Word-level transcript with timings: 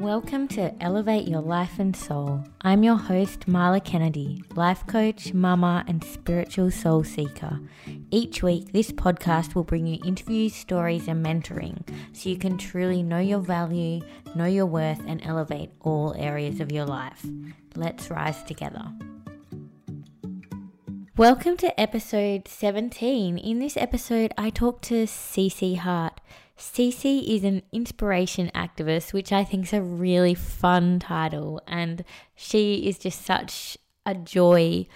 Welcome 0.00 0.48
to 0.48 0.72
Elevate 0.82 1.28
Your 1.28 1.42
Life 1.42 1.78
and 1.78 1.94
Soul. 1.94 2.42
I'm 2.62 2.82
your 2.82 2.96
host, 2.96 3.40
Marla 3.40 3.84
Kennedy, 3.84 4.42
life 4.54 4.86
coach, 4.86 5.34
mama, 5.34 5.84
and 5.86 6.02
spiritual 6.02 6.70
soul 6.70 7.04
seeker. 7.04 7.60
Each 8.10 8.42
week, 8.42 8.72
this 8.72 8.92
podcast 8.92 9.54
will 9.54 9.62
bring 9.62 9.86
you 9.86 9.98
interviews, 10.02 10.54
stories, 10.54 11.06
and 11.06 11.22
mentoring 11.22 11.86
so 12.16 12.30
you 12.30 12.38
can 12.38 12.56
truly 12.56 13.02
know 13.02 13.18
your 13.18 13.40
value, 13.40 14.00
know 14.34 14.46
your 14.46 14.64
worth, 14.64 15.02
and 15.06 15.20
elevate 15.22 15.70
all 15.82 16.14
areas 16.16 16.60
of 16.60 16.72
your 16.72 16.86
life. 16.86 17.22
Let's 17.76 18.08
rise 18.08 18.42
together. 18.44 18.90
Welcome 21.18 21.58
to 21.58 21.78
episode 21.78 22.48
17. 22.48 23.36
In 23.36 23.58
this 23.58 23.76
episode, 23.76 24.32
I 24.38 24.48
talk 24.48 24.80
to 24.82 25.04
Cece 25.04 25.76
Hart. 25.76 26.22
Cece 26.60 27.26
is 27.26 27.42
an 27.42 27.62
inspiration 27.72 28.50
activist, 28.54 29.14
which 29.14 29.32
I 29.32 29.44
think 29.44 29.66
is 29.66 29.72
a 29.72 29.80
really 29.80 30.34
fun 30.34 30.98
title. 30.98 31.60
And 31.66 32.04
she 32.36 32.86
is 32.86 32.98
just 32.98 33.24
such 33.24 33.78
a 34.04 34.14
joy 34.14 34.86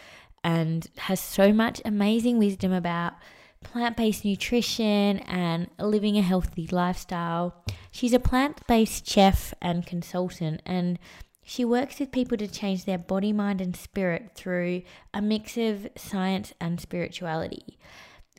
and 0.44 0.86
has 0.98 1.20
so 1.20 1.52
much 1.52 1.80
amazing 1.84 2.38
wisdom 2.38 2.72
about 2.72 3.14
plant 3.62 3.96
based 3.96 4.26
nutrition 4.26 5.20
and 5.20 5.68
living 5.78 6.18
a 6.18 6.22
healthy 6.22 6.66
lifestyle. 6.70 7.64
She's 7.90 8.12
a 8.12 8.20
plant 8.20 8.60
based 8.66 9.08
chef 9.08 9.54
and 9.62 9.86
consultant, 9.86 10.60
and 10.66 10.98
she 11.42 11.64
works 11.64 11.98
with 11.98 12.12
people 12.12 12.36
to 12.36 12.46
change 12.46 12.84
their 12.84 12.98
body, 12.98 13.32
mind, 13.32 13.62
and 13.62 13.74
spirit 13.74 14.32
through 14.34 14.82
a 15.14 15.22
mix 15.22 15.56
of 15.56 15.88
science 15.96 16.52
and 16.60 16.78
spirituality 16.78 17.78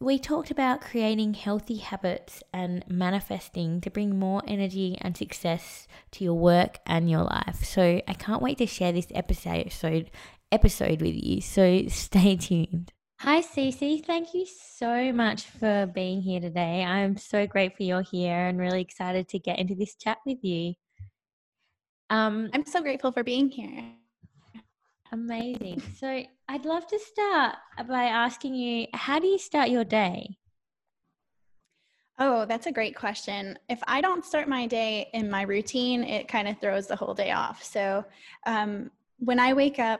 we 0.02 0.20
talked 0.20 0.52
about 0.52 0.81
creating 0.81 1.35
healthy 1.35 1.77
habits 1.77 2.44
and 2.53 2.84
manifesting 2.88 3.80
to 3.81 3.90
bring 3.90 4.20
more 4.20 4.41
energy 4.45 4.98
and 4.99 5.16
success 5.16 5.88
to 6.11 6.23
your 6.23 6.33
work 6.33 6.80
and 6.86 7.09
your 7.09 7.23
life. 7.23 7.64
So 7.64 8.02
I 8.05 8.14
can't 8.14 8.42
wait 8.42 8.58
to 8.58 8.66
share 8.66 8.92
this 8.92 9.08
episode 9.16 10.11
episode 10.52 11.02
with 11.02 11.16
you. 11.16 11.42
So 11.42 11.83
stay 11.88 12.36
tuned. 12.36 12.92
Hi 13.20 13.42
Cece, 13.42 14.05
thank 14.05 14.33
you 14.33 14.45
so 14.45 15.14
much 15.14 15.44
for 15.44 15.89
being 15.94 16.22
here 16.22 16.42
today. 16.42 16.83
I'm 16.83 17.16
so 17.16 17.48
grateful 17.48 17.86
you're 17.86 18.02
here 18.02 18.48
and 18.48 18.59
really 18.59 18.81
excited 18.81 19.30
to 19.30 19.39
get 19.39 19.58
into 19.58 19.73
this 19.73 19.95
chat 19.95 20.17
with 20.25 20.44
you. 20.44 20.73
Um, 22.09 22.50
I'm 22.53 22.66
so 22.66 22.81
grateful 22.81 23.14
for 23.14 23.23
being 23.23 23.50
here. 23.50 23.94
Amazing. 25.11 25.81
So 25.98 26.23
I'd 26.48 26.66
love 26.66 26.88
to 26.88 27.00
start 27.00 27.56
by 27.88 28.06
asking 28.06 28.56
you 28.56 28.88
how 28.94 29.20
do 29.20 29.28
you 29.28 29.38
start 29.38 29.70
your 29.70 29.84
day? 29.84 30.38
Oh, 32.17 32.45
that's 32.45 32.66
a 32.66 32.72
great 32.72 32.95
question. 32.95 33.59
If 33.70 33.81
I 33.88 34.02
don't 34.02 34.26
start 34.26 34.48
my 34.48 34.67
day 34.67 35.09
in 35.14 35.30
my 35.30 35.42
routine, 35.42 36.03
it 36.03 36.28
kind 36.28 36.48
of 36.48 36.59
throws 36.59 36.88
the 36.88 36.95
whole 36.95 37.14
day 37.14 37.31
off. 37.31 37.64
So 37.64 38.06
um, 38.45 38.89
when 39.20 39.39
I 39.39 39.53
wake 39.53 39.80
up, 39.80 40.00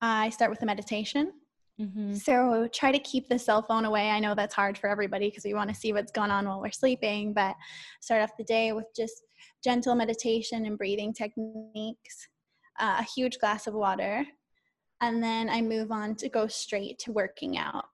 I 0.00 0.30
start 0.30 0.50
with 0.50 0.62
a 0.62 0.66
meditation. 0.66 1.32
Mm-hmm. 1.78 2.14
So 2.14 2.68
try 2.72 2.90
to 2.90 2.98
keep 2.98 3.28
the 3.28 3.38
cell 3.38 3.62
phone 3.62 3.84
away. 3.84 4.10
I 4.10 4.18
know 4.18 4.34
that's 4.34 4.54
hard 4.54 4.78
for 4.78 4.88
everybody 4.88 5.28
because 5.28 5.44
we 5.44 5.54
want 5.54 5.68
to 5.70 5.76
see 5.76 5.92
what's 5.92 6.12
going 6.12 6.30
on 6.30 6.46
while 6.46 6.60
we're 6.60 6.70
sleeping, 6.70 7.34
but 7.34 7.54
start 8.00 8.22
off 8.22 8.36
the 8.38 8.44
day 8.44 8.72
with 8.72 8.86
just 8.96 9.22
gentle 9.62 9.94
meditation 9.94 10.66
and 10.66 10.78
breathing 10.78 11.12
techniques 11.12 12.28
uh, 12.80 12.96
a 13.00 13.02
huge 13.04 13.38
glass 13.38 13.66
of 13.66 13.74
water, 13.74 14.24
and 15.00 15.22
then 15.22 15.48
I 15.48 15.62
move 15.62 15.92
on 15.92 16.14
to 16.16 16.28
go 16.28 16.46
straight 16.46 16.98
to 17.00 17.12
working 17.12 17.58
out. 17.58 17.86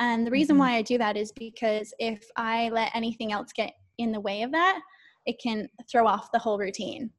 And 0.00 0.26
the 0.26 0.30
reason 0.30 0.54
mm-hmm. 0.54 0.60
why 0.60 0.76
I 0.76 0.82
do 0.82 0.98
that 0.98 1.16
is 1.16 1.32
because 1.32 1.92
if 1.98 2.24
I 2.36 2.68
let 2.70 2.94
anything 2.94 3.32
else 3.32 3.52
get 3.54 3.74
in 3.98 4.12
the 4.12 4.20
way 4.20 4.42
of 4.42 4.52
that, 4.52 4.80
it 5.26 5.36
can 5.40 5.68
throw 5.90 6.06
off 6.06 6.32
the 6.32 6.38
whole 6.38 6.58
routine. 6.58 7.10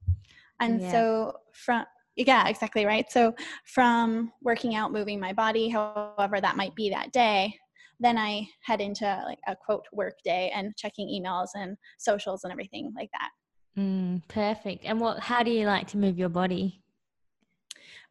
And 0.60 0.82
yeah. 0.82 0.92
so 0.92 1.34
from 1.54 1.86
yeah, 2.16 2.48
exactly 2.48 2.86
right. 2.86 3.12
So 3.12 3.36
from 3.66 4.32
working 4.42 4.76
out, 4.76 4.94
moving 4.94 5.20
my 5.20 5.34
body, 5.34 5.68
however 5.68 6.40
that 6.40 6.56
might 6.56 6.74
be 6.74 6.90
that 6.90 7.12
day, 7.12 7.54
then 8.00 8.18
I 8.18 8.48
head 8.62 8.80
into 8.82 9.06
like 9.26 9.40
a 9.48 9.56
quote 9.56 9.86
work 9.92 10.16
day 10.24 10.52
and 10.56 10.76
checking 10.78 11.08
emails 11.08 11.50
and 11.56 11.76
socials 11.98 12.44
and 12.44 12.54
everything 12.54 12.94
like 12.96 13.10
that. 13.12 13.30
Mm, 13.78 14.22
perfect. 14.30 14.86
And 14.86 15.00
what? 15.00 15.20
How 15.20 15.44
do 15.44 15.52
you 15.52 15.66
like 15.66 15.88
to 15.88 15.98
move 15.98 16.18
your 16.18 16.30
body? 16.30 16.82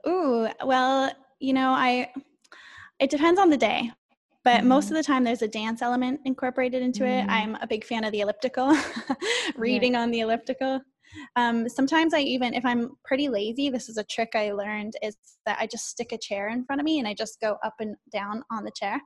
Ooh, 0.06 0.48
well, 0.64 1.10
you 1.40 1.52
know, 1.52 1.70
I 1.70 2.12
it 2.98 3.10
depends 3.10 3.40
on 3.40 3.50
the 3.50 3.56
day. 3.56 3.90
But 4.44 4.58
mm-hmm. 4.58 4.68
most 4.68 4.90
of 4.90 4.96
the 4.96 5.02
time 5.02 5.24
there's 5.24 5.42
a 5.42 5.48
dance 5.48 5.80
element 5.80 6.20
incorporated 6.24 6.82
into 6.82 7.04
mm-hmm. 7.04 7.28
it. 7.28 7.32
I'm 7.32 7.56
a 7.56 7.66
big 7.66 7.84
fan 7.84 8.04
of 8.04 8.12
the 8.12 8.20
elliptical, 8.20 8.76
reading 9.56 9.94
yeah. 9.94 10.02
on 10.02 10.10
the 10.10 10.20
elliptical. 10.20 10.80
Um, 11.36 11.68
sometimes 11.68 12.12
I 12.12 12.20
even, 12.20 12.54
if 12.54 12.64
I'm 12.64 12.90
pretty 13.04 13.28
lazy, 13.28 13.70
this 13.70 13.88
is 13.88 13.96
a 13.96 14.04
trick 14.04 14.32
I 14.34 14.52
learned 14.52 14.94
is 15.02 15.16
that 15.46 15.58
I 15.60 15.66
just 15.66 15.88
stick 15.88 16.12
a 16.12 16.18
chair 16.18 16.48
in 16.48 16.64
front 16.64 16.80
of 16.80 16.84
me 16.84 16.98
and 16.98 17.08
I 17.08 17.14
just 17.14 17.40
go 17.40 17.56
up 17.64 17.74
and 17.80 17.96
down 18.12 18.42
on 18.50 18.64
the 18.64 18.72
chair. 18.72 19.00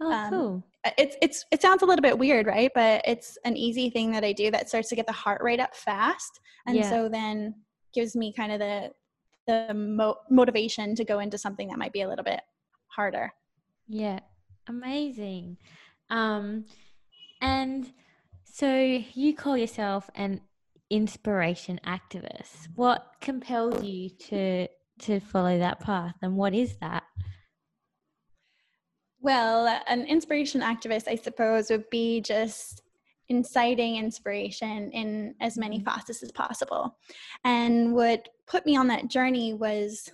Oh, 0.00 0.12
um, 0.12 0.30
cool. 0.30 0.64
It's 0.96 1.16
it's 1.20 1.44
it 1.50 1.60
sounds 1.60 1.82
a 1.82 1.86
little 1.86 2.02
bit 2.02 2.16
weird, 2.16 2.46
right? 2.46 2.70
But 2.72 3.02
it's 3.04 3.36
an 3.44 3.56
easy 3.56 3.90
thing 3.90 4.12
that 4.12 4.24
I 4.24 4.32
do 4.32 4.50
that 4.52 4.68
starts 4.68 4.88
to 4.90 4.96
get 4.96 5.06
the 5.06 5.12
heart 5.12 5.42
rate 5.42 5.58
up 5.58 5.74
fast, 5.74 6.38
and 6.66 6.76
yeah. 6.76 6.88
so 6.88 7.08
then 7.08 7.54
gives 7.92 8.14
me 8.14 8.32
kind 8.32 8.52
of 8.52 8.60
the 8.60 8.90
the 9.48 9.74
mo- 9.74 10.18
motivation 10.30 10.94
to 10.94 11.04
go 11.04 11.18
into 11.18 11.38
something 11.38 11.68
that 11.68 11.78
might 11.78 11.92
be 11.92 12.02
a 12.02 12.08
little 12.08 12.24
bit 12.24 12.40
harder. 12.88 13.32
Yeah, 13.88 14.20
amazing. 14.68 15.56
Um, 16.10 16.66
and 17.40 17.90
so 18.44 19.00
you 19.14 19.34
call 19.34 19.56
yourself 19.56 20.08
an 20.14 20.42
inspiration 20.90 21.80
activist. 21.86 22.68
What 22.76 23.06
compelled 23.20 23.84
you 23.84 24.10
to 24.28 24.68
to 25.00 25.20
follow 25.20 25.58
that 25.58 25.80
path, 25.80 26.14
and 26.22 26.36
what 26.36 26.54
is 26.54 26.76
that? 26.80 27.04
Well, 29.20 29.80
an 29.88 30.04
inspiration 30.04 30.60
activist, 30.60 31.08
I 31.08 31.16
suppose, 31.16 31.70
would 31.70 31.88
be 31.90 32.20
just 32.20 32.82
inciting 33.28 33.96
inspiration 33.96 34.90
in 34.92 35.34
as 35.40 35.58
many 35.58 35.78
mm-hmm. 35.78 35.84
facets 35.84 36.22
as 36.22 36.32
possible. 36.32 36.96
And 37.44 37.94
what 37.94 38.28
put 38.46 38.64
me 38.66 38.76
on 38.76 38.88
that 38.88 39.08
journey 39.08 39.54
was 39.54 40.10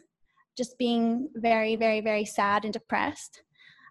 just 0.56 0.78
being 0.78 1.28
very, 1.36 1.76
very, 1.76 2.00
very 2.00 2.24
sad 2.24 2.64
and 2.64 2.72
depressed. 2.72 3.42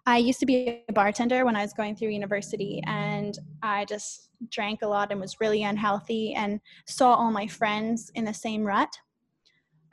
I 0.06 0.18
used 0.18 0.40
to 0.40 0.46
be 0.46 0.84
a 0.88 0.92
bartender 0.92 1.44
when 1.46 1.56
I 1.56 1.62
was 1.62 1.72
going 1.72 1.96
through 1.96 2.08
university, 2.08 2.82
and 2.86 3.38
I 3.62 3.86
just 3.86 4.28
drank 4.50 4.82
a 4.82 4.86
lot 4.86 5.10
and 5.10 5.20
was 5.20 5.40
really 5.40 5.62
unhealthy 5.62 6.34
and 6.34 6.60
saw 6.86 7.14
all 7.14 7.30
my 7.30 7.46
friends 7.46 8.10
in 8.14 8.24
the 8.24 8.34
same 8.34 8.64
rut. 8.64 8.94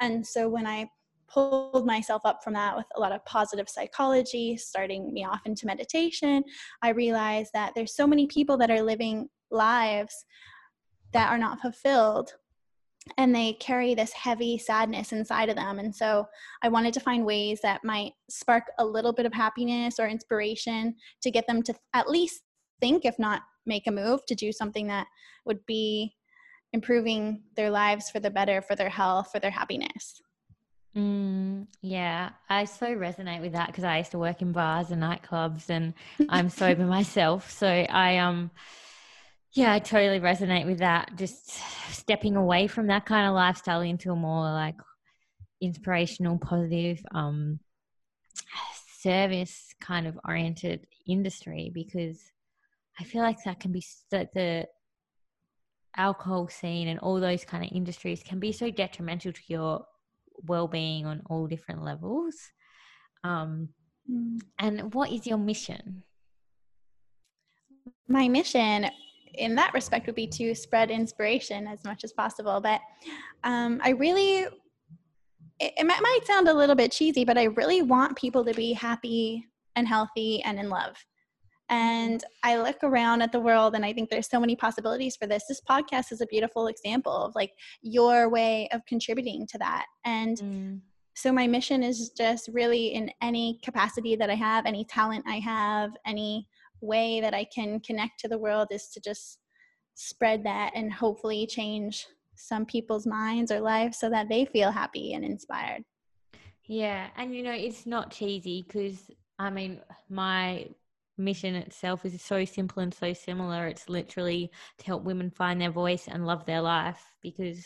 And 0.02 0.26
so 0.26 0.50
when 0.50 0.68
I 0.68 0.90
pulled 1.34 1.86
myself 1.86 2.22
up 2.26 2.44
from 2.44 2.54
that 2.54 2.76
with 2.76 2.86
a 2.96 3.00
lot 3.00 3.12
of 3.12 3.24
positive 3.26 3.70
psychology, 3.70 4.58
starting 4.58 5.14
me 5.14 5.26
off 5.26 5.42
into 5.46 5.66
meditation, 5.66 6.44
I 6.82 6.90
realized 6.90 7.52
that 7.54 7.74
there's 7.76 7.96
so 7.96 8.08
many 8.08 8.28
people 8.28 8.58
that 8.58 8.72
are 8.72 8.82
living 8.82 9.30
lives 9.50 10.26
that 11.14 11.30
are 11.30 11.38
not 11.38 11.60
fulfilled 11.60 12.34
and 13.18 13.34
they 13.34 13.54
carry 13.54 13.96
this 13.96 14.14
heavy 14.14 14.58
sadness 14.58 15.12
inside 15.12 15.50
of 15.50 15.56
them. 15.56 15.80
And 15.80 15.94
so 15.94 16.28
I 16.62 16.70
wanted 16.70 16.94
to 16.94 17.00
find 17.00 17.26
ways 17.26 17.60
that 17.64 17.84
might 17.84 18.14
spark 18.30 18.66
a 18.78 18.86
little 18.86 19.12
bit 19.12 19.26
of 19.26 19.34
happiness 19.34 20.00
or 20.00 20.08
inspiration 20.08 20.96
to 21.24 21.32
get 21.32 21.48
them 21.48 21.64
to 21.64 21.74
at 21.94 22.10
least 22.10 22.42
think, 22.80 23.06
if 23.06 23.18
not 23.18 23.42
make 23.66 23.88
a 23.88 23.92
move, 23.92 24.26
to 24.28 24.36
do 24.36 24.52
something 24.52 24.88
that 24.88 25.08
would 25.46 25.66
be 25.66 26.14
improving 26.74 27.42
their 27.56 27.70
lives 27.70 28.10
for 28.10 28.20
the 28.20 28.30
better, 28.30 28.62
for 28.62 28.76
their 28.76 28.90
health, 28.90 29.30
for 29.32 29.40
their 29.40 29.52
happiness. 29.52 30.22
Mm, 30.96 31.68
yeah, 31.82 32.32
I 32.50 32.66
so 32.66 32.88
resonate 32.88 33.42
with 33.42 33.54
that 33.54 33.68
because 33.68 33.86
I 33.86 34.00
used 34.00 34.12
to 34.12 34.20
work 34.20 34.42
in 34.42 34.52
bars 34.52 34.92
and 34.92 35.02
nightclubs, 35.02 35.70
and 35.70 35.94
I'm 36.28 36.50
sober 36.50 36.86
myself. 36.86 37.50
So 37.50 37.68
I 37.68 38.18
um, 38.18 38.52
yeah, 39.54 39.72
I 39.72 39.80
totally 39.80 40.20
resonate 40.20 40.66
with 40.66 40.80
that. 40.80 41.14
Just 41.16 41.52
stepping 41.92 42.36
away 42.36 42.68
from 42.68 42.88
that 42.88 43.06
kind 43.06 43.28
of 43.28 43.34
lifestyle 43.34 43.82
into 43.82 44.12
a 44.12 44.16
more 44.16 44.44
like 44.52 44.76
inspirational, 45.62 46.38
positive, 46.38 47.02
um, 47.14 47.60
service 49.00 49.74
kind 49.82 50.08
of 50.08 50.20
oriented 50.28 50.86
industry 51.08 51.72
because 51.74 52.22
I 53.00 53.04
feel 53.04 53.22
like 53.22 53.38
that 53.46 53.60
can 53.60 53.72
be 53.72 53.84
that 54.12 54.34
the 54.34 54.68
alcohol 55.98 56.48
scene 56.48 56.88
and 56.88 57.00
all 57.00 57.20
those 57.20 57.44
kind 57.44 57.64
of 57.64 57.72
industries 57.74 58.24
can 58.24 58.40
be 58.40 58.52
so 58.52 58.70
detrimental 58.70 59.32
to 59.34 59.42
your 59.48 59.86
well-being 60.46 61.06
on 61.06 61.22
all 61.30 61.48
different 61.48 61.84
levels. 61.84 62.36
Um, 63.24 63.70
mm. 64.10 64.40
and 64.60 64.94
what 64.94 65.12
is 65.12 65.28
your 65.28 65.38
mission? 65.38 66.04
My 68.08 68.28
mission 68.28 68.90
in 69.36 69.56
that 69.56 69.74
respect 69.74 70.06
would 70.06 70.16
be 70.16 70.28
to 70.28 70.56
spread 70.56 70.92
inspiration 70.92 71.68
as 71.68 71.84
much 71.84 72.04
as 72.04 72.12
possible 72.12 72.60
but 72.60 72.82
um, 73.44 73.80
i 73.84 73.90
really 73.92 74.40
it, 75.60 75.74
it 75.78 75.86
might 75.86 76.20
sound 76.26 76.48
a 76.48 76.54
little 76.54 76.76
bit 76.76 76.92
cheesy 76.92 77.24
but 77.24 77.38
i 77.38 77.44
really 77.44 77.82
want 77.82 78.18
people 78.18 78.44
to 78.44 78.54
be 78.54 78.74
happy 78.74 79.46
and 79.76 79.88
healthy 79.88 80.42
and 80.44 80.60
in 80.60 80.70
love 80.70 80.96
And 81.72 82.22
I 82.44 82.58
look 82.58 82.84
around 82.84 83.22
at 83.22 83.32
the 83.32 83.40
world 83.40 83.76
and 83.76 83.86
I 83.86 83.94
think 83.94 84.10
there's 84.10 84.30
so 84.30 84.42
many 84.42 84.58
possibilities 84.58 85.16
for 85.16 85.26
this. 85.26 85.46
This 85.48 85.62
podcast 85.68 86.12
is 86.12 86.20
a 86.20 86.28
beautiful 86.28 86.68
example 86.68 87.16
of 87.16 87.34
like 87.34 87.54
your 87.82 88.28
way 88.30 88.68
of 88.74 88.86
contributing 88.86 89.48
to 89.48 89.58
that. 89.60 89.86
And 90.04 90.38
mm. 90.38 90.82
so 91.16 91.32
my 91.32 91.48
mission 91.48 91.82
is 91.82 92.10
just 92.10 92.50
really 92.52 92.88
in 92.88 93.10
any 93.22 93.58
capacity 93.64 94.18
that 94.18 94.30
I 94.30 94.36
have, 94.36 94.66
any 94.66 94.84
talent 94.84 95.24
I 95.26 95.40
have, 95.40 95.92
any 96.06 96.46
way 96.82 97.22
that 97.22 97.34
I 97.34 97.46
can 97.46 97.80
connect 97.80 98.20
to 98.20 98.28
the 98.28 98.38
world 98.38 98.68
is 98.72 98.90
to 98.90 99.00
just 99.00 99.40
spread 99.96 100.44
that 100.44 100.74
and 100.76 100.92
hopefully 100.92 101.48
change 101.48 102.06
some 102.36 102.66
people's 102.66 103.08
minds 103.08 103.50
or 103.50 103.62
lives 103.62 103.98
so 103.98 104.10
that 104.10 104.28
they 104.28 104.44
feel 104.44 104.72
happy 104.72 105.14
and 105.14 105.24
inspired. 105.24 105.84
Yeah, 106.66 107.08
and 107.16 107.34
you 107.34 107.44
know, 107.44 107.54
it's 107.54 107.86
not 107.86 108.12
cheesy 108.12 108.64
because 108.68 109.10
I 109.40 109.50
mean, 109.50 109.80
my 110.10 110.68
mission 111.22 111.56
itself 111.56 112.06
is 112.06 112.22
so 112.22 112.46
simple 112.46 112.82
and 112.82 112.94
so 112.94 113.14
similar. 113.14 113.68
It's 113.68 113.90
literally 113.90 114.52
to 114.80 114.86
help 114.86 115.04
women 115.04 115.30
find 115.30 115.62
their 115.62 115.72
voice 115.72 116.08
and 116.08 116.26
love 116.26 116.46
their 116.46 116.62
life 116.62 117.02
because 117.22 117.66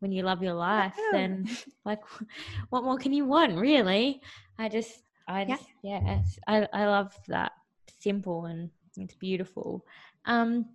when 0.00 0.12
you 0.12 0.22
love 0.22 0.42
your 0.42 0.54
life, 0.54 0.94
then 1.12 1.48
like, 1.84 2.00
what 2.70 2.84
more 2.84 2.98
can 2.98 3.12
you 3.12 3.24
want, 3.24 3.56
really? 3.56 4.20
I 4.58 4.68
just, 4.68 5.02
I 5.28 5.44
just, 5.44 5.64
yeah, 5.82 6.00
yeah 6.04 6.22
I, 6.46 6.68
I 6.72 6.86
love 6.86 7.16
that 7.28 7.52
simple 7.98 8.46
and 8.46 8.70
it's 8.96 9.14
beautiful. 9.14 9.84
Um, 10.24 10.66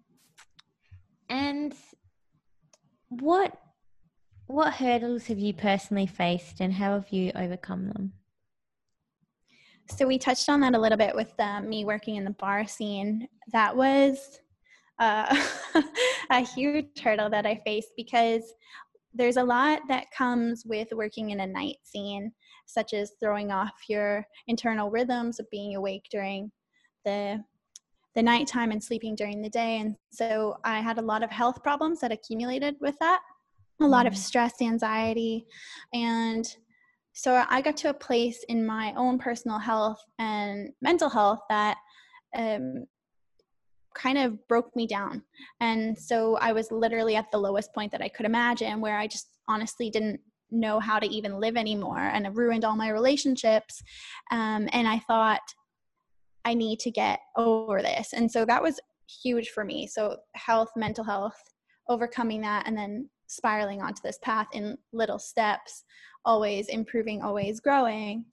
and 1.29 1.73
what 3.09 3.57
what 4.47 4.75
hurdles 4.75 5.25
have 5.27 5.39
you 5.39 5.53
personally 5.53 6.05
faced 6.05 6.59
and 6.59 6.73
how 6.73 6.93
have 6.93 7.09
you 7.09 7.31
overcome 7.35 7.87
them? 7.87 8.13
So 9.87 10.07
we 10.07 10.17
touched 10.17 10.49
on 10.49 10.59
that 10.61 10.73
a 10.73 10.79
little 10.79 10.97
bit 10.97 11.15
with 11.15 11.33
uh, 11.39 11.61
me 11.61 11.85
working 11.85 12.15
in 12.15 12.23
the 12.23 12.31
bar 12.31 12.67
scene. 12.67 13.27
That 13.51 13.75
was 13.75 14.39
uh, 14.99 15.35
a 16.31 16.39
huge 16.39 16.99
hurdle 16.99 17.29
that 17.29 17.45
I 17.45 17.61
faced 17.65 17.91
because 17.95 18.53
there's 19.13 19.37
a 19.37 19.43
lot 19.43 19.81
that 19.87 20.11
comes 20.11 20.65
with 20.65 20.89
working 20.91 21.29
in 21.29 21.39
a 21.39 21.47
night 21.47 21.77
scene, 21.83 22.31
such 22.65 22.93
as 22.93 23.13
throwing 23.19 23.51
off 23.51 23.73
your 23.87 24.25
internal 24.47 24.89
rhythms 24.89 25.39
of 25.39 25.49
being 25.51 25.75
awake 25.75 26.05
during 26.11 26.51
the 27.05 27.43
the 28.15 28.23
nighttime 28.23 28.71
and 28.71 28.81
sleeping 28.81 29.13
during 29.13 29.41
the 29.41 29.49
day. 29.49 29.79
And 29.79 29.95
so 30.09 30.55
I 30.63 30.79
had 30.79 30.97
a 30.97 31.01
lot 31.01 31.21
of 31.21 31.29
health 31.29 31.61
problems 31.61 31.99
that 31.99 32.13
accumulated 32.13 32.75
with 32.79 32.95
that, 32.99 33.19
a 33.81 33.85
lot 33.85 34.07
of 34.07 34.13
mm. 34.13 34.17
stress, 34.17 34.61
anxiety, 34.61 35.45
and 35.93 36.47
so 37.15 37.45
I 37.49 37.61
got 37.61 37.77
to 37.77 37.89
a 37.89 37.93
place 37.93 38.43
in 38.49 38.65
my 38.65 38.93
own 38.97 39.17
personal 39.17 39.57
health 39.57 40.03
and 40.19 40.71
mental 40.81 41.09
health 41.09 41.39
that 41.49 41.77
um, 42.35 42.85
kind 43.95 44.17
of 44.17 44.45
broke 44.49 44.75
me 44.75 44.85
down. 44.85 45.23
And 45.61 45.97
so 45.97 46.35
I 46.35 46.51
was 46.51 46.71
literally 46.71 47.15
at 47.15 47.31
the 47.31 47.37
lowest 47.37 47.73
point 47.73 47.93
that 47.93 48.01
I 48.01 48.09
could 48.09 48.25
imagine, 48.25 48.81
where 48.81 48.97
I 48.97 49.07
just 49.07 49.29
honestly 49.47 49.89
didn't 49.89 50.19
know 50.51 50.77
how 50.81 50.99
to 50.99 51.07
even 51.07 51.39
live 51.39 51.55
anymore 51.55 51.99
and 51.99 52.25
it 52.25 52.35
ruined 52.35 52.65
all 52.65 52.75
my 52.75 52.89
relationships. 52.89 53.81
Um, 54.31 54.67
and 54.73 54.85
I 54.85 54.99
thought, 54.99 55.41
I 56.43 56.53
need 56.53 56.79
to 56.81 56.91
get 56.91 57.21
over 57.37 57.81
this. 57.81 58.11
And 58.11 58.29
so 58.29 58.45
that 58.45 58.61
was 58.61 58.77
huge 59.23 59.49
for 59.49 59.63
me. 59.63 59.87
So, 59.87 60.17
health, 60.35 60.69
mental 60.75 61.03
health, 61.03 61.41
overcoming 61.87 62.41
that, 62.41 62.67
and 62.67 62.77
then 62.77 63.09
spiraling 63.27 63.81
onto 63.81 64.01
this 64.03 64.19
path 64.21 64.47
in 64.53 64.77
little 64.93 65.17
steps, 65.17 65.83
always 66.25 66.67
improving, 66.67 67.21
always 67.21 67.59
growing. 67.59 68.25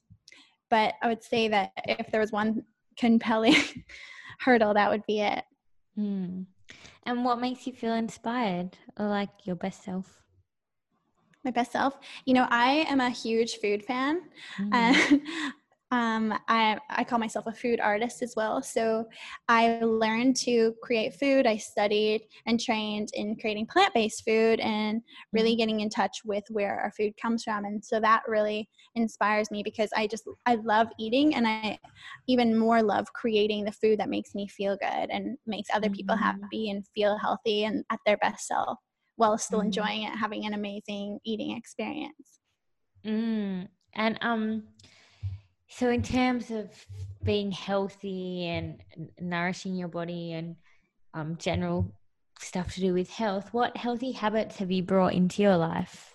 But 0.70 0.94
I 1.02 1.08
would 1.08 1.22
say 1.22 1.48
that 1.48 1.72
if 1.86 2.10
there 2.10 2.20
was 2.20 2.32
one 2.32 2.64
compelling 2.96 3.56
hurdle, 4.40 4.74
that 4.74 4.90
would 4.90 5.04
be 5.06 5.20
it. 5.20 5.44
Mm. 5.98 6.46
And 7.04 7.24
what 7.24 7.40
makes 7.40 7.66
you 7.66 7.72
feel 7.72 7.94
inspired 7.94 8.76
or 8.98 9.06
like 9.06 9.30
your 9.44 9.56
best 9.56 9.84
self? 9.84 10.22
My 11.44 11.50
best 11.50 11.72
self? 11.72 11.98
You 12.24 12.34
know, 12.34 12.46
I 12.50 12.86
am 12.88 13.00
a 13.00 13.10
huge 13.10 13.56
food 13.56 13.84
fan. 13.84 14.22
Mm. 14.60 14.72
And 14.72 15.22
um, 15.92 16.32
I, 16.48 16.78
I 16.88 17.04
call 17.04 17.18
myself 17.18 17.46
a 17.46 17.52
food 17.52 17.78
artist 17.78 18.22
as 18.22 18.32
well. 18.34 18.62
So 18.62 19.04
I 19.46 19.78
learned 19.82 20.36
to 20.36 20.74
create 20.82 21.14
food. 21.20 21.46
I 21.46 21.58
studied 21.58 22.22
and 22.46 22.58
trained 22.58 23.10
in 23.12 23.36
creating 23.36 23.66
plant 23.66 23.92
based 23.92 24.24
food 24.24 24.58
and 24.60 25.02
really 25.34 25.50
mm-hmm. 25.50 25.58
getting 25.58 25.80
in 25.80 25.90
touch 25.90 26.22
with 26.24 26.44
where 26.48 26.80
our 26.80 26.90
food 26.92 27.12
comes 27.20 27.44
from. 27.44 27.66
And 27.66 27.84
so 27.84 28.00
that 28.00 28.22
really 28.26 28.70
inspires 28.94 29.50
me 29.50 29.62
because 29.62 29.90
I 29.94 30.06
just, 30.06 30.24
I 30.46 30.54
love 30.54 30.88
eating 30.98 31.34
and 31.34 31.46
I 31.46 31.78
even 32.26 32.58
more 32.58 32.82
love 32.82 33.12
creating 33.12 33.66
the 33.66 33.72
food 33.72 34.00
that 34.00 34.08
makes 34.08 34.34
me 34.34 34.48
feel 34.48 34.78
good 34.78 35.10
and 35.10 35.36
makes 35.46 35.68
other 35.74 35.90
people 35.90 36.16
mm-hmm. 36.16 36.24
happy 36.24 36.70
and 36.70 36.86
feel 36.94 37.18
healthy 37.18 37.64
and 37.64 37.84
at 37.90 38.00
their 38.06 38.16
best 38.16 38.46
self 38.46 38.78
while 39.16 39.36
still 39.36 39.60
mm. 39.60 39.66
enjoying 39.66 40.04
it, 40.04 40.16
having 40.16 40.46
an 40.46 40.54
amazing 40.54 41.18
eating 41.22 41.54
experience. 41.54 42.40
Mm. 43.04 43.68
And, 43.94 44.18
um, 44.22 44.62
so, 45.74 45.88
in 45.88 46.02
terms 46.02 46.50
of 46.50 46.68
being 47.24 47.50
healthy 47.50 48.44
and 48.44 48.82
nourishing 49.18 49.74
your 49.74 49.88
body 49.88 50.32
and 50.32 50.56
um, 51.14 51.36
general 51.38 51.90
stuff 52.38 52.74
to 52.74 52.80
do 52.80 52.92
with 52.92 53.08
health, 53.08 53.54
what 53.54 53.74
healthy 53.74 54.12
habits 54.12 54.56
have 54.56 54.70
you 54.70 54.82
brought 54.82 55.14
into 55.14 55.40
your 55.40 55.56
life? 55.56 56.12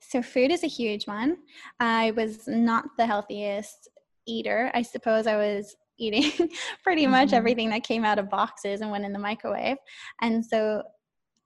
So, 0.00 0.20
food 0.20 0.50
is 0.50 0.62
a 0.64 0.68
huge 0.68 1.06
one. 1.06 1.38
I 1.80 2.10
was 2.10 2.46
not 2.46 2.84
the 2.98 3.06
healthiest 3.06 3.88
eater. 4.26 4.70
I 4.74 4.82
suppose 4.82 5.26
I 5.26 5.38
was 5.38 5.74
eating 5.98 6.50
pretty 6.82 7.06
much 7.06 7.28
mm-hmm. 7.28 7.36
everything 7.36 7.70
that 7.70 7.84
came 7.84 8.04
out 8.04 8.18
of 8.18 8.28
boxes 8.28 8.82
and 8.82 8.90
went 8.90 9.06
in 9.06 9.14
the 9.14 9.18
microwave. 9.18 9.78
And 10.20 10.44
so, 10.44 10.82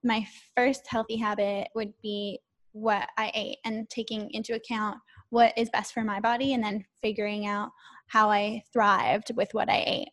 my 0.02 0.26
first 0.56 0.82
healthy 0.88 1.18
habit 1.18 1.68
would 1.76 1.92
be 2.02 2.40
what 2.72 3.08
I 3.16 3.30
ate 3.32 3.58
and 3.64 3.88
taking 3.88 4.28
into 4.32 4.54
account 4.54 4.98
what 5.30 5.52
is 5.56 5.70
best 5.70 5.92
for 5.92 6.02
my 6.02 6.20
body 6.20 6.54
and 6.54 6.62
then 6.62 6.84
figuring 7.00 7.46
out 7.46 7.70
how 8.06 8.30
I 8.30 8.62
thrived 8.72 9.32
with 9.36 9.50
what 9.52 9.68
I 9.68 9.84
ate. 9.86 10.08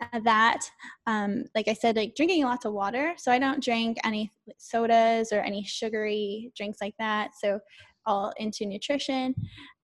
Uh, 0.00 0.20
that, 0.24 0.60
um, 1.06 1.44
like 1.54 1.68
I 1.68 1.72
said, 1.72 1.96
like 1.96 2.16
drinking 2.16 2.44
lots 2.44 2.64
of 2.64 2.72
water. 2.72 3.14
So 3.16 3.30
I 3.30 3.38
don't 3.38 3.62
drink 3.62 3.98
any 4.04 4.32
sodas 4.58 5.32
or 5.32 5.40
any 5.40 5.64
sugary 5.64 6.52
drinks 6.56 6.78
like 6.80 6.94
that. 6.98 7.30
So 7.40 7.60
all 8.06 8.32
into 8.38 8.66
nutrition 8.66 9.34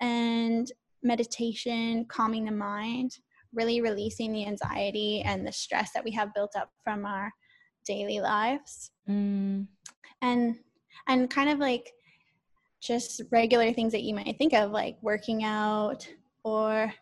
and 0.01 0.71
meditation, 1.03 2.05
calming 2.07 2.45
the 2.45 2.51
mind, 2.51 3.13
really 3.55 3.81
releasing 3.81 4.33
the 4.33 4.47
anxiety 4.47 5.23
and 5.23 5.47
the 5.47 5.53
stress 5.53 5.93
that 5.93 6.05
we 6.05 6.11
have 6.13 6.35
built 6.35 6.53
up 6.57 6.71
from 6.83 7.07
our 7.07 7.33
daily 7.87 8.21
lives. 8.21 8.91
Mm. 9.09 9.67
And 10.23 10.57
and 11.09 11.31
kind 11.31 11.49
of 11.49 11.59
like 11.59 11.93
just 12.81 13.23
regular 13.31 13.73
things 13.73 13.93
that 13.93 14.03
you 14.03 14.15
might 14.15 14.37
think 14.39 14.53
of, 14.53 14.71
like 14.71 14.97
working 15.03 15.45
out 15.45 16.07
or 16.45 16.93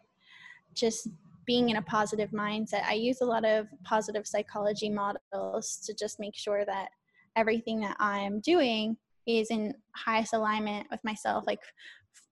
just 0.75 1.09
being 1.47 1.71
in 1.71 1.77
a 1.77 1.83
positive 1.83 2.31
mindset. 2.31 2.85
I 2.85 2.95
use 2.95 3.21
a 3.21 3.27
lot 3.27 3.45
of 3.45 3.69
positive 3.85 4.27
psychology 4.27 4.91
models 4.91 5.83
to 5.87 5.95
just 5.95 6.21
make 6.21 6.37
sure 6.37 6.65
that 6.67 6.89
everything 7.37 7.81
that 7.81 7.97
I'm 7.99 8.41
doing 8.41 8.97
is 9.27 9.51
in 9.51 9.75
highest 9.95 10.35
alignment 10.35 10.87
with 10.91 11.03
myself, 11.05 11.45
like 11.47 11.61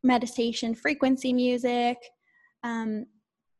meditation, 0.02 0.74
frequency 0.74 1.32
music, 1.32 1.96
um, 2.62 3.06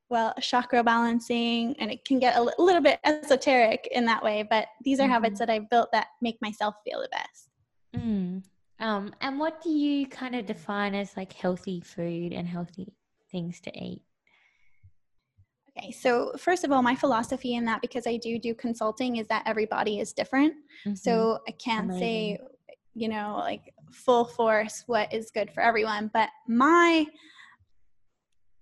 well, 0.08 0.34
chakra 0.40 0.84
balancing, 0.84 1.74
and 1.78 1.90
it 1.90 2.04
can 2.04 2.18
get 2.18 2.36
a 2.36 2.42
little 2.58 2.80
bit 2.80 3.00
esoteric 3.04 3.88
in 3.90 4.04
that 4.04 4.22
way, 4.22 4.46
but 4.48 4.66
these 4.84 5.00
are 5.00 5.04
mm-hmm. 5.04 5.12
habits 5.12 5.38
that 5.38 5.50
I've 5.50 5.68
built 5.68 5.90
that 5.92 6.08
make 6.22 6.36
myself 6.40 6.74
feel 6.84 7.00
the 7.00 7.08
best. 7.10 7.48
Mm. 7.96 8.42
Um, 8.86 9.12
and 9.20 9.40
what 9.40 9.60
do 9.64 9.70
you 9.70 10.06
kind 10.06 10.36
of 10.36 10.46
define 10.46 10.94
as 10.94 11.16
like 11.16 11.32
healthy 11.32 11.80
food 11.80 12.32
and 12.32 12.46
healthy 12.46 12.94
things 13.32 13.60
to 13.62 13.76
eat? 13.76 14.02
Okay, 15.76 15.90
so 15.90 16.32
first 16.38 16.62
of 16.62 16.70
all, 16.70 16.82
my 16.82 16.94
philosophy 16.94 17.56
in 17.56 17.64
that, 17.64 17.82
because 17.82 18.06
I 18.06 18.16
do 18.16 18.38
do 18.38 18.54
consulting, 18.54 19.16
is 19.16 19.26
that 19.26 19.42
everybody 19.44 19.98
is 19.98 20.12
different. 20.12 20.54
Mm-hmm. 20.86 20.94
So 20.94 21.40
I 21.48 21.50
can't 21.50 21.90
Amazing. 21.90 22.00
say, 22.00 22.38
you 22.94 23.08
know, 23.08 23.38
like 23.40 23.74
full 23.90 24.24
force 24.24 24.84
what 24.86 25.12
is 25.12 25.32
good 25.32 25.50
for 25.50 25.64
everyone. 25.64 26.08
But 26.14 26.28
my 26.46 27.06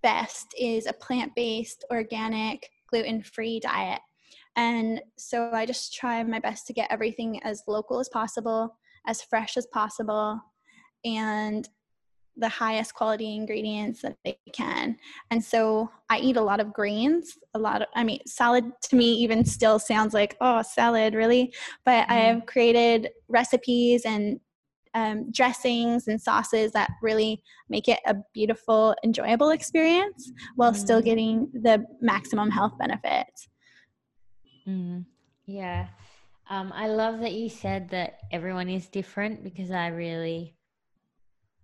best 0.01 0.55
is 0.59 0.87
a 0.87 0.93
plant 0.93 1.35
based, 1.35 1.85
organic, 1.91 2.67
gluten 2.89 3.21
free 3.21 3.59
diet. 3.59 4.01
And 4.55 5.01
so 5.19 5.51
I 5.53 5.67
just 5.67 5.93
try 5.93 6.23
my 6.23 6.39
best 6.39 6.65
to 6.65 6.73
get 6.73 6.91
everything 6.91 7.43
as 7.43 7.61
local 7.67 7.99
as 7.99 8.09
possible 8.09 8.75
as 9.07 9.21
fresh 9.21 9.57
as 9.57 9.67
possible 9.67 10.39
and 11.03 11.67
the 12.37 12.49
highest 12.49 12.93
quality 12.93 13.35
ingredients 13.35 14.01
that 14.01 14.17
they 14.25 14.37
can. 14.53 14.97
And 15.31 15.43
so 15.43 15.89
I 16.09 16.19
eat 16.19 16.35
a 16.35 16.41
lot 16.41 16.59
of 16.59 16.73
greens, 16.73 17.37
a 17.53 17.59
lot 17.59 17.81
of, 17.81 17.87
I 17.95 18.03
mean, 18.03 18.19
salad 18.25 18.65
to 18.89 18.95
me 18.95 19.13
even 19.13 19.45
still 19.45 19.79
sounds 19.79 20.13
like, 20.13 20.35
oh, 20.41 20.61
salad, 20.61 21.13
really? 21.13 21.53
But 21.85 22.03
mm-hmm. 22.03 22.11
I 22.11 22.15
have 22.15 22.45
created 22.45 23.09
recipes 23.29 24.03
and 24.05 24.39
um, 24.93 25.31
dressings 25.31 26.07
and 26.07 26.21
sauces 26.21 26.71
that 26.71 26.89
really 27.01 27.41
make 27.69 27.87
it 27.87 27.99
a 28.05 28.15
beautiful, 28.33 28.95
enjoyable 29.03 29.49
experience 29.49 30.31
while 30.55 30.71
mm. 30.71 30.77
still 30.77 31.01
getting 31.01 31.49
the 31.53 31.85
maximum 32.01 32.49
health 32.49 32.73
benefits. 32.79 33.49
Mm. 34.67 35.05
Yeah. 35.45 35.87
Um, 36.49 36.71
I 36.75 36.87
love 36.87 37.21
that 37.21 37.33
you 37.33 37.49
said 37.49 37.89
that 37.89 38.19
everyone 38.31 38.69
is 38.69 38.87
different 38.87 39.43
because 39.43 39.71
I 39.71 39.87
really, 39.87 40.55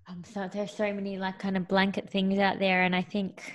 um, 0.09 0.23
so 0.23 0.49
there's 0.51 0.73
so 0.73 0.91
many 0.91 1.17
like 1.17 1.37
kind 1.37 1.55
of 1.55 1.67
blanket 1.67 2.09
things 2.09 2.39
out 2.39 2.57
there, 2.57 2.81
and 2.81 2.95
I 2.95 3.03
think 3.03 3.53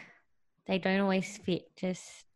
they 0.67 0.79
don't 0.79 1.01
always 1.01 1.37
fit 1.39 1.65
just 1.77 2.27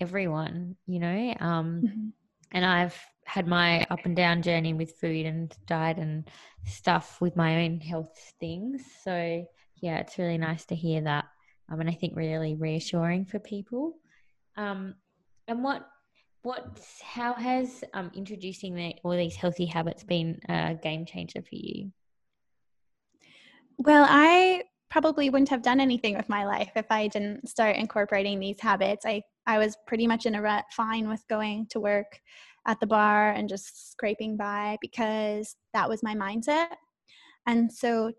everyone, 0.00 0.76
you 0.86 1.00
know. 1.00 1.34
Um, 1.40 1.82
mm-hmm. 1.84 2.08
And 2.52 2.64
I've 2.64 2.98
had 3.24 3.46
my 3.46 3.86
up 3.90 4.04
and 4.04 4.16
down 4.16 4.42
journey 4.42 4.72
with 4.72 4.96
food 5.00 5.26
and 5.26 5.52
diet 5.66 5.98
and 5.98 6.28
stuff 6.64 7.20
with 7.20 7.36
my 7.36 7.64
own 7.64 7.80
health 7.80 8.34
things. 8.38 8.82
So 9.04 9.44
yeah, 9.80 9.98
it's 9.98 10.18
really 10.18 10.38
nice 10.38 10.64
to 10.66 10.76
hear 10.76 11.00
that, 11.02 11.24
um, 11.70 11.80
and 11.80 11.90
I 11.90 11.94
think 11.94 12.14
really 12.14 12.54
reassuring 12.54 13.26
for 13.26 13.40
people. 13.40 13.94
Um, 14.56 14.94
and 15.48 15.64
what 15.64 15.88
what 16.42 16.80
how 17.02 17.34
has 17.34 17.84
um, 17.92 18.10
introducing 18.14 18.74
the, 18.74 18.94
all 19.04 19.12
these 19.12 19.36
healthy 19.36 19.66
habits 19.66 20.04
been 20.04 20.38
a 20.48 20.74
game 20.74 21.04
changer 21.04 21.42
for 21.42 21.54
you? 21.54 21.92
Well, 23.78 24.06
I 24.08 24.64
probably 24.90 25.30
wouldn't 25.30 25.48
have 25.50 25.62
done 25.62 25.80
anything 25.80 26.16
with 26.16 26.28
my 26.28 26.44
life 26.44 26.72
if 26.76 26.86
I 26.90 27.06
didn't 27.08 27.48
start 27.48 27.76
incorporating 27.76 28.40
these 28.40 28.60
habits. 28.60 29.04
I 29.06 29.22
I 29.46 29.58
was 29.58 29.76
pretty 29.86 30.06
much 30.06 30.26
in 30.26 30.34
a 30.34 30.42
rut, 30.42 30.64
fine 30.72 31.08
with 31.08 31.24
going 31.28 31.66
to 31.70 31.80
work 31.80 32.20
at 32.66 32.78
the 32.80 32.86
bar 32.86 33.32
and 33.32 33.48
just 33.48 33.90
scraping 33.90 34.36
by 34.36 34.76
because 34.80 35.56
that 35.72 35.88
was 35.88 36.02
my 36.02 36.14
mindset. 36.14 36.68
And 37.46 37.72
so 37.72 38.12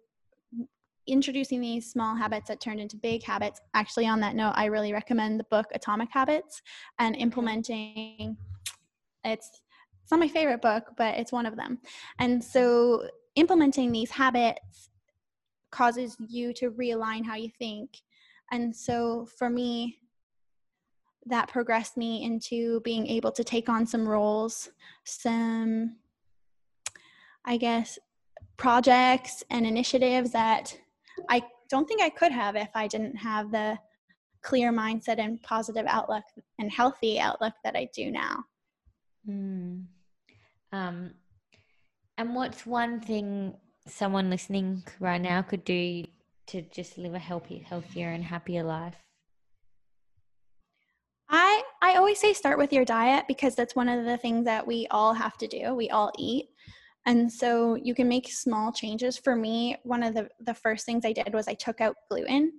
introducing 1.07 1.61
these 1.61 1.91
small 1.91 2.15
habits 2.15 2.47
that 2.47 2.61
turned 2.61 2.79
into 2.79 2.95
big 2.97 3.23
habits. 3.23 3.59
Actually, 3.73 4.07
on 4.07 4.19
that 4.19 4.35
note, 4.35 4.53
I 4.55 4.65
really 4.65 4.93
recommend 4.93 5.39
the 5.39 5.45
book 5.45 5.67
Atomic 5.73 6.09
Habits 6.11 6.61
and 6.99 7.15
mm-hmm. 7.15 7.23
implementing 7.23 8.37
it's 9.23 9.61
it's 10.03 10.11
not 10.11 10.19
my 10.19 10.27
favorite 10.27 10.61
book, 10.61 10.91
but 10.97 11.15
it's 11.17 11.31
one 11.31 11.45
of 11.45 11.55
them. 11.55 11.79
And 12.19 12.43
so 12.43 13.07
implementing 13.35 13.91
these 13.91 14.11
habits 14.11 14.89
causes 15.71 16.17
you 16.19 16.53
to 16.53 16.71
realign 16.71 17.25
how 17.25 17.35
you 17.35 17.49
think. 17.59 17.97
And 18.51 18.75
so 18.75 19.27
for 19.37 19.49
me, 19.49 19.99
that 21.27 21.47
progressed 21.47 21.97
me 21.97 22.23
into 22.23 22.81
being 22.81 23.07
able 23.07 23.31
to 23.31 23.43
take 23.43 23.69
on 23.69 23.85
some 23.85 24.07
roles, 24.07 24.71
some, 25.05 25.97
I 27.45 27.57
guess, 27.57 27.99
projects 28.57 29.43
and 29.49 29.65
initiatives 29.65 30.31
that 30.31 30.77
I 31.29 31.43
don't 31.69 31.87
think 31.87 32.01
I 32.01 32.09
could 32.09 32.31
have 32.31 32.55
if 32.55 32.69
I 32.75 32.87
didn't 32.87 33.15
have 33.15 33.51
the 33.51 33.77
clear 34.41 34.73
mindset 34.73 35.19
and 35.19 35.41
positive 35.43 35.85
outlook 35.87 36.23
and 36.59 36.71
healthy 36.71 37.19
outlook 37.19 37.53
that 37.63 37.75
I 37.75 37.89
do 37.93 38.11
now. 38.11 38.43
Mm. 39.27 39.85
Um, 40.71 41.11
and 42.17 42.35
what's 42.35 42.65
one 42.65 42.99
thing 43.01 43.55
someone 43.87 44.29
listening 44.29 44.83
right 44.99 45.21
now 45.21 45.41
could 45.41 45.63
do 45.63 46.05
to 46.47 46.61
just 46.63 46.97
live 46.97 47.13
a 47.13 47.19
healthy, 47.19 47.59
healthier, 47.59 48.09
and 48.09 48.23
happier 48.23 48.63
life? 48.63 48.95
I 51.29 51.63
I 51.81 51.95
always 51.95 52.19
say 52.19 52.33
start 52.33 52.57
with 52.57 52.73
your 52.73 52.83
diet 52.83 53.25
because 53.27 53.55
that's 53.55 53.75
one 53.75 53.87
of 53.87 54.05
the 54.05 54.17
things 54.17 54.45
that 54.45 54.67
we 54.67 54.87
all 54.91 55.13
have 55.13 55.37
to 55.37 55.47
do. 55.47 55.73
We 55.73 55.89
all 55.89 56.11
eat. 56.17 56.49
And 57.05 57.31
so 57.31 57.75
you 57.75 57.95
can 57.95 58.07
make 58.07 58.31
small 58.31 58.71
changes. 58.71 59.17
For 59.17 59.35
me, 59.35 59.77
one 59.83 60.03
of 60.03 60.13
the, 60.13 60.29
the 60.39 60.53
first 60.53 60.85
things 60.85 61.05
I 61.05 61.13
did 61.13 61.33
was 61.33 61.47
I 61.47 61.55
took 61.55 61.81
out 61.81 61.95
gluten, 62.09 62.53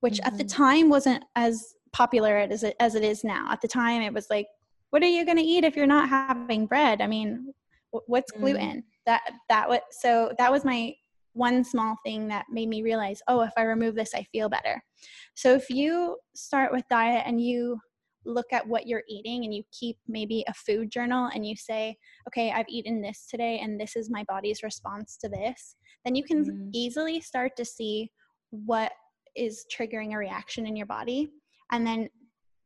which 0.00 0.14
mm-hmm. 0.14 0.26
at 0.26 0.38
the 0.38 0.44
mm-hmm. 0.44 0.62
time 0.62 0.88
wasn't 0.88 1.24
as 1.36 1.74
popular 1.92 2.38
as 2.38 2.62
it, 2.62 2.74
as 2.80 2.94
it 2.94 3.04
is 3.04 3.22
now. 3.22 3.50
At 3.50 3.60
the 3.60 3.68
time, 3.68 4.02
it 4.02 4.14
was 4.14 4.28
like, 4.30 4.46
what 4.90 5.02
are 5.02 5.08
you 5.08 5.24
going 5.24 5.38
to 5.38 5.42
eat 5.42 5.64
if 5.64 5.76
you're 5.76 5.86
not 5.86 6.08
having 6.08 6.66
bread? 6.66 7.00
I 7.00 7.06
mean, 7.06 7.52
what's 7.90 8.32
mm. 8.32 8.40
gluten? 8.40 8.84
That 9.06 9.22
that 9.48 9.68
was 9.68 9.80
so 9.90 10.32
that 10.38 10.52
was 10.52 10.64
my 10.64 10.94
one 11.32 11.64
small 11.64 11.96
thing 12.04 12.28
that 12.28 12.46
made 12.50 12.68
me 12.68 12.82
realize, 12.82 13.20
oh, 13.26 13.40
if 13.40 13.52
I 13.56 13.62
remove 13.62 13.94
this, 13.94 14.14
I 14.14 14.22
feel 14.24 14.48
better. 14.48 14.82
So 15.34 15.54
if 15.54 15.70
you 15.70 16.18
start 16.34 16.72
with 16.72 16.84
diet 16.90 17.24
and 17.26 17.40
you 17.40 17.80
look 18.24 18.52
at 18.52 18.66
what 18.66 18.86
you're 18.86 19.02
eating 19.08 19.44
and 19.44 19.54
you 19.54 19.62
keep 19.72 19.96
maybe 20.06 20.44
a 20.48 20.54
food 20.54 20.90
journal 20.90 21.30
and 21.34 21.46
you 21.46 21.56
say, 21.56 21.96
okay, 22.28 22.52
I've 22.52 22.68
eaten 22.68 23.00
this 23.00 23.26
today 23.30 23.60
and 23.62 23.80
this 23.80 23.96
is 23.96 24.10
my 24.10 24.24
body's 24.28 24.62
response 24.62 25.16
to 25.18 25.28
this, 25.28 25.76
then 26.04 26.14
you 26.14 26.24
can 26.24 26.44
mm. 26.44 26.70
easily 26.72 27.20
start 27.20 27.52
to 27.56 27.64
see 27.64 28.10
what 28.50 28.92
is 29.36 29.64
triggering 29.74 30.14
a 30.14 30.18
reaction 30.18 30.66
in 30.66 30.76
your 30.76 30.86
body. 30.86 31.30
And 31.70 31.86
then 31.86 32.08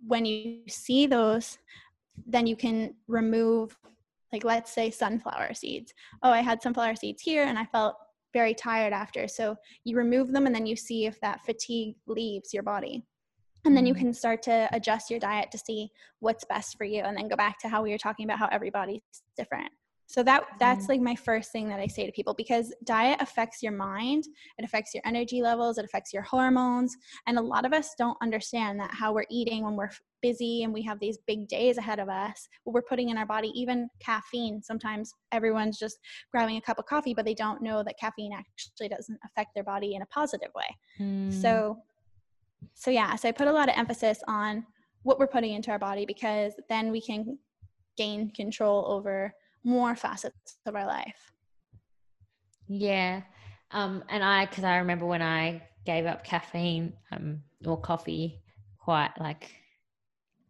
when 0.06 0.24
you 0.24 0.62
see 0.68 1.06
those, 1.06 1.58
then 2.26 2.46
you 2.46 2.56
can 2.56 2.94
remove, 3.08 3.76
like, 4.32 4.44
let's 4.44 4.72
say 4.72 4.90
sunflower 4.90 5.54
seeds. 5.54 5.92
Oh, 6.22 6.30
I 6.30 6.40
had 6.40 6.62
sunflower 6.62 6.96
seeds 6.96 7.22
here 7.22 7.44
and 7.44 7.58
I 7.58 7.66
felt 7.66 7.96
very 8.32 8.54
tired 8.54 8.92
after. 8.92 9.28
So 9.28 9.56
you 9.84 9.96
remove 9.96 10.32
them 10.32 10.46
and 10.46 10.54
then 10.54 10.66
you 10.66 10.76
see 10.76 11.06
if 11.06 11.20
that 11.20 11.44
fatigue 11.44 11.96
leaves 12.06 12.52
your 12.52 12.62
body 12.62 13.04
and 13.66 13.76
then 13.76 13.84
you 13.84 13.94
mm-hmm. 13.94 14.04
can 14.04 14.14
start 14.14 14.42
to 14.42 14.68
adjust 14.72 15.10
your 15.10 15.20
diet 15.20 15.50
to 15.50 15.58
see 15.58 15.90
what's 16.20 16.44
best 16.44 16.76
for 16.78 16.84
you 16.84 17.02
and 17.02 17.16
then 17.16 17.28
go 17.28 17.36
back 17.36 17.58
to 17.58 17.68
how 17.68 17.82
we 17.82 17.90
were 17.90 17.98
talking 17.98 18.24
about 18.24 18.38
how 18.38 18.48
everybody's 18.50 19.00
different 19.36 19.70
so 20.08 20.22
that 20.22 20.44
that's 20.58 20.84
mm-hmm. 20.84 20.92
like 20.92 21.00
my 21.00 21.14
first 21.14 21.50
thing 21.52 21.68
that 21.68 21.80
i 21.80 21.86
say 21.86 22.06
to 22.06 22.12
people 22.12 22.34
because 22.34 22.72
diet 22.84 23.20
affects 23.20 23.62
your 23.62 23.72
mind 23.72 24.24
it 24.58 24.64
affects 24.64 24.94
your 24.94 25.02
energy 25.04 25.42
levels 25.42 25.78
it 25.78 25.84
affects 25.84 26.12
your 26.12 26.22
hormones 26.22 26.96
and 27.26 27.38
a 27.38 27.42
lot 27.42 27.66
of 27.66 27.72
us 27.72 27.90
don't 27.98 28.16
understand 28.22 28.78
that 28.78 28.90
how 28.92 29.12
we're 29.12 29.26
eating 29.30 29.64
when 29.64 29.74
we're 29.74 29.90
busy 30.22 30.62
and 30.62 30.72
we 30.72 30.82
have 30.82 30.98
these 31.00 31.18
big 31.26 31.46
days 31.48 31.76
ahead 31.76 31.98
of 31.98 32.08
us 32.08 32.48
what 32.64 32.72
we're 32.72 32.82
putting 32.82 33.10
in 33.10 33.18
our 33.18 33.26
body 33.26 33.48
even 33.54 33.88
caffeine 34.00 34.62
sometimes 34.62 35.12
everyone's 35.32 35.78
just 35.78 35.98
grabbing 36.30 36.56
a 36.56 36.60
cup 36.60 36.78
of 36.78 36.86
coffee 36.86 37.14
but 37.14 37.24
they 37.24 37.34
don't 37.34 37.62
know 37.62 37.82
that 37.82 37.98
caffeine 37.98 38.32
actually 38.32 38.88
doesn't 38.88 39.18
affect 39.24 39.50
their 39.54 39.64
body 39.64 39.94
in 39.94 40.02
a 40.02 40.06
positive 40.06 40.50
way 40.54 40.76
mm. 41.00 41.32
so 41.32 41.76
so 42.74 42.90
yeah 42.90 43.14
so 43.16 43.28
i 43.28 43.32
put 43.32 43.48
a 43.48 43.52
lot 43.52 43.68
of 43.68 43.76
emphasis 43.76 44.18
on 44.26 44.64
what 45.02 45.18
we're 45.18 45.26
putting 45.26 45.52
into 45.52 45.70
our 45.70 45.78
body 45.78 46.04
because 46.04 46.52
then 46.68 46.90
we 46.90 47.00
can 47.00 47.38
gain 47.96 48.30
control 48.30 48.84
over 48.88 49.32
more 49.64 49.96
facets 49.96 50.58
of 50.66 50.74
our 50.74 50.86
life. 50.86 51.32
Yeah 52.68 53.22
um 53.70 54.04
and 54.08 54.24
i 54.24 54.46
because 54.46 54.64
i 54.64 54.76
remember 54.76 55.06
when 55.06 55.22
i 55.22 55.62
gave 55.84 56.06
up 56.06 56.24
caffeine 56.24 56.92
um 57.12 57.40
or 57.64 57.80
coffee 57.80 58.40
quite 58.78 59.10
like 59.18 59.50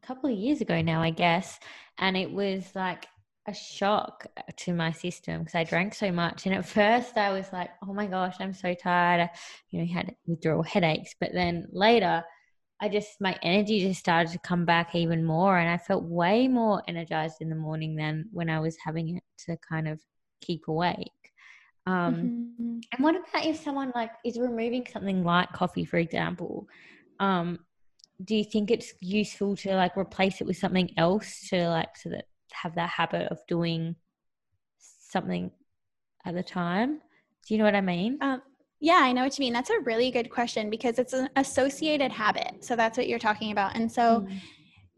a 0.02 0.06
couple 0.06 0.30
of 0.30 0.36
years 0.36 0.60
ago 0.60 0.82
now 0.82 1.02
i 1.02 1.10
guess 1.10 1.58
and 1.98 2.16
it 2.16 2.30
was 2.30 2.64
like 2.74 3.06
a 3.46 3.54
shock 3.54 4.26
to 4.56 4.72
my 4.72 4.92
system 4.92 5.40
because 5.40 5.54
I 5.54 5.64
drank 5.64 5.94
so 5.94 6.10
much. 6.10 6.46
And 6.46 6.54
at 6.54 6.66
first 6.66 7.16
I 7.16 7.32
was 7.32 7.52
like, 7.52 7.70
oh 7.86 7.92
my 7.92 8.06
gosh, 8.06 8.36
I'm 8.40 8.54
so 8.54 8.74
tired. 8.74 9.22
I, 9.22 9.30
you 9.70 9.80
know, 9.80 9.92
had 9.92 10.14
withdrawal 10.26 10.62
headaches. 10.62 11.14
But 11.20 11.32
then 11.32 11.66
later, 11.70 12.24
I 12.80 12.88
just, 12.88 13.20
my 13.20 13.38
energy 13.42 13.80
just 13.80 14.00
started 14.00 14.32
to 14.32 14.38
come 14.38 14.64
back 14.64 14.94
even 14.94 15.24
more. 15.24 15.58
And 15.58 15.70
I 15.70 15.78
felt 15.78 16.04
way 16.04 16.48
more 16.48 16.82
energized 16.88 17.36
in 17.40 17.48
the 17.48 17.56
morning 17.56 17.96
than 17.96 18.26
when 18.32 18.50
I 18.50 18.60
was 18.60 18.76
having 18.84 19.16
it 19.16 19.22
to 19.46 19.56
kind 19.68 19.88
of 19.88 20.00
keep 20.40 20.68
awake. 20.68 21.10
Um, 21.86 22.14
mm-hmm. 22.14 22.78
And 22.92 23.04
what 23.04 23.14
about 23.14 23.46
if 23.46 23.62
someone 23.62 23.92
like 23.94 24.10
is 24.24 24.38
removing 24.38 24.86
something 24.92 25.22
like 25.24 25.52
coffee, 25.52 25.84
for 25.84 25.98
example? 25.98 26.68
Um, 27.20 27.60
do 28.24 28.34
you 28.34 28.44
think 28.44 28.70
it's 28.70 28.92
useful 29.00 29.56
to 29.56 29.74
like 29.74 29.96
replace 29.96 30.40
it 30.40 30.46
with 30.46 30.56
something 30.56 30.90
else 30.96 31.48
to 31.50 31.68
like 31.68 31.96
so 31.96 32.08
that 32.10 32.24
have 32.52 32.74
that 32.74 32.90
habit 32.90 33.30
of 33.30 33.38
doing 33.48 33.96
something 34.78 35.50
at 36.24 36.34
a 36.34 36.42
time. 36.42 37.00
Do 37.46 37.54
you 37.54 37.58
know 37.58 37.64
what 37.64 37.76
I 37.76 37.80
mean? 37.80 38.18
Um, 38.20 38.42
yeah, 38.80 39.00
I 39.02 39.12
know 39.12 39.24
what 39.24 39.38
you 39.38 39.42
mean. 39.42 39.52
That's 39.52 39.70
a 39.70 39.80
really 39.80 40.10
good 40.10 40.30
question 40.30 40.68
because 40.68 40.98
it's 40.98 41.12
an 41.12 41.28
associated 41.36 42.12
habit. 42.12 42.64
So 42.64 42.76
that's 42.76 42.98
what 42.98 43.08
you're 43.08 43.18
talking 43.18 43.52
about. 43.52 43.74
And 43.74 43.90
so, 43.90 44.20
mm. 44.20 44.40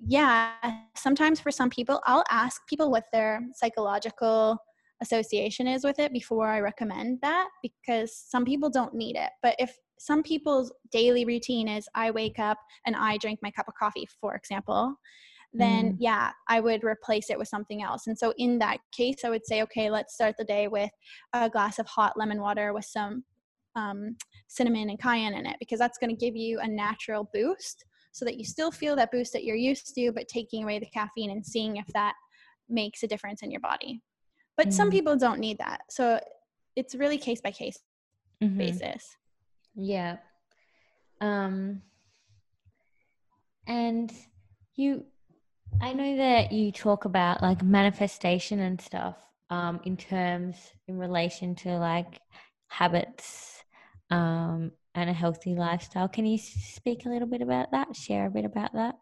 yeah, 0.06 0.52
sometimes 0.96 1.38
for 1.38 1.50
some 1.50 1.70
people, 1.70 2.00
I'll 2.04 2.24
ask 2.30 2.66
people 2.66 2.90
what 2.90 3.04
their 3.12 3.40
psychological 3.54 4.58
association 5.00 5.68
is 5.68 5.84
with 5.84 6.00
it 6.00 6.12
before 6.12 6.48
I 6.48 6.60
recommend 6.60 7.20
that 7.22 7.48
because 7.62 8.16
some 8.16 8.44
people 8.44 8.68
don't 8.68 8.94
need 8.94 9.16
it. 9.16 9.30
But 9.42 9.54
if 9.58 9.76
some 9.98 10.22
people's 10.22 10.72
daily 10.90 11.24
routine 11.24 11.68
is 11.68 11.88
I 11.94 12.10
wake 12.10 12.38
up 12.38 12.58
and 12.86 12.96
I 12.96 13.16
drink 13.18 13.38
my 13.42 13.50
cup 13.50 13.68
of 13.68 13.74
coffee, 13.74 14.08
for 14.20 14.34
example, 14.34 14.96
then 15.52 15.92
mm. 15.92 15.96
yeah, 15.98 16.32
I 16.48 16.60
would 16.60 16.84
replace 16.84 17.30
it 17.30 17.38
with 17.38 17.48
something 17.48 17.82
else. 17.82 18.06
And 18.06 18.18
so 18.18 18.34
in 18.36 18.58
that 18.58 18.78
case, 18.92 19.24
I 19.24 19.30
would 19.30 19.46
say, 19.46 19.62
okay, 19.62 19.90
let's 19.90 20.14
start 20.14 20.36
the 20.38 20.44
day 20.44 20.68
with 20.68 20.90
a 21.32 21.48
glass 21.48 21.78
of 21.78 21.86
hot 21.86 22.16
lemon 22.16 22.40
water 22.40 22.72
with 22.72 22.84
some 22.84 23.24
um, 23.76 24.16
cinnamon 24.48 24.90
and 24.90 25.00
cayenne 25.00 25.34
in 25.34 25.46
it 25.46 25.56
because 25.58 25.78
that's 25.78 25.98
going 25.98 26.10
to 26.10 26.16
give 26.16 26.36
you 26.36 26.58
a 26.60 26.68
natural 26.68 27.28
boost 27.32 27.84
so 28.12 28.24
that 28.24 28.36
you 28.36 28.44
still 28.44 28.70
feel 28.70 28.96
that 28.96 29.12
boost 29.12 29.32
that 29.32 29.44
you're 29.44 29.56
used 29.56 29.94
to, 29.94 30.12
but 30.12 30.28
taking 30.28 30.64
away 30.64 30.78
the 30.78 30.86
caffeine 30.86 31.30
and 31.30 31.44
seeing 31.44 31.76
if 31.76 31.86
that 31.94 32.14
makes 32.68 33.02
a 33.02 33.06
difference 33.06 33.42
in 33.42 33.50
your 33.50 33.60
body. 33.60 34.02
But 34.56 34.68
mm. 34.68 34.72
some 34.72 34.90
people 34.90 35.16
don't 35.16 35.38
need 35.38 35.58
that. 35.58 35.82
So 35.88 36.20
it's 36.76 36.94
really 36.94 37.18
case 37.18 37.40
by 37.40 37.50
case 37.50 37.78
Mhm. 38.42 38.58
basis. 38.58 39.16
Yeah. 39.74 40.18
Um 41.20 41.82
and 43.66 44.12
you 44.74 45.04
I 45.80 45.92
know 45.92 46.16
that 46.16 46.52
you 46.52 46.72
talk 46.72 47.04
about 47.04 47.42
like 47.42 47.62
manifestation 47.62 48.60
and 48.60 48.80
stuff 48.80 49.16
um 49.50 49.80
in 49.84 49.96
terms 49.96 50.56
in 50.86 50.98
relation 50.98 51.54
to 51.54 51.78
like 51.78 52.20
habits 52.68 53.62
um 54.10 54.72
and 54.94 55.08
a 55.08 55.12
healthy 55.12 55.54
lifestyle. 55.54 56.08
Can 56.08 56.26
you 56.26 56.38
speak 56.38 57.06
a 57.06 57.08
little 57.08 57.28
bit 57.28 57.42
about 57.42 57.70
that? 57.72 57.94
Share 57.94 58.26
a 58.26 58.30
bit 58.30 58.44
about 58.44 58.74
that? 58.74 58.96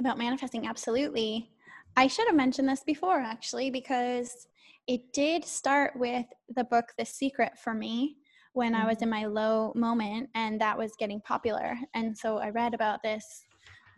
about 0.00 0.18
manifesting 0.18 0.66
absolutely 0.66 1.50
i 1.96 2.06
should 2.06 2.26
have 2.26 2.36
mentioned 2.36 2.68
this 2.68 2.82
before 2.84 3.18
actually 3.18 3.70
because 3.70 4.46
it 4.86 5.12
did 5.12 5.44
start 5.44 5.92
with 5.96 6.26
the 6.54 6.64
book 6.64 6.92
the 6.98 7.04
secret 7.04 7.52
for 7.58 7.74
me 7.74 8.16
when 8.52 8.74
i 8.74 8.86
was 8.86 9.02
in 9.02 9.10
my 9.10 9.26
low 9.26 9.72
moment 9.74 10.28
and 10.34 10.60
that 10.60 10.76
was 10.76 10.92
getting 10.98 11.20
popular 11.20 11.76
and 11.94 12.16
so 12.16 12.38
i 12.38 12.48
read 12.48 12.74
about 12.74 13.02
this 13.02 13.42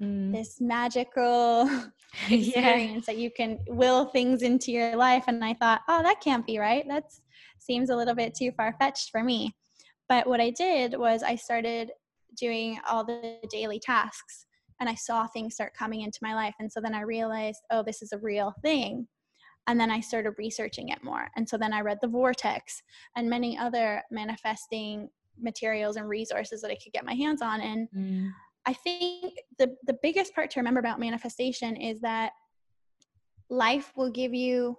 Mm. 0.00 0.32
this 0.32 0.60
magical 0.60 1.66
yeah. 2.28 2.36
experience 2.38 3.06
that 3.06 3.18
you 3.18 3.30
can 3.30 3.58
will 3.68 4.06
things 4.06 4.40
into 4.40 4.72
your 4.72 4.96
life 4.96 5.24
and 5.26 5.44
i 5.44 5.52
thought 5.52 5.82
oh 5.88 6.02
that 6.02 6.22
can't 6.22 6.46
be 6.46 6.58
right 6.58 6.86
that 6.88 7.04
seems 7.58 7.90
a 7.90 7.96
little 7.96 8.14
bit 8.14 8.34
too 8.34 8.50
far-fetched 8.52 9.10
for 9.10 9.22
me 9.22 9.54
but 10.08 10.26
what 10.26 10.40
i 10.40 10.48
did 10.48 10.96
was 10.96 11.22
i 11.22 11.34
started 11.36 11.90
doing 12.36 12.78
all 12.88 13.04
the 13.04 13.38
daily 13.50 13.78
tasks 13.78 14.46
and 14.80 14.88
I 14.88 14.94
saw 14.94 15.26
things 15.26 15.54
start 15.54 15.74
coming 15.78 16.00
into 16.00 16.18
my 16.22 16.34
life. 16.34 16.54
And 16.58 16.72
so 16.72 16.80
then 16.80 16.94
I 16.94 17.02
realized, 17.02 17.60
oh, 17.70 17.82
this 17.82 18.00
is 18.00 18.12
a 18.12 18.18
real 18.18 18.54
thing. 18.62 19.06
And 19.66 19.78
then 19.78 19.90
I 19.90 20.00
started 20.00 20.32
researching 20.38 20.88
it 20.88 21.04
more. 21.04 21.28
And 21.36 21.46
so 21.46 21.58
then 21.58 21.72
I 21.74 21.82
read 21.82 21.98
The 22.00 22.08
Vortex 22.08 22.82
and 23.14 23.28
many 23.28 23.58
other 23.58 24.02
manifesting 24.10 25.10
materials 25.38 25.96
and 25.96 26.08
resources 26.08 26.62
that 26.62 26.70
I 26.70 26.78
could 26.82 26.94
get 26.94 27.04
my 27.04 27.14
hands 27.14 27.42
on. 27.42 27.60
And 27.60 27.88
Mm. 27.94 28.30
I 28.66 28.72
think 28.72 29.34
the, 29.58 29.74
the 29.86 29.96
biggest 30.02 30.34
part 30.34 30.50
to 30.50 30.60
remember 30.60 30.80
about 30.80 31.00
manifestation 31.00 31.76
is 31.76 32.00
that 32.00 32.32
life 33.48 33.92
will 33.96 34.10
give 34.10 34.34
you 34.34 34.76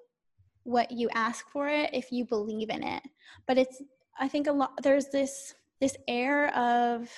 what 0.63 0.91
you 0.91 1.09
ask 1.13 1.50
for 1.50 1.67
it 1.67 1.89
if 1.93 2.11
you 2.11 2.25
believe 2.25 2.69
in 2.69 2.83
it. 2.83 3.03
But 3.47 3.57
it's, 3.57 3.81
I 4.19 4.27
think 4.27 4.47
a 4.47 4.51
lot, 4.51 4.71
there's 4.83 5.07
this, 5.07 5.53
this 5.79 5.97
air 6.07 6.55
of 6.55 7.09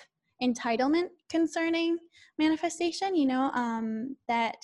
entitlement 0.42 1.10
concerning 1.30 1.98
manifestation 2.38 3.16
you 3.16 3.26
know 3.26 3.52
um, 3.54 4.16
that 4.28 4.58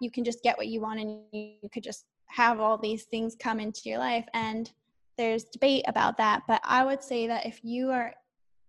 you 0.00 0.10
can 0.10 0.24
just 0.24 0.42
get 0.42 0.56
what 0.56 0.68
you 0.68 0.80
want 0.80 1.00
and 1.00 1.20
you 1.32 1.68
could 1.72 1.82
just 1.82 2.06
have 2.26 2.60
all 2.60 2.78
these 2.78 3.04
things 3.04 3.36
come 3.38 3.58
into 3.58 3.82
your 3.84 3.98
life 3.98 4.26
and 4.34 4.72
there's 5.18 5.44
debate 5.44 5.84
about 5.88 6.16
that 6.16 6.42
but 6.46 6.60
i 6.64 6.84
would 6.84 7.02
say 7.02 7.26
that 7.26 7.44
if 7.44 7.60
you 7.64 7.90
are 7.90 8.14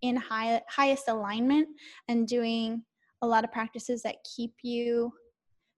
in 0.01 0.15
high, 0.15 0.61
highest 0.69 1.07
alignment 1.07 1.67
and 2.07 2.27
doing 2.27 2.83
a 3.21 3.27
lot 3.27 3.43
of 3.43 3.51
practices 3.51 4.01
that 4.01 4.15
keep 4.35 4.53
you 4.63 5.11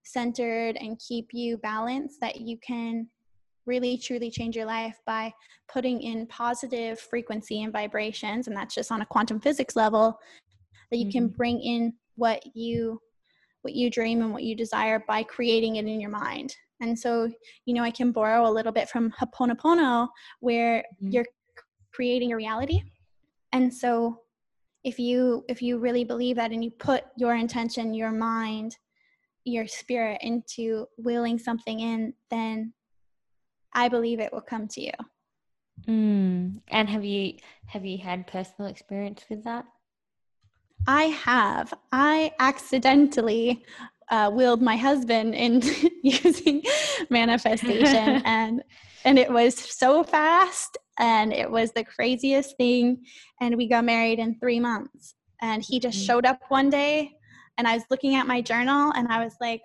centered 0.04 0.76
and 0.76 0.98
keep 0.98 1.28
you 1.32 1.56
balanced 1.58 2.20
that 2.20 2.40
you 2.40 2.58
can 2.58 3.08
really 3.66 3.96
truly 3.96 4.30
change 4.30 4.54
your 4.54 4.66
life 4.66 4.98
by 5.06 5.32
putting 5.72 6.02
in 6.02 6.26
positive 6.26 7.00
frequency 7.00 7.62
and 7.62 7.72
vibrations 7.72 8.46
and 8.46 8.56
that's 8.56 8.74
just 8.74 8.92
on 8.92 9.00
a 9.00 9.06
quantum 9.06 9.40
physics 9.40 9.76
level 9.76 10.18
that 10.90 10.98
you 10.98 11.10
can 11.10 11.30
Mhm. 11.30 11.36
bring 11.36 11.60
in 11.60 11.94
what 12.16 12.42
you 12.54 13.00
what 13.62 13.74
you 13.74 13.88
dream 13.88 14.20
and 14.20 14.30
what 14.30 14.42
you 14.42 14.54
desire 14.54 15.02
by 15.08 15.22
creating 15.22 15.76
it 15.76 15.86
in 15.86 15.98
your 15.98 16.10
mind 16.10 16.54
and 16.82 16.98
so 16.98 17.30
you 17.64 17.72
know 17.72 17.82
i 17.82 17.90
can 17.90 18.12
borrow 18.12 18.46
a 18.46 18.52
little 18.52 18.72
bit 18.72 18.90
from 18.90 19.10
Ho'oponopono 19.12 20.08
where 20.40 20.84
Mhm. 21.02 21.12
you're 21.14 21.26
creating 21.92 22.32
a 22.32 22.36
reality 22.36 22.82
and 23.54 23.72
so 23.72 24.20
if 24.84 24.98
you 24.98 25.44
if 25.48 25.62
you 25.62 25.78
really 25.78 26.04
believe 26.04 26.36
that 26.36 26.52
and 26.52 26.62
you 26.62 26.70
put 26.70 27.04
your 27.16 27.34
intention 27.34 27.94
your 27.94 28.12
mind 28.12 28.76
your 29.44 29.66
spirit 29.66 30.18
into 30.20 30.86
willing 30.98 31.38
something 31.38 31.80
in 31.80 32.12
then 32.30 32.72
i 33.72 33.88
believe 33.88 34.20
it 34.20 34.32
will 34.32 34.42
come 34.42 34.68
to 34.68 34.82
you 34.82 34.92
Mm. 35.88 36.60
And 36.68 36.88
have 36.88 37.04
you 37.04 37.34
have 37.66 37.84
you 37.84 37.98
had 37.98 38.26
personal 38.26 38.70
experience 38.70 39.24
with 39.28 39.44
that? 39.44 39.66
I 40.86 41.04
have. 41.04 41.72
I 41.92 42.32
accidentally 42.38 43.64
uh, 44.10 44.30
willed 44.32 44.62
my 44.62 44.76
husband 44.76 45.34
into 45.34 45.90
using 46.02 46.62
manifestation, 47.10 48.22
and 48.24 48.62
and 49.04 49.18
it 49.18 49.30
was 49.30 49.54
so 49.54 50.02
fast, 50.02 50.78
and 50.98 51.32
it 51.32 51.50
was 51.50 51.72
the 51.72 51.84
craziest 51.84 52.56
thing. 52.56 53.04
And 53.40 53.56
we 53.56 53.68
got 53.68 53.84
married 53.84 54.18
in 54.18 54.38
three 54.38 54.60
months, 54.60 55.14
and 55.42 55.62
he 55.62 55.78
just 55.80 55.98
Mhm. 55.98 56.06
showed 56.06 56.26
up 56.26 56.40
one 56.48 56.70
day, 56.70 57.12
and 57.58 57.66
I 57.68 57.74
was 57.74 57.84
looking 57.90 58.14
at 58.14 58.26
my 58.26 58.40
journal, 58.40 58.92
and 58.92 59.08
I 59.08 59.22
was 59.24 59.34
like, 59.40 59.62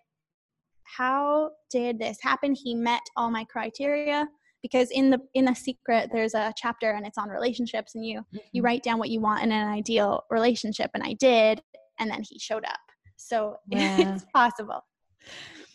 "How 0.83 1.51
did 1.69 1.99
this 1.99 2.17
happen?" 2.21 2.53
He 2.53 2.75
met 2.75 3.01
all 3.15 3.29
my 3.31 3.43
criteria 3.45 4.27
because 4.61 4.89
in 4.91 5.09
the 5.09 5.19
in 5.33 5.45
the 5.45 5.53
secret 5.55 6.09
there's 6.11 6.33
a 6.33 6.53
chapter 6.57 6.91
and 6.91 7.05
it's 7.05 7.17
on 7.17 7.29
relationships 7.29 7.95
and 7.95 8.05
you 8.05 8.25
you 8.51 8.61
Mhm. 8.61 8.65
write 8.65 8.83
down 8.83 8.99
what 8.99 9.09
you 9.09 9.21
want 9.21 9.41
in 9.43 9.51
an 9.53 9.67
ideal 9.69 10.25
relationship 10.29 10.91
and 10.93 11.01
i 11.03 11.13
did 11.13 11.61
and 11.97 12.11
then 12.11 12.23
he 12.29 12.37
showed 12.39 12.65
up 12.65 12.79
so 13.19 13.57
Wow. 13.71 14.13
it's 14.15 14.25
possible 14.33 14.81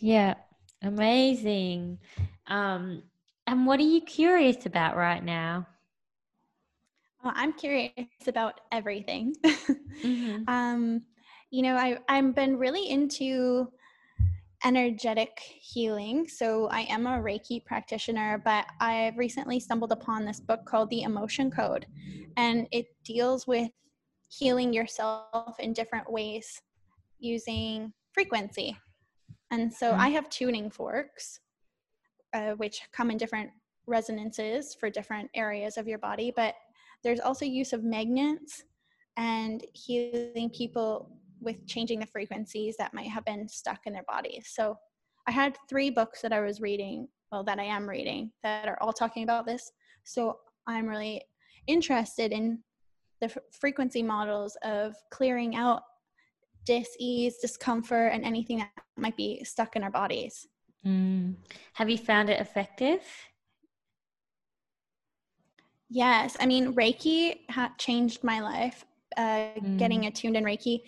Yeah, 0.01 0.35
amazing. 0.83 1.99
Um, 2.47 3.03
and 3.47 3.67
what 3.67 3.79
are 3.81 3.85
you 3.85 4.01
curious 4.01 4.67
about 4.67 4.97
right 4.97 5.23
now? 5.23 5.67
well, 7.23 7.33
i'm 7.37 7.53
curious 7.55 7.93
about 8.27 8.61
everything 8.73 9.35
Mhm. 10.05 10.45
um 10.49 11.03
you 11.51 11.63
know 11.63 11.75
i 11.77 11.99
i've 12.09 12.35
been 12.35 12.57
really 12.59 12.91
into 12.91 13.69
energetic 14.65 15.39
healing 15.41 16.27
so 16.29 16.69
i 16.69 16.83
am 16.83 17.07
a 17.07 17.11
reiki 17.21 17.65
practitioner 17.65 18.41
but 18.45 18.67
i've 18.81 19.17
recently 19.17 19.59
stumbled 19.61 19.93
upon 19.93 20.25
this 20.25 20.41
book 20.41 20.65
called 20.67 20.89
the 20.91 21.03
emotion 21.03 21.51
code 21.51 21.87
and 22.37 22.67
it 22.73 22.87
deals 23.05 23.47
with 23.47 23.71
healing 24.29 24.73
yourself 24.73 25.59
in 25.61 25.73
different 25.73 26.11
ways 26.11 26.61
using 27.25 27.93
frequency. 28.13 28.77
And 29.51 29.73
so 29.73 29.93
Mhm. 29.93 29.99
i 29.99 30.09
have 30.09 30.29
tuning 30.29 30.71
forks 30.71 31.41
uh, 32.33 32.53
which 32.53 32.83
come 32.93 33.11
in 33.11 33.17
different 33.17 33.51
resonances 33.87 34.75
for 34.75 34.91
different 34.91 35.31
areas 35.35 35.77
of 35.77 35.87
your 35.87 35.99
body 35.99 36.33
but 36.35 36.55
there's 37.03 37.21
also 37.21 37.45
use 37.45 37.73
of 37.73 37.85
magnets 37.85 38.65
and 39.17 39.65
healing 39.75 40.51
people 40.51 41.11
with 41.41 41.65
changing 41.67 42.01
the 42.01 42.07
frequencies 42.07 42.77
that 42.79 42.95
might 42.95 43.09
have 43.09 43.25
been 43.25 43.49
stuck 43.49 43.87
in 43.87 43.93
their 43.93 44.05
bodies 44.09 44.49
so 44.57 44.77
i 45.29 45.31
had 45.31 45.57
three 45.69 45.91
books 45.91 46.21
that 46.23 46.33
i 46.33 46.41
was 46.41 46.61
reading 46.61 47.07
well 47.31 47.45
that 47.45 47.59
i 47.59 47.65
am 47.65 47.89
reading 47.89 48.33
that 48.43 48.67
are 48.69 48.79
all 48.81 48.93
talking 48.93 49.23
about 49.23 49.47
this. 49.47 49.71
So 50.05 50.39
i'm 50.67 50.87
really 50.89 51.23
interested 51.67 52.33
in 52.33 52.63
the 53.21 53.27
f- 53.27 53.39
frequency 53.53 54.03
models 54.03 54.57
of 54.63 54.95
clearing 55.11 55.55
out 55.57 55.83
dis-ease 56.65 57.37
discomfort 57.39 58.13
and 58.13 58.25
anything 58.25 58.59
that 58.59 58.71
might 58.97 59.17
be 59.17 59.43
stuck 59.45 59.77
in 59.77 59.83
our 59.83 59.91
bodies 59.91 60.47
Mm. 60.87 61.37
Have 61.73 61.89
you 61.89 61.97
found 61.97 62.29
it 62.29 62.39
effective? 62.41 63.01
Yes, 65.91 66.37
I 66.41 66.47
mean 66.47 66.75
Reiki 66.75 67.39
ha- 67.51 67.73
changed 67.79 68.25
my 68.25 68.41
life. 68.41 68.85
Uh, 69.17 69.49
Getting 69.77 70.07
attuned 70.07 70.37
in 70.37 70.45
Reiki, 70.45 70.81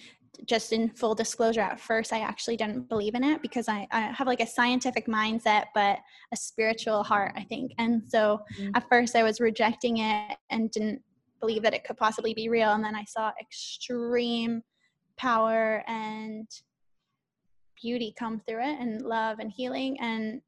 just 0.47 0.73
in 0.73 0.91
full 0.91 1.15
disclosure, 1.15 1.61
at 1.61 1.81
first 1.81 2.13
I 2.13 2.21
actually 2.21 2.57
didn't 2.57 2.89
believe 2.89 3.15
in 3.15 3.23
it 3.25 3.41
because 3.41 3.69
I, 3.69 3.87
I 3.93 4.01
have 4.01 4.27
like 4.27 4.41
a 4.41 4.47
scientific 4.47 5.07
mindset, 5.07 5.67
but 5.75 5.99
a 6.33 6.37
spiritual 6.37 7.03
heart, 7.05 7.33
I 7.37 7.45
think. 7.45 7.73
And 7.79 8.03
so 8.07 8.41
Mm. 8.61 8.73
at 8.75 8.89
first 8.89 9.15
I 9.17 9.23
was 9.23 9.41
rejecting 9.41 9.99
it 9.99 10.37
and 10.51 10.71
didn't 10.71 11.01
believe 11.41 11.63
that 11.63 11.73
it 11.75 11.85
could 11.85 11.97
possibly 11.97 12.35
be 12.35 12.49
real. 12.49 12.73
And 12.73 12.85
then 12.85 12.97
I 12.97 13.05
saw 13.05 13.31
extreme 13.41 14.63
power 15.17 15.83
and 15.87 16.49
beauty 17.81 18.15
come 18.19 18.41
through 18.47 18.63
it, 18.63 18.81
and 18.81 19.03
love 19.03 19.39
and 19.39 19.51
healing, 19.51 19.99
and 20.01 20.41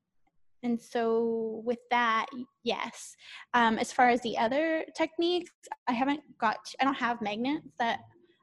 and 0.62 0.81
so 0.81 1.62
with 1.64 1.78
that 1.90 2.26
yes. 2.64 3.16
Um, 3.54 3.78
as 3.78 3.92
far 3.92 4.09
as 4.09 4.20
the 4.22 4.37
other 4.37 4.85
techniques 4.96 5.52
i 5.87 5.92
haven't 5.92 6.20
got 6.38 6.59
i 6.81 6.85
don't 6.85 6.94
have 6.94 7.22
magnets 7.22 7.68
that 7.78 8.00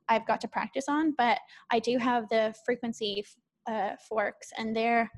i've 0.09 0.25
got 0.25 0.39
to 0.41 0.47
practice 0.47 0.85
on 0.87 1.13
but 1.17 1.39
i 1.71 1.79
do 1.79 1.97
have 1.97 2.27
the 2.29 2.53
frequency 2.65 3.23
uh, 3.67 3.91
forks 4.07 4.51
and 4.57 4.75
they're 4.75 5.09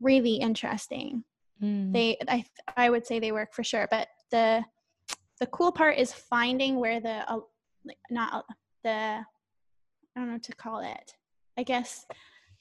really 0.00 0.34
interesting. 0.36 1.22
Mm. 1.62 1.92
they 1.92 2.16
I, 2.26 2.42
I 2.76 2.88
would 2.88 3.06
say 3.06 3.18
they 3.18 3.32
work 3.32 3.52
for 3.52 3.62
sure 3.62 3.86
but 3.90 4.08
the 4.30 4.64
the 5.40 5.46
cool 5.46 5.70
part 5.70 5.98
is 5.98 6.10
finding 6.10 6.76
where 6.76 7.00
the 7.00 7.30
uh, 7.30 7.40
not 8.10 8.32
uh, 8.32 8.42
the 8.82 9.20
i 10.16 10.20
don't 10.20 10.28
know 10.28 10.34
what 10.34 10.42
to 10.44 10.54
call 10.54 10.80
it. 10.80 11.14
I 11.58 11.62
guess 11.62 12.06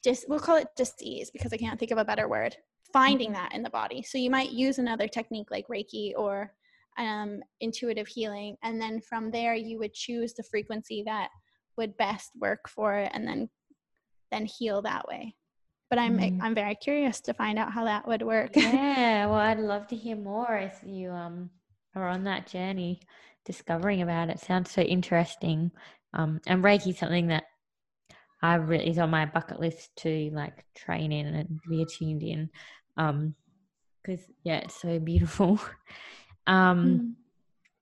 just 0.04 0.28
we'll 0.30 0.40
call 0.40 0.58
it 0.58 0.68
dis-ease 0.76 1.30
because 1.32 1.54
i 1.54 1.58
can't 1.58 1.80
think 1.80 1.92
of 1.92 1.98
a 1.98 2.06
better 2.06 2.28
word. 2.28 2.56
Finding 2.92 3.34
that 3.34 3.54
in 3.54 3.62
the 3.62 3.70
body. 3.70 4.02
So 4.02 4.18
you 4.18 4.32
might 4.32 4.52
use 4.52 4.80
another 4.80 5.08
technique 5.08 5.52
like 5.52 5.68
reiki 5.68 6.14
or 6.18 6.52
um, 6.98 7.42
intuitive 7.62 8.08
healing. 8.08 8.58
And 8.64 8.82
then 8.82 9.00
from 9.02 9.30
there, 9.30 9.54
you 9.54 9.78
would 9.78 9.94
choose 9.94 10.34
the 10.34 10.44
frequency 10.44 11.04
that 11.06 11.30
would 11.78 11.96
best 11.98 12.32
work 12.40 12.68
for 12.68 12.96
it 12.96 13.12
and 13.14 13.28
then 13.28 13.50
then 14.32 14.46
heal 14.46 14.82
that 14.84 15.08
way. 15.08 15.36
But 15.90 15.98
i'm 15.98 16.20
mm. 16.20 16.40
i'm 16.42 16.54
very 16.54 16.76
curious 16.76 17.20
to 17.22 17.34
find 17.34 17.58
out 17.58 17.72
how 17.72 17.86
that 17.86 18.08
would 18.08 18.22
work. 18.22 18.52
Yeah 18.56 19.26
well 19.26 19.40
i'd 19.40 19.60
love 19.60 19.88
to 19.88 19.96
hear 19.96 20.16
more 20.16 20.56
as 20.56 20.78
you 20.86 21.10
um 21.10 21.50
are 21.96 22.08
on 22.08 22.24
that 22.26 22.46
journey 22.46 23.00
discovering 23.46 24.02
about 24.04 24.30
it. 24.30 24.40
Sounds 24.40 24.70
so 24.70 24.82
interesting 24.82 25.72
um 26.14 26.40
and 26.48 26.64
reiki 26.64 26.90
is 26.90 26.98
something 26.98 27.28
that 27.28 27.44
i 28.42 28.56
really 28.56 28.90
is 28.90 28.98
on 28.98 29.10
my 29.10 29.26
bucket 29.26 29.60
list 29.60 29.90
to 29.96 30.30
like 30.34 30.66
train 30.76 31.12
in 31.12 31.28
and 31.28 31.60
be 31.70 31.82
attuned 31.82 32.24
in 32.24 32.50
um 32.98 33.36
because 34.02 34.26
yeah 34.44 34.58
it's 34.58 34.80
so 34.80 35.00
beautiful 35.00 35.60
um 36.48 36.86
mm. 36.88 37.14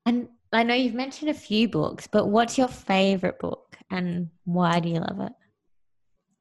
and 0.05 0.27
i 0.53 0.63
know 0.63 0.73
you've 0.73 0.93
mentioned 0.93 1.29
a 1.29 1.33
few 1.33 1.67
books 1.67 2.07
but 2.11 2.27
what's 2.27 2.57
your 2.57 2.67
favorite 2.67 3.39
book 3.39 3.77
and 3.91 4.29
why 4.45 4.79
do 4.79 4.89
you 4.89 4.99
love 4.99 5.19
it 5.21 5.33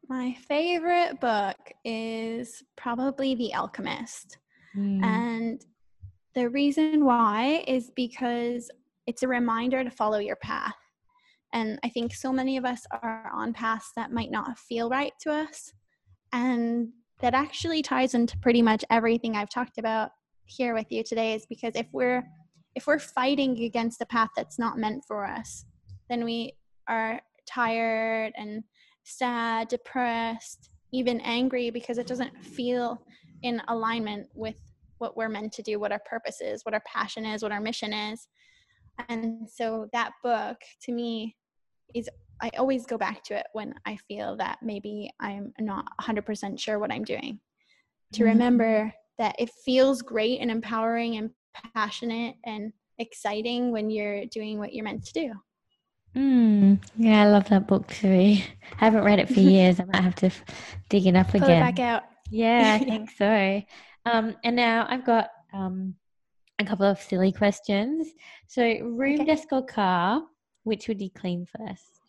my 0.09 0.35
favorite 0.47 1.21
book 1.21 1.57
is 1.85 2.63
probably 2.77 3.35
The 3.35 3.55
Alchemist. 3.55 4.39
Mm. 4.77 5.03
And 5.03 5.67
the 6.35 6.49
reason 6.49 7.05
why 7.05 7.65
is 7.67 7.91
because 7.97 8.71
it's 9.07 9.25
a 9.25 9.29
reminder 9.29 9.83
to 9.83 9.91
follow 9.91 10.19
your 10.19 10.37
path. 10.37 10.75
And 11.53 11.79
I 11.85 11.89
think 11.89 12.15
so 12.15 12.33
many 12.33 12.57
of 12.57 12.65
us 12.65 12.83
are 13.03 13.31
on 13.33 13.53
paths 13.53 13.93
that 13.97 14.13
might 14.13 14.31
not 14.31 14.59
feel 14.59 14.91
right 14.91 15.13
to 15.21 15.33
us. 15.33 15.73
And 16.33 16.89
that 17.21 17.35
actually 17.35 17.83
ties 17.83 18.15
into 18.15 18.37
pretty 18.39 18.63
much 18.63 18.85
everything 18.91 19.37
I've 19.37 19.49
talked 19.49 19.79
about 19.79 20.11
here 20.45 20.75
with 20.75 20.87
you 20.91 21.03
today 21.03 21.35
is 21.35 21.47
because 21.47 21.75
if 21.75 21.87
we're 21.93 22.25
if 22.75 22.87
we're 22.87 22.99
fighting 22.99 23.59
against 23.63 24.03
a 24.03 24.07
path 24.07 24.29
that's 24.37 24.59
not 24.59 24.77
meant 24.77 25.03
for 25.09 25.25
us, 25.25 25.65
then 26.11 26.25
we 26.25 26.53
are 26.89 27.21
tired 27.49 28.35
and 28.37 28.63
sad, 29.05 29.69
depressed, 29.69 30.69
even 30.93 31.21
angry 31.21 31.71
because 31.71 31.97
it 31.97 32.07
doesn't 32.07 32.37
feel 32.45 33.01
in 33.43 33.63
alignment 33.69 34.29
with 34.35 34.57
what 34.99 35.17
we're 35.17 35.29
meant 35.29 35.53
to 35.53 35.63
do, 35.63 35.79
what 35.79 35.93
our 35.93 36.03
purpose 36.09 36.41
is, 36.41 36.65
what 36.65 36.75
our 36.75 36.83
passion 36.87 37.25
is, 37.25 37.43
what 37.43 37.53
our 37.53 37.61
mission 37.61 37.93
is. 37.93 38.29
And 39.09 39.49
so 39.49 39.89
that 39.93 40.13
book 40.23 40.57
to 40.83 40.93
me 40.93 41.37
is 41.95 42.09
I 42.41 42.51
always 42.59 42.87
go 42.87 42.99
back 42.99 43.23
to 43.25 43.39
it 43.39 43.47
when 43.53 43.75
I 43.87 43.97
feel 44.09 44.37
that 44.37 44.59
maybe 44.63 45.11
I'm 45.21 45.53
not 45.59 45.87
100% 46.01 46.59
sure 46.59 46.79
what 46.79 46.93
I'm 46.93 47.05
doing. 47.05 47.41
To 48.13 48.21
mm-hmm. 48.21 48.29
remember 48.29 48.95
that 49.19 49.37
it 49.39 49.51
feels 49.65 50.03
great 50.03 50.41
and 50.41 50.51
empowering 50.51 51.17
and 51.17 51.31
passionate 51.75 52.37
and 52.45 52.73
exciting 52.99 53.73
when 53.73 53.91
you're 53.91 54.27
doing 54.27 54.59
what 54.59 54.75
you're 54.75 54.85
meant 54.85 55.05
to 55.07 55.13
do. 55.13 55.33
Mm, 56.15 56.83
yeah, 56.97 57.23
I 57.23 57.27
love 57.27 57.49
that 57.51 57.67
book 57.67 57.87
too. 57.89 58.09
I 58.09 58.45
haven't 58.79 59.05
read 59.05 59.19
it 59.19 59.29
for 59.29 59.41
years. 59.41 59.81
I 59.81 59.85
might 59.85 60.03
have 60.03 60.15
to 60.17 60.31
dig 60.89 61.07
it 61.07 61.17
up 61.17 61.29
Pull 61.29 61.43
again. 61.43 61.63
It 61.63 61.77
back 61.77 61.79
out. 61.79 62.03
Yeah, 62.31 62.79
I 62.81 62.85
think 62.85 63.11
so. 63.11 63.63
Um, 64.07 64.37
and 64.45 64.57
now 64.57 64.87
I've 64.89 65.05
got 65.05 65.29
um, 65.53 65.95
a 66.59 66.65
couple 66.65 66.87
of 66.87 67.01
silly 67.01 67.33
questions. 67.33 68.09
So, 68.47 68.63
room, 68.63 69.21
okay. 69.21 69.25
desk, 69.25 69.49
or 69.53 69.65
car, 69.65 70.23
which 70.65 70.89
would 70.89 71.01
you 71.01 71.11
clean 71.11 71.47
first? 71.47 72.01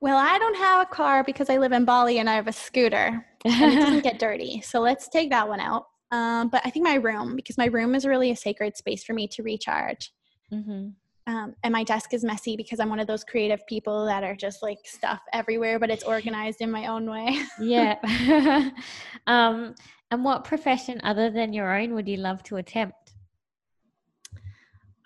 Well, 0.00 0.18
I 0.18 0.38
don't 0.38 0.56
have 0.56 0.82
a 0.82 0.86
car 0.86 1.24
because 1.24 1.48
I 1.48 1.56
live 1.56 1.72
in 1.72 1.84
Bali 1.84 2.18
and 2.18 2.28
I 2.28 2.34
have 2.34 2.48
a 2.48 2.52
scooter 2.52 3.26
and 3.44 3.72
it 3.72 3.80
doesn't 3.80 4.02
get 4.04 4.18
dirty. 4.18 4.60
So 4.60 4.80
let's 4.80 5.08
take 5.08 5.30
that 5.30 5.48
one 5.48 5.60
out. 5.60 5.86
Um, 6.12 6.48
but 6.48 6.62
I 6.64 6.70
think 6.70 6.84
my 6.84 6.94
room, 6.94 7.34
because 7.34 7.56
my 7.56 7.66
room 7.66 7.94
is 7.94 8.04
really 8.04 8.30
a 8.30 8.36
sacred 8.36 8.76
space 8.76 9.02
for 9.02 9.14
me 9.14 9.26
to 9.28 9.42
recharge. 9.42 10.12
Mm-hmm 10.52 10.88
um, 11.26 11.54
and 11.64 11.72
my 11.72 11.82
desk 11.82 12.14
is 12.14 12.22
messy 12.22 12.56
because 12.56 12.78
I'm 12.78 12.88
one 12.88 13.00
of 13.00 13.08
those 13.08 13.24
creative 13.24 13.66
people 13.66 14.06
that 14.06 14.22
are 14.22 14.36
just 14.36 14.62
like 14.62 14.78
stuff 14.84 15.20
everywhere, 15.32 15.78
but 15.78 15.90
it's 15.90 16.04
organized 16.04 16.60
in 16.60 16.70
my 16.70 16.86
own 16.86 17.10
way. 17.10 17.40
yeah. 17.60 17.96
um, 19.26 19.74
and 20.12 20.24
what 20.24 20.44
profession 20.44 21.00
other 21.02 21.30
than 21.30 21.52
your 21.52 21.76
own 21.76 21.94
would 21.94 22.06
you 22.06 22.18
love 22.18 22.44
to 22.44 22.56
attempt? 22.56 23.14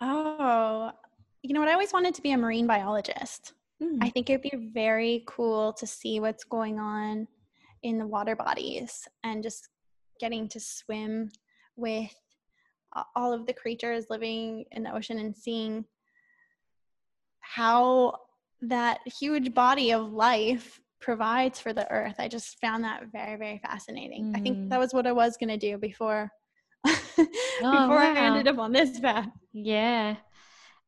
Oh, 0.03 0.91
you 1.43 1.55
know 1.55 1.61
what? 1.61 1.71
I 1.71 1.73
always 1.73 1.93
wanted 1.93 2.15
to 2.15 2.23
be 2.23 2.33
a 2.33 2.37
marine 2.37 2.67
biologist. 2.67 3.55
Mm. 3.83 3.99
I 4.03 4.11
think 4.11 4.29
it'd 4.29 4.43
be 4.43 4.71
very 4.75 5.25
cool 5.27 5.73
to 5.75 5.87
see 5.87 6.21
what's 6.21 6.45
going 6.45 6.79
on 6.79 7.27
in 7.83 7.99
the 7.99 8.07
water 8.07 8.37
bodies 8.37 9.09
and 9.25 9.43
just 9.43 9.69
getting 10.19 10.49
to 10.51 10.61
swim 10.61 11.31
with 11.77 12.15
all 13.17 13.33
of 13.33 13.47
the 13.47 13.55
creatures 13.55 14.07
living 14.11 14.65
in 14.73 14.83
the 14.83 14.95
ocean 14.95 15.19
and 15.19 15.35
seeing 15.35 15.85
how 17.55 18.15
that 18.63 19.01
huge 19.19 19.53
body 19.55 19.93
of 19.93 20.13
life 20.13 20.81
provides 21.01 21.59
for 21.59 21.73
the 21.73 21.91
earth. 21.91 22.15
I 22.19 22.29
just 22.29 22.61
found 22.61 22.85
that 22.85 23.07
very, 23.11 23.37
very 23.37 23.59
fascinating. 23.59 24.27
Mm. 24.27 24.37
I 24.37 24.41
think 24.41 24.69
that 24.69 24.77
mm. 24.77 24.81
was 24.81 24.95
what 24.95 25.07
I 25.07 25.13
was 25.13 25.37
going 25.37 25.49
to 25.49 25.57
do 25.57 25.77
before. 25.77 26.31
oh, 26.87 26.97
before 27.17 27.89
wow. 27.89 28.15
I 28.15 28.19
ended 28.19 28.47
up 28.47 28.59
on 28.59 28.73
this 28.73 29.01
path. 29.01 29.29
Yeah. 29.53 30.17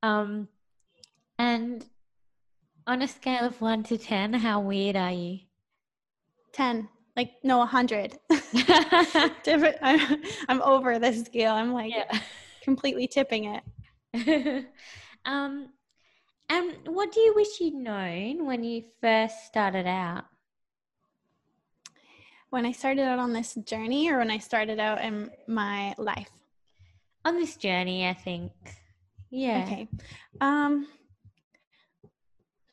Um, 0.05 0.49
and 1.39 1.85
on 2.87 3.03
a 3.03 3.09
scale 3.09 3.45
of 3.45 3.61
one 3.61 3.83
to 3.85 3.99
10, 3.99 4.35
how 4.35 4.61
weird 4.61 4.95
are 4.95 5.11
you? 5.11 5.39
10. 6.53 6.89
Like, 7.17 7.33
no, 7.43 7.59
100. 7.59 8.19
Different. 9.43 9.77
I'm, 9.83 10.23
I'm 10.49 10.63
over 10.63 11.01
this 11.01 11.25
scale. 11.25 11.55
I'm 11.55 11.73
like 11.73 11.93
yeah. 11.93 12.21
completely 12.63 13.09
tipping 13.09 13.61
it. 14.15 14.67
um, 15.25 15.71
and 16.53 16.87
what 16.87 17.11
do 17.13 17.21
you 17.21 17.35
wish 17.35 17.61
you'd 17.61 17.75
known 17.75 18.45
when 18.45 18.63
you 18.63 18.83
first 19.01 19.47
started 19.47 19.87
out? 19.87 20.25
When 22.51 22.67
I 22.67 22.73
started 22.73 23.03
out 23.03 23.19
on 23.19 23.33
this 23.33 23.55
journey, 23.55 24.11
or 24.11 24.19
when 24.19 24.31
I 24.31 24.37
started 24.37 24.79
out 24.79 25.01
in 25.01 25.31
my 25.49 25.95
life? 25.97 26.29
On 27.25 27.37
this 27.37 27.57
journey, 27.57 28.07
I 28.07 28.13
think. 28.13 28.53
Yeah. 29.31 29.65
Okay. 29.65 29.89
Um. 30.43 30.87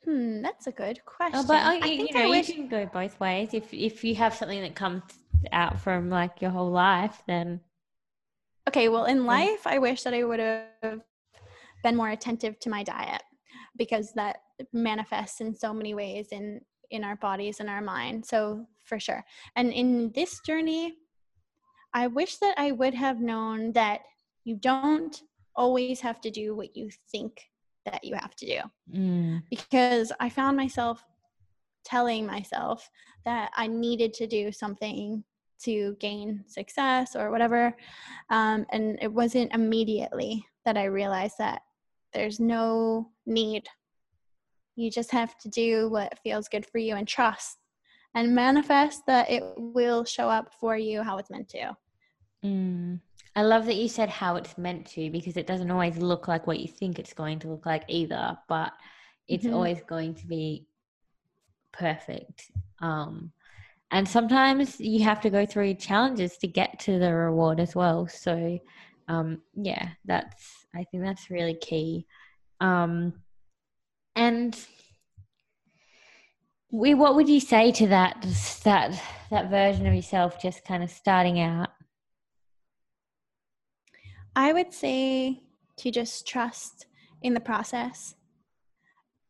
Hmm, 0.04 0.42
that's 0.42 0.66
a 0.66 0.72
good 0.72 1.02
question. 1.06 1.40
Oh, 1.40 1.46
but 1.46 1.62
oh, 1.64 1.86
you, 1.86 2.06
you 2.06 2.12
know, 2.12 2.28
wish... 2.28 2.48
you 2.48 2.56
can 2.56 2.68
go 2.68 2.84
both 2.84 3.18
ways. 3.18 3.54
If 3.54 3.72
if 3.72 4.04
you 4.04 4.14
have 4.16 4.34
something 4.34 4.60
that 4.60 4.74
comes 4.74 5.02
out 5.52 5.80
from 5.80 6.10
like 6.10 6.42
your 6.42 6.50
whole 6.50 6.70
life, 6.70 7.22
then. 7.26 7.60
Okay. 8.68 8.90
Well, 8.90 9.06
in 9.06 9.24
life, 9.24 9.66
I 9.66 9.78
wish 9.78 10.02
that 10.02 10.12
I 10.12 10.22
would 10.22 10.40
have 10.40 11.00
been 11.82 11.96
more 11.96 12.10
attentive 12.10 12.60
to 12.60 12.68
my 12.68 12.82
diet 12.82 13.22
because 13.80 14.12
that 14.12 14.42
manifests 14.74 15.40
in 15.40 15.54
so 15.54 15.72
many 15.72 15.94
ways 15.94 16.28
in 16.32 16.60
in 16.90 17.02
our 17.02 17.16
bodies 17.16 17.60
and 17.60 17.70
our 17.70 17.80
mind 17.80 18.26
so 18.26 18.66
for 18.84 19.00
sure 19.00 19.24
and 19.56 19.72
in 19.72 20.12
this 20.14 20.40
journey 20.40 20.94
i 21.94 22.06
wish 22.06 22.36
that 22.36 22.54
i 22.58 22.70
would 22.72 22.92
have 22.92 23.20
known 23.20 23.72
that 23.72 24.00
you 24.44 24.54
don't 24.54 25.22
always 25.56 25.98
have 25.98 26.20
to 26.20 26.30
do 26.30 26.54
what 26.54 26.76
you 26.76 26.90
think 27.10 27.48
that 27.86 28.04
you 28.04 28.14
have 28.14 28.36
to 28.36 28.44
do 28.44 28.60
mm. 28.94 29.42
because 29.48 30.12
i 30.20 30.28
found 30.28 30.58
myself 30.58 31.02
telling 31.82 32.26
myself 32.26 32.90
that 33.24 33.50
i 33.56 33.66
needed 33.66 34.12
to 34.12 34.26
do 34.26 34.52
something 34.52 35.24
to 35.58 35.96
gain 36.00 36.44
success 36.46 37.16
or 37.16 37.30
whatever 37.30 37.74
um, 38.28 38.66
and 38.72 38.98
it 39.00 39.10
wasn't 39.10 39.54
immediately 39.54 40.46
that 40.66 40.76
i 40.76 40.84
realized 40.84 41.38
that 41.38 41.62
there's 42.12 42.40
no 42.40 43.08
need. 43.30 43.66
You 44.76 44.90
just 44.90 45.10
have 45.12 45.36
to 45.38 45.48
do 45.48 45.88
what 45.88 46.18
feels 46.22 46.48
good 46.48 46.66
for 46.66 46.78
you 46.78 46.96
and 46.96 47.06
trust 47.06 47.58
and 48.14 48.34
manifest 48.34 49.06
that 49.06 49.30
it 49.30 49.42
will 49.56 50.04
show 50.04 50.28
up 50.28 50.52
for 50.60 50.76
you 50.76 51.02
how 51.02 51.18
it's 51.18 51.30
meant 51.30 51.48
to. 51.50 51.76
Mm. 52.44 53.00
I 53.36 53.42
love 53.42 53.66
that 53.66 53.76
you 53.76 53.88
said 53.88 54.08
how 54.08 54.36
it's 54.36 54.58
meant 54.58 54.86
to 54.88 55.10
because 55.10 55.36
it 55.36 55.46
doesn't 55.46 55.70
always 55.70 55.96
look 55.96 56.26
like 56.26 56.46
what 56.46 56.58
you 56.58 56.66
think 56.66 56.98
it's 56.98 57.12
going 57.12 57.38
to 57.40 57.48
look 57.48 57.64
like 57.64 57.84
either, 57.88 58.36
but 58.48 58.72
it's 59.28 59.44
mm-hmm. 59.44 59.54
always 59.54 59.80
going 59.86 60.14
to 60.14 60.26
be 60.26 60.66
perfect. 61.72 62.50
Um, 62.80 63.32
and 63.92 64.08
sometimes 64.08 64.80
you 64.80 65.04
have 65.04 65.20
to 65.20 65.30
go 65.30 65.46
through 65.46 65.74
challenges 65.74 66.36
to 66.38 66.48
get 66.48 66.78
to 66.80 66.98
the 66.98 67.12
reward 67.12 67.60
as 67.60 67.74
well. 67.74 68.08
So, 68.08 68.58
um, 69.08 69.42
yeah, 69.54 69.90
that's 70.04 70.66
I 70.74 70.84
think 70.84 71.04
that's 71.04 71.30
really 71.30 71.54
key. 71.54 72.06
Um, 72.60 73.14
and 74.14 74.56
we, 76.70 76.94
what 76.94 77.16
would 77.16 77.28
you 77.28 77.40
say 77.40 77.72
to 77.72 77.88
that 77.88 78.24
that 78.64 79.00
that 79.30 79.50
version 79.50 79.86
of 79.86 79.94
yourself 79.94 80.40
just 80.40 80.64
kind 80.64 80.82
of 80.82 80.90
starting 80.90 81.40
out? 81.40 81.70
I 84.36 84.52
would 84.52 84.72
say 84.72 85.42
to 85.78 85.90
just 85.90 86.26
trust 86.26 86.86
in 87.22 87.34
the 87.34 87.40
process 87.40 88.14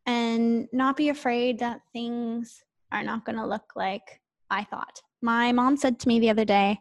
and 0.06 0.68
not 0.72 0.96
be 0.96 1.08
afraid 1.08 1.60
that 1.60 1.80
things 1.92 2.62
are 2.92 3.02
not 3.02 3.24
going 3.24 3.36
to 3.36 3.46
look 3.46 3.72
like 3.76 4.20
I 4.50 4.64
thought. 4.64 5.00
My 5.22 5.52
mom 5.52 5.76
said 5.76 6.00
to 6.00 6.08
me 6.08 6.18
the 6.18 6.30
other 6.30 6.44
day, 6.44 6.78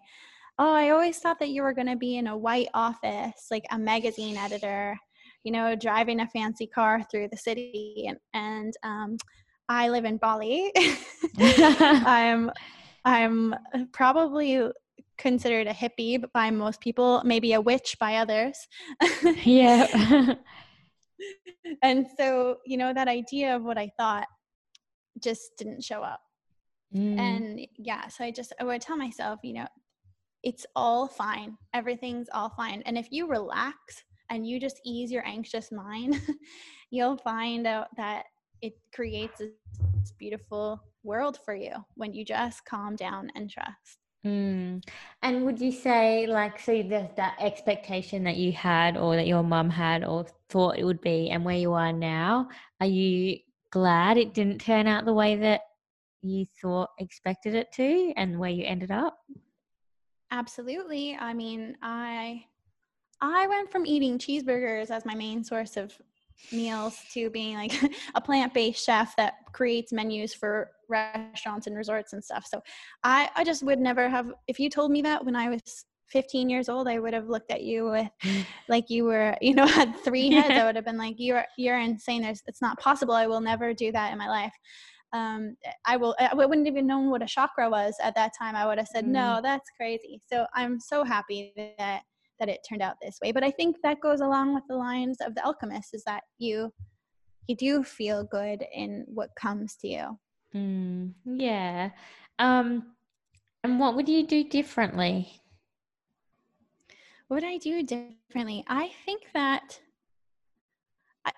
oh, 0.57 0.73
I 0.73 0.89
always 0.89 1.19
thought 1.19 1.39
that 1.39 1.49
you 1.49 1.61
were 1.61 1.73
going 1.73 1.87
to 1.87 1.95
be 1.95 2.17
in 2.17 2.27
a 2.27 2.37
white 2.37 2.69
office, 2.73 3.47
like 3.51 3.65
a 3.71 3.77
magazine 3.77 4.37
editor, 4.37 4.97
you 5.43 5.51
know, 5.51 5.75
driving 5.75 6.19
a 6.19 6.27
fancy 6.27 6.67
car 6.67 7.01
through 7.09 7.29
the 7.31 7.37
city. 7.37 8.05
And, 8.07 8.17
and 8.33 8.73
um, 8.83 9.17
I 9.67 9.89
live 9.89 10.05
in 10.05 10.17
Bali. 10.17 10.71
I'm, 11.37 12.51
I'm 13.05 13.55
probably 13.91 14.61
considered 15.17 15.67
a 15.67 15.73
hippie 15.73 16.23
by 16.33 16.49
most 16.49 16.81
people, 16.81 17.21
maybe 17.23 17.53
a 17.53 17.61
witch 17.61 17.97
by 17.99 18.15
others. 18.15 18.57
yeah. 19.43 20.35
and 21.83 22.05
so, 22.17 22.57
you 22.65 22.77
know, 22.77 22.93
that 22.93 23.07
idea 23.07 23.55
of 23.55 23.63
what 23.63 23.77
I 23.77 23.91
thought 23.97 24.27
just 25.21 25.51
didn't 25.57 25.83
show 25.83 26.01
up. 26.01 26.21
Mm. 26.95 27.19
And 27.19 27.67
yeah, 27.77 28.07
so 28.07 28.23
I 28.23 28.31
just 28.31 28.53
I 28.59 28.63
would 28.63 28.81
tell 28.81 28.97
myself, 28.97 29.39
you 29.43 29.53
know, 29.53 29.67
it's 30.41 30.65
all 30.75 31.07
fine. 31.07 31.57
Everything's 31.73 32.27
all 32.33 32.49
fine. 32.49 32.81
And 32.85 32.97
if 32.97 33.09
you 33.11 33.27
relax 33.27 34.03
and 34.29 34.47
you 34.47 34.59
just 34.59 34.79
ease 34.85 35.11
your 35.11 35.25
anxious 35.25 35.71
mind, 35.71 36.21
you'll 36.91 37.17
find 37.17 37.67
out 37.67 37.87
that 37.97 38.25
it 38.61 38.73
creates 38.93 39.39
this 39.39 40.11
beautiful 40.17 40.81
world 41.03 41.39
for 41.43 41.55
you 41.55 41.71
when 41.95 42.13
you 42.13 42.25
just 42.25 42.65
calm 42.65 42.95
down 42.95 43.31
and 43.35 43.49
trust. 43.49 43.99
Mm. 44.25 44.83
And 45.23 45.45
would 45.45 45.61
you 45.61 45.71
say, 45.71 46.27
like, 46.27 46.59
so 46.59 46.83
the, 46.83 47.09
that 47.15 47.37
expectation 47.39 48.23
that 48.25 48.35
you 48.35 48.51
had, 48.51 48.97
or 48.97 49.15
that 49.15 49.27
your 49.27 49.43
mum 49.43 49.69
had, 49.69 50.03
or 50.03 50.25
thought 50.49 50.77
it 50.77 50.83
would 50.83 51.01
be, 51.01 51.29
and 51.29 51.45
where 51.45 51.55
you 51.57 51.73
are 51.73 51.93
now, 51.93 52.49
are 52.81 52.87
you 52.87 53.37
glad 53.71 54.17
it 54.17 54.33
didn't 54.33 54.59
turn 54.59 54.87
out 54.87 55.05
the 55.05 55.13
way 55.13 55.35
that 55.35 55.61
you 56.21 56.45
thought 56.61 56.89
expected 56.99 57.55
it 57.55 57.71
to, 57.73 58.13
and 58.17 58.37
where 58.37 58.49
you 58.49 58.65
ended 58.65 58.91
up? 58.91 59.17
Absolutely. 60.31 61.15
I 61.15 61.33
mean, 61.33 61.77
I 61.81 62.45
I 63.21 63.47
went 63.47 63.71
from 63.71 63.85
eating 63.85 64.17
cheeseburgers 64.17 64.89
as 64.89 65.05
my 65.05 65.15
main 65.15 65.43
source 65.43 65.77
of 65.77 65.93
meals 66.53 66.97
to 67.13 67.29
being 67.29 67.55
like 67.55 67.73
a 68.15 68.21
plant-based 68.21 68.85
chef 68.85 69.15
that 69.17 69.33
creates 69.51 69.91
menus 69.91 70.33
for 70.33 70.71
restaurants 70.87 71.67
and 71.67 71.75
resorts 71.75 72.13
and 72.13 72.23
stuff. 72.23 72.45
So 72.49 72.61
I 73.03 73.29
I 73.35 73.43
just 73.43 73.63
would 73.63 73.79
never 73.79 74.09
have 74.09 74.31
if 74.47 74.59
you 74.59 74.69
told 74.69 74.91
me 74.91 75.01
that 75.01 75.23
when 75.23 75.35
I 75.35 75.49
was 75.49 75.85
15 76.11 76.49
years 76.49 76.69
old, 76.69 76.87
I 76.87 76.97
would 76.97 77.13
have 77.13 77.27
looked 77.27 77.51
at 77.51 77.61
you 77.61 77.89
with 77.91 78.09
like 78.69 78.89
you 78.89 79.03
were, 79.03 79.35
you 79.41 79.53
know, 79.53 79.67
had 79.79 79.95
three 79.97 80.31
heads. 80.31 80.51
I 80.51 80.65
would 80.65 80.75
have 80.75 80.85
been 80.85 80.97
like, 80.97 81.15
you're, 81.19 81.45
you're 81.55 81.77
insane. 81.77 82.23
There's, 82.23 82.41
it's 82.47 82.63
not 82.63 82.79
possible. 82.79 83.13
I 83.13 83.27
will 83.27 83.41
never 83.41 83.75
do 83.75 83.91
that 83.91 84.11
in 84.11 84.17
my 84.17 84.27
life 84.27 84.53
um, 85.13 85.55
I 85.85 85.97
will 85.97 86.15
I 86.19 86.33
wouldn't 86.33 86.67
even 86.67 86.85
known 86.85 87.09
what 87.09 87.23
a 87.23 87.25
chakra 87.25 87.69
was 87.69 87.95
at 88.01 88.15
that 88.15 88.33
time. 88.37 88.55
I 88.55 88.65
would 88.65 88.77
have 88.77 88.87
said, 88.87 89.05
mm. 89.05 89.09
no, 89.09 89.39
that's 89.41 89.69
crazy. 89.75 90.21
So 90.31 90.45
I'm 90.53 90.79
so 90.79 91.03
happy 91.03 91.53
that 91.77 92.01
that 92.39 92.49
it 92.49 92.65
turned 92.67 92.81
out 92.81 92.95
this 93.01 93.19
way. 93.21 93.31
But 93.31 93.43
I 93.43 93.51
think 93.51 93.77
that 93.83 94.01
goes 94.01 94.21
along 94.21 94.53
with 94.53 94.63
the 94.69 94.75
lines 94.75 95.17
of 95.21 95.35
the 95.35 95.45
alchemist 95.45 95.93
is 95.93 96.03
that 96.05 96.23
you 96.37 96.73
you 97.47 97.55
do 97.55 97.83
feel 97.83 98.23
good 98.23 98.63
in 98.73 99.05
what 99.07 99.35
comes 99.35 99.75
to 99.77 99.87
you. 99.87 100.19
Mm, 100.53 101.13
yeah. 101.25 101.89
Um, 102.37 102.93
and 103.63 103.79
what 103.79 103.95
would 103.95 104.07
you 104.07 104.25
do 104.25 104.43
differently? 104.43 105.41
What 107.27 107.41
would 107.41 107.49
I 107.49 107.57
do 107.57 107.83
differently? 107.83 108.63
I 108.67 108.91
think 109.05 109.27
that 109.33 109.79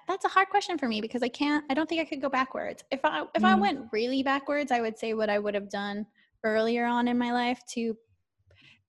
that's 0.08 0.26
a 0.26 0.30
hard 0.30 0.50
question 0.50 0.78
for 0.78 0.88
me 0.88 1.02
because 1.02 1.24
I 1.24 1.28
can't 1.28 1.66
I 1.70 1.74
don't 1.74 1.88
think 1.88 2.02
I 2.02 2.06
could 2.06 2.22
go 2.22 2.30
backwards. 2.30 2.84
If 2.92 3.02
I 3.04 3.24
if 3.36 3.42
mm. 3.42 3.48
I 3.48 3.56
went 3.56 3.88
really 3.92 4.24
backwards, 4.24 4.72
I 4.72 4.82
would 4.82 4.98
say 4.98 5.14
what 5.14 5.30
I 5.30 5.40
would 5.40 5.56
have 5.56 5.70
done 5.70 6.06
earlier 6.44 6.86
on 6.86 7.08
in 7.08 7.18
my 7.18 7.32
life 7.32 7.62
to 7.74 7.98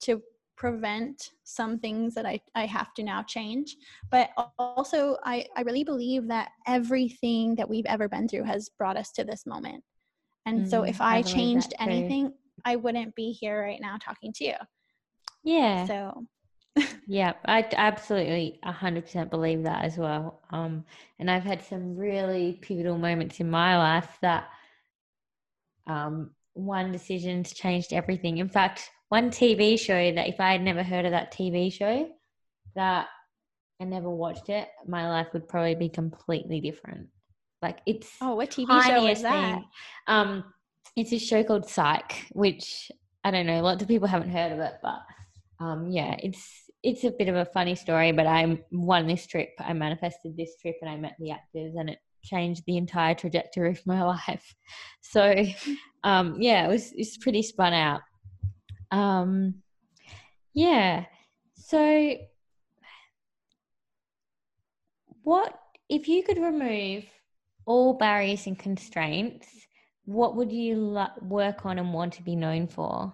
to 0.03 0.23
prevent 0.63 1.33
some 1.43 1.77
things 1.77 2.15
that 2.15 2.25
I, 2.25 2.39
I 2.55 2.67
have 2.67 2.95
to 2.95 3.03
now 3.03 3.25
change. 3.25 3.77
But 4.13 4.31
also 4.61 5.17
I, 5.25 5.45
I 5.57 5.63
really 5.63 5.83
believe 5.83 6.29
that 6.29 6.51
everything 6.69 7.57
that 7.57 7.69
we've 7.69 7.87
ever 7.87 8.09
been 8.09 8.29
through 8.29 8.45
has 8.45 8.69
brought 8.69 8.97
us 8.97 9.11
to 9.15 9.25
this 9.25 9.45
moment. 9.45 9.83
And 10.47 10.61
mm, 10.61 10.71
so 10.71 10.85
if 10.85 11.01
I, 11.01 11.17
I 11.17 11.23
changed 11.23 11.75
anything, 11.81 12.33
I 12.65 12.77
wouldn't 12.77 13.13
be 13.17 13.33
here 13.33 13.61
right 13.61 13.81
now 13.81 13.97
talking 14.01 14.33
to 14.35 14.45
you. 14.45 14.55
Yeah. 15.43 15.85
So 15.89 16.27
yeah, 17.09 17.33
I 17.45 17.67
absolutely 17.73 18.61
100% 18.65 19.31
believe 19.31 19.65
that 19.65 19.85
as 19.85 19.99
well. 19.99 20.43
Um, 20.51 20.85
and 21.19 21.29
I've 21.29 21.43
had 21.43 21.65
some 21.65 21.97
really 21.97 22.61
pivotal 22.63 22.99
moments 22.99 23.41
in 23.41 23.51
my 23.51 23.77
life 23.77 24.17
that 24.23 24.49
um, 25.89 26.31
one 26.53 26.93
decision's 26.93 27.53
changed 27.53 27.93
everything. 27.93 28.39
In 28.39 28.49
fact, 28.49 28.93
one 29.13 29.31
TV 29.31 29.79
show 29.79 30.11
that 30.15 30.27
if 30.27 30.41
I 30.41 30.53
had 30.53 30.63
never 30.63 30.83
heard 30.83 31.05
of 31.05 31.11
that 31.11 31.35
TV 31.35 31.71
show, 31.71 32.09
that 32.75 33.09
I 33.79 33.85
never 33.85 34.09
watched 34.09 34.49
it, 34.49 34.69
my 34.87 35.07
life 35.07 35.27
would 35.35 35.47
probably 35.47 35.75
be 35.75 35.91
completely 35.91 36.63
different. 36.63 37.09
Like 37.61 37.81
it's 37.85 38.09
oh, 38.23 38.37
what 38.37 38.53
TV 38.53 38.83
show 38.83 39.07
is 39.07 39.21
that? 39.21 39.57
Thing. 39.57 39.65
Um, 40.07 40.45
it's 40.97 41.13
a 41.13 41.19
show 41.19 41.45
called 41.45 41.69
Psych, 41.69 42.27
which 42.33 42.91
I 43.23 43.31
don't 43.31 43.45
know, 43.45 43.61
lots 43.61 43.83
of 43.83 43.89
people 43.89 44.09
haven't 44.09 44.31
heard 44.31 44.53
of 44.53 44.61
it, 44.61 44.73
but 44.83 45.01
um, 45.61 45.89
yeah, 45.91 46.17
it's 46.19 46.71
it's 46.83 47.05
a 47.05 47.11
bit 47.11 47.29
of 47.29 47.37
a 47.37 47.45
funny 47.45 47.75
story, 47.75 48.13
but 48.13 48.27
I 48.27 48.63
won 48.71 49.07
this 49.07 49.27
trip. 49.27 49.51
I 49.59 49.75
manifested 49.75 50.39
this 50.39 50.57
trip 50.57 50.77
and 50.81 50.89
I 50.89 50.97
met 50.97 51.17
the 51.19 51.33
actors 51.33 51.75
and 51.77 51.91
it 51.91 51.99
changed 52.25 52.63
the 52.67 52.79
entire 52.79 53.15
trajectory 53.15 53.73
of 53.73 53.87
my 53.87 54.03
life. 54.27 54.55
So, 55.03 55.45
um, 56.03 56.41
yeah, 56.41 56.65
it 56.65 56.69
was, 56.69 56.93
it's 56.97 57.19
pretty 57.19 57.43
spun 57.43 57.75
out. 57.75 58.01
Um, 58.93 59.55
yeah. 60.53 61.07
So, 61.55 62.15
what 65.23 65.59
if 65.89 66.09
you 66.09 66.23
could 66.23 66.39
remove 66.39 67.05
all 67.65 67.95
barriers 67.95 68.47
and 68.47 68.59
constraints? 68.59 69.49
What 70.05 70.37
would 70.37 70.53
you 70.53 70.77
lo- 70.77 71.07
work 71.23 71.65
on 71.65 71.79
and 71.79 71.93
want 71.95 72.13
to 72.15 72.23
be 72.23 72.37
known 72.37 72.67
for? 72.67 73.13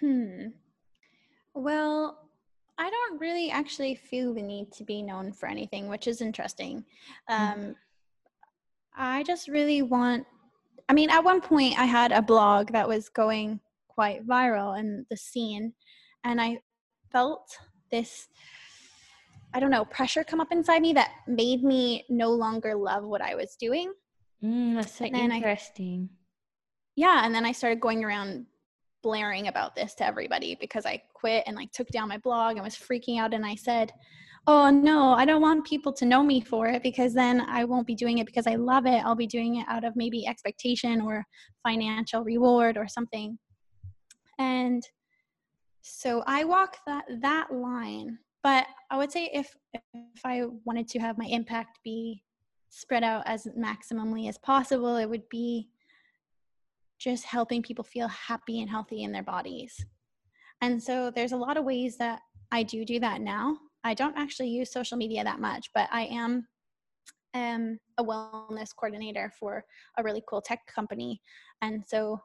Hmm. 0.00 0.48
Well, 1.54 2.18
I 2.78 2.90
don't 2.90 3.20
really 3.20 3.50
actually 3.50 3.94
feel 3.94 4.34
the 4.34 4.42
need 4.42 4.72
to 4.72 4.84
be 4.84 5.02
known 5.02 5.32
for 5.32 5.48
anything, 5.48 5.88
which 5.88 6.06
is 6.06 6.20
interesting. 6.20 6.84
Mm-hmm. 7.30 7.60
Um, 7.60 7.76
I 8.96 9.22
just 9.22 9.48
really 9.48 9.82
want, 9.82 10.26
I 10.88 10.92
mean, 10.92 11.10
at 11.10 11.24
one 11.24 11.40
point 11.40 11.78
I 11.78 11.84
had 11.84 12.12
a 12.12 12.22
blog 12.22 12.72
that 12.72 12.88
was 12.88 13.08
going 13.08 13.60
quite 13.96 14.26
viral 14.26 14.78
in 14.78 15.06
the 15.10 15.16
scene, 15.16 15.72
and 16.22 16.40
I 16.40 16.60
felt 17.10 17.48
this, 17.90 18.28
I 19.54 19.58
don't 19.58 19.70
know, 19.70 19.86
pressure 19.86 20.22
come 20.22 20.40
up 20.40 20.52
inside 20.52 20.82
me 20.82 20.92
that 20.92 21.10
made 21.26 21.64
me 21.64 22.04
no 22.10 22.30
longer 22.30 22.74
love 22.74 23.04
what 23.04 23.22
I 23.22 23.34
was 23.34 23.56
doing. 23.58 23.92
Mm, 24.44 24.74
that's 24.74 24.98
so 24.98 25.06
interesting. 25.06 26.10
I, 26.12 26.16
yeah, 26.94 27.22
and 27.24 27.34
then 27.34 27.46
I 27.46 27.52
started 27.52 27.80
going 27.80 28.04
around 28.04 28.46
blaring 29.02 29.48
about 29.48 29.74
this 29.74 29.94
to 29.94 30.06
everybody 30.06 30.56
because 30.60 30.84
I 30.84 31.02
quit 31.14 31.44
and 31.46 31.56
like 31.56 31.72
took 31.72 31.88
down 31.88 32.08
my 32.08 32.18
blog 32.18 32.56
and 32.56 32.64
was 32.64 32.74
freaking 32.74 33.18
out 33.18 33.32
and 33.32 33.46
I 33.46 33.54
said, 33.54 33.92
"Oh 34.46 34.68
no, 34.68 35.12
I 35.12 35.24
don't 35.24 35.40
want 35.40 35.64
people 35.64 35.92
to 35.94 36.04
know 36.04 36.22
me 36.22 36.42
for 36.42 36.66
it 36.66 36.82
because 36.82 37.14
then 37.14 37.40
I 37.40 37.64
won't 37.64 37.86
be 37.86 37.94
doing 37.94 38.18
it 38.18 38.26
because 38.26 38.46
I 38.46 38.56
love 38.56 38.84
it. 38.84 39.02
I'll 39.04 39.14
be 39.14 39.26
doing 39.26 39.56
it 39.56 39.66
out 39.70 39.84
of 39.84 39.96
maybe 39.96 40.26
expectation 40.26 41.00
or 41.00 41.24
financial 41.62 42.24
reward 42.24 42.76
or 42.76 42.88
something." 42.88 43.38
And 44.38 44.82
so 45.82 46.22
I 46.26 46.44
walk 46.44 46.78
that 46.86 47.04
that 47.20 47.52
line. 47.52 48.18
But 48.42 48.66
I 48.90 48.96
would 48.96 49.10
say 49.10 49.30
if 49.32 49.54
if 49.74 50.24
I 50.24 50.44
wanted 50.64 50.88
to 50.88 50.98
have 50.98 51.18
my 51.18 51.26
impact 51.26 51.78
be 51.84 52.22
spread 52.70 53.02
out 53.02 53.22
as 53.26 53.46
maximally 53.58 54.28
as 54.28 54.38
possible, 54.38 54.96
it 54.96 55.08
would 55.08 55.28
be 55.28 55.68
just 56.98 57.24
helping 57.24 57.62
people 57.62 57.84
feel 57.84 58.08
happy 58.08 58.60
and 58.60 58.70
healthy 58.70 59.02
in 59.02 59.12
their 59.12 59.22
bodies. 59.22 59.84
And 60.60 60.82
so 60.82 61.10
there's 61.10 61.32
a 61.32 61.36
lot 61.36 61.56
of 61.56 61.64
ways 61.64 61.96
that 61.98 62.20
I 62.50 62.62
do 62.62 62.84
do 62.84 62.98
that 63.00 63.20
now. 63.20 63.58
I 63.84 63.94
don't 63.94 64.16
actually 64.16 64.48
use 64.48 64.72
social 64.72 64.96
media 64.96 65.22
that 65.22 65.40
much, 65.40 65.70
but 65.74 65.88
I 65.92 66.06
am 66.06 66.46
um, 67.34 67.78
a 67.98 68.04
wellness 68.04 68.74
coordinator 68.74 69.32
for 69.38 69.64
a 69.98 70.02
really 70.02 70.22
cool 70.28 70.40
tech 70.40 70.66
company. 70.66 71.20
And 71.62 71.84
so 71.86 72.20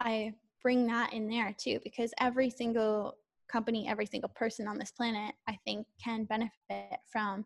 I 0.00 0.34
bring 0.64 0.86
that 0.88 1.12
in 1.12 1.28
there 1.28 1.54
too, 1.56 1.78
because 1.84 2.12
every 2.18 2.50
single 2.50 3.14
company, 3.48 3.86
every 3.86 4.06
single 4.06 4.30
person 4.30 4.66
on 4.66 4.78
this 4.78 4.90
planet, 4.90 5.36
I 5.46 5.56
think 5.64 5.86
can 6.02 6.24
benefit 6.24 6.98
from 7.12 7.44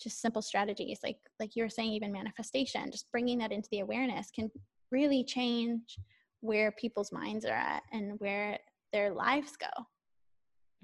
just 0.00 0.20
simple 0.20 0.42
strategies 0.42 0.98
like 1.04 1.18
like 1.38 1.54
you 1.54 1.62
were 1.62 1.68
saying 1.68 1.92
even 1.92 2.10
manifestation 2.10 2.90
just 2.90 3.10
bringing 3.12 3.38
that 3.38 3.52
into 3.52 3.68
the 3.70 3.78
awareness 3.78 4.28
can 4.34 4.50
really 4.90 5.22
change 5.22 5.98
where 6.40 6.72
people's 6.72 7.12
minds 7.12 7.44
are 7.44 7.52
at 7.52 7.82
and 7.92 8.18
where 8.18 8.58
their 8.92 9.14
lives 9.14 9.52
go. 9.56 9.84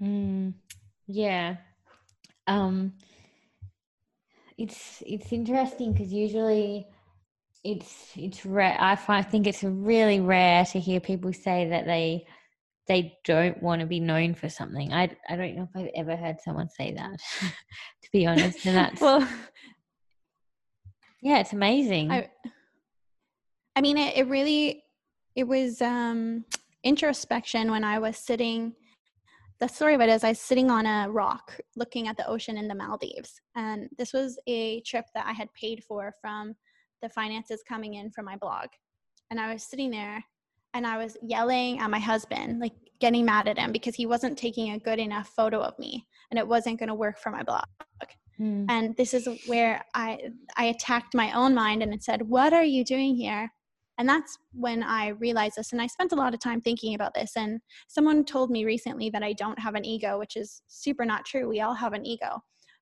Mm, 0.01 0.53
yeah. 1.07 1.57
Um, 2.47 2.93
it's 4.57 5.03
it's 5.05 5.31
interesting 5.31 5.93
because 5.93 6.11
usually 6.11 6.87
it's 7.63 8.11
it's 8.15 8.45
rare. 8.45 8.77
I 8.79 8.95
find 8.95 9.25
I 9.25 9.29
think 9.29 9.47
it's 9.47 9.63
really 9.63 10.19
rare 10.19 10.65
to 10.65 10.79
hear 10.79 10.99
people 10.99 11.31
say 11.33 11.69
that 11.69 11.85
they 11.85 12.25
they 12.87 13.17
don't 13.23 13.61
want 13.61 13.81
to 13.81 13.87
be 13.87 13.99
known 13.99 14.33
for 14.33 14.49
something. 14.49 14.93
I 14.93 15.15
I 15.29 15.35
don't 15.35 15.55
know 15.55 15.69
if 15.73 15.81
I've 15.81 15.91
ever 15.95 16.15
heard 16.15 16.41
someone 16.41 16.69
say 16.69 16.93
that, 16.93 17.19
to 17.41 18.11
be 18.11 18.25
honest. 18.25 18.65
And 18.65 18.75
that's 18.77 19.01
well, 19.01 19.27
yeah, 21.21 21.39
it's 21.39 21.53
amazing. 21.53 22.11
I, 22.11 22.29
I 23.75 23.81
mean, 23.81 23.97
it, 23.97 24.17
it 24.17 24.27
really 24.27 24.83
it 25.35 25.47
was 25.47 25.81
um 25.81 26.45
introspection 26.83 27.69
when 27.69 27.83
I 27.83 27.99
was 27.99 28.17
sitting 28.17 28.73
the 29.59 29.67
story 29.67 29.93
of 29.93 30.01
it 30.01 30.09
is 30.09 30.23
I 30.23 30.29
was 30.29 30.39
sitting 30.39 30.71
on 30.71 30.87
a 30.87 31.07
rock 31.07 31.55
looking 31.75 32.07
at 32.07 32.17
the 32.17 32.27
ocean 32.27 32.57
in 32.57 32.67
the 32.67 32.73
Maldives. 32.73 33.39
And 33.55 33.89
this 33.95 34.11
was 34.11 34.39
a 34.47 34.81
trip 34.81 35.05
that 35.13 35.27
I 35.27 35.33
had 35.33 35.53
paid 35.53 35.83
for 35.83 36.11
from 36.19 36.55
the 37.01 37.09
finances 37.09 37.63
coming 37.67 37.95
in 37.95 38.11
from 38.11 38.25
my 38.25 38.35
blog. 38.37 38.67
And 39.29 39.39
I 39.39 39.53
was 39.53 39.63
sitting 39.63 39.91
there 39.91 40.23
and 40.73 40.85
I 40.85 40.97
was 40.97 41.17
yelling 41.21 41.79
at 41.79 41.89
my 41.89 41.99
husband, 41.99 42.59
like 42.59 42.73
getting 42.99 43.25
mad 43.25 43.47
at 43.47 43.57
him 43.57 43.71
because 43.71 43.95
he 43.95 44.05
wasn't 44.05 44.37
taking 44.37 44.71
a 44.71 44.79
good 44.79 44.99
enough 44.99 45.29
photo 45.29 45.59
of 45.59 45.77
me 45.79 46.05
and 46.29 46.39
it 46.39 46.47
wasn't 46.47 46.79
going 46.79 46.89
to 46.89 46.95
work 46.95 47.19
for 47.19 47.31
my 47.31 47.43
blog. 47.43 47.65
Mm. 48.39 48.65
And 48.69 48.95
this 48.97 49.13
is 49.13 49.27
where 49.47 49.83
I 49.93 50.19
I 50.55 50.65
attacked 50.65 51.13
my 51.13 51.31
own 51.33 51.53
mind 51.53 51.83
and 51.83 51.93
it 51.93 52.03
said, 52.03 52.21
"What 52.23 52.53
are 52.53 52.63
you 52.63 52.83
doing 52.83 53.15
here?" 53.15 53.51
And 53.97 54.09
that's 54.09 54.37
when 54.53 54.81
I 54.81 55.09
realized 55.09 55.57
this. 55.57 55.73
And 55.73 55.81
I 55.81 55.85
spent 55.85 56.11
a 56.11 56.15
lot 56.15 56.33
of 56.33 56.39
time 56.39 56.59
thinking 56.61 56.95
about 56.95 57.13
this. 57.13 57.33
And 57.37 57.59
someone 57.87 58.25
told 58.25 58.49
me 58.49 58.65
recently 58.65 59.11
that 59.11 59.21
I 59.21 59.33
don't 59.33 59.59
have 59.59 59.75
an 59.75 59.85
ego, 59.85 60.17
which 60.17 60.37
is 60.37 60.63
super 60.67 61.05
not 61.05 61.23
true. 61.25 61.47
We 61.47 61.61
all 61.61 61.75
have 61.75 61.93
an 61.93 62.05
ego. 62.05 62.41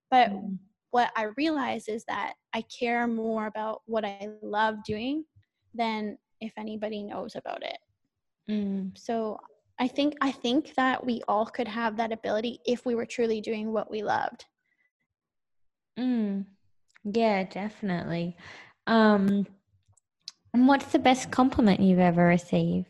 But 0.10 0.30
mm. 0.30 0.58
What 0.92 1.12
I 1.16 1.28
realize 1.38 1.88
is 1.88 2.04
that 2.06 2.34
I 2.54 2.62
care 2.64 3.06
more 3.08 3.48
about 3.48 3.82
what 3.86 4.06
I 4.06 4.30
love 4.42 4.84
doing 4.84 5.26
than 5.74 6.18
if 6.42 6.54
anybody 6.58 7.04
knows 7.04 7.36
about 7.36 7.64
it. 7.64 7.78
Mm. 8.50 8.98
So 8.98 9.40
I 9.80 9.88
think 9.88 10.16
I 10.22 10.32
think 10.32 10.74
that 10.76 11.06
we 11.06 11.22
all 11.28 11.46
could 11.46 11.68
have 11.68 11.98
that 11.98 12.12
ability 12.12 12.60
if 12.66 12.86
we 12.86 12.96
were 12.96 13.06
truly 13.06 13.40
doing 13.42 13.72
what 13.72 13.90
we 13.92 14.04
loved. 14.04 14.46
Mm. 15.98 16.46
Yeah, 17.04 17.44
definitely. 17.44 18.36
Um 18.88 19.46
and 20.54 20.68
what's 20.68 20.92
the 20.92 21.00
best 21.00 21.30
compliment 21.30 21.80
you've 21.80 22.00
ever 22.00 22.26
received? 22.26 22.88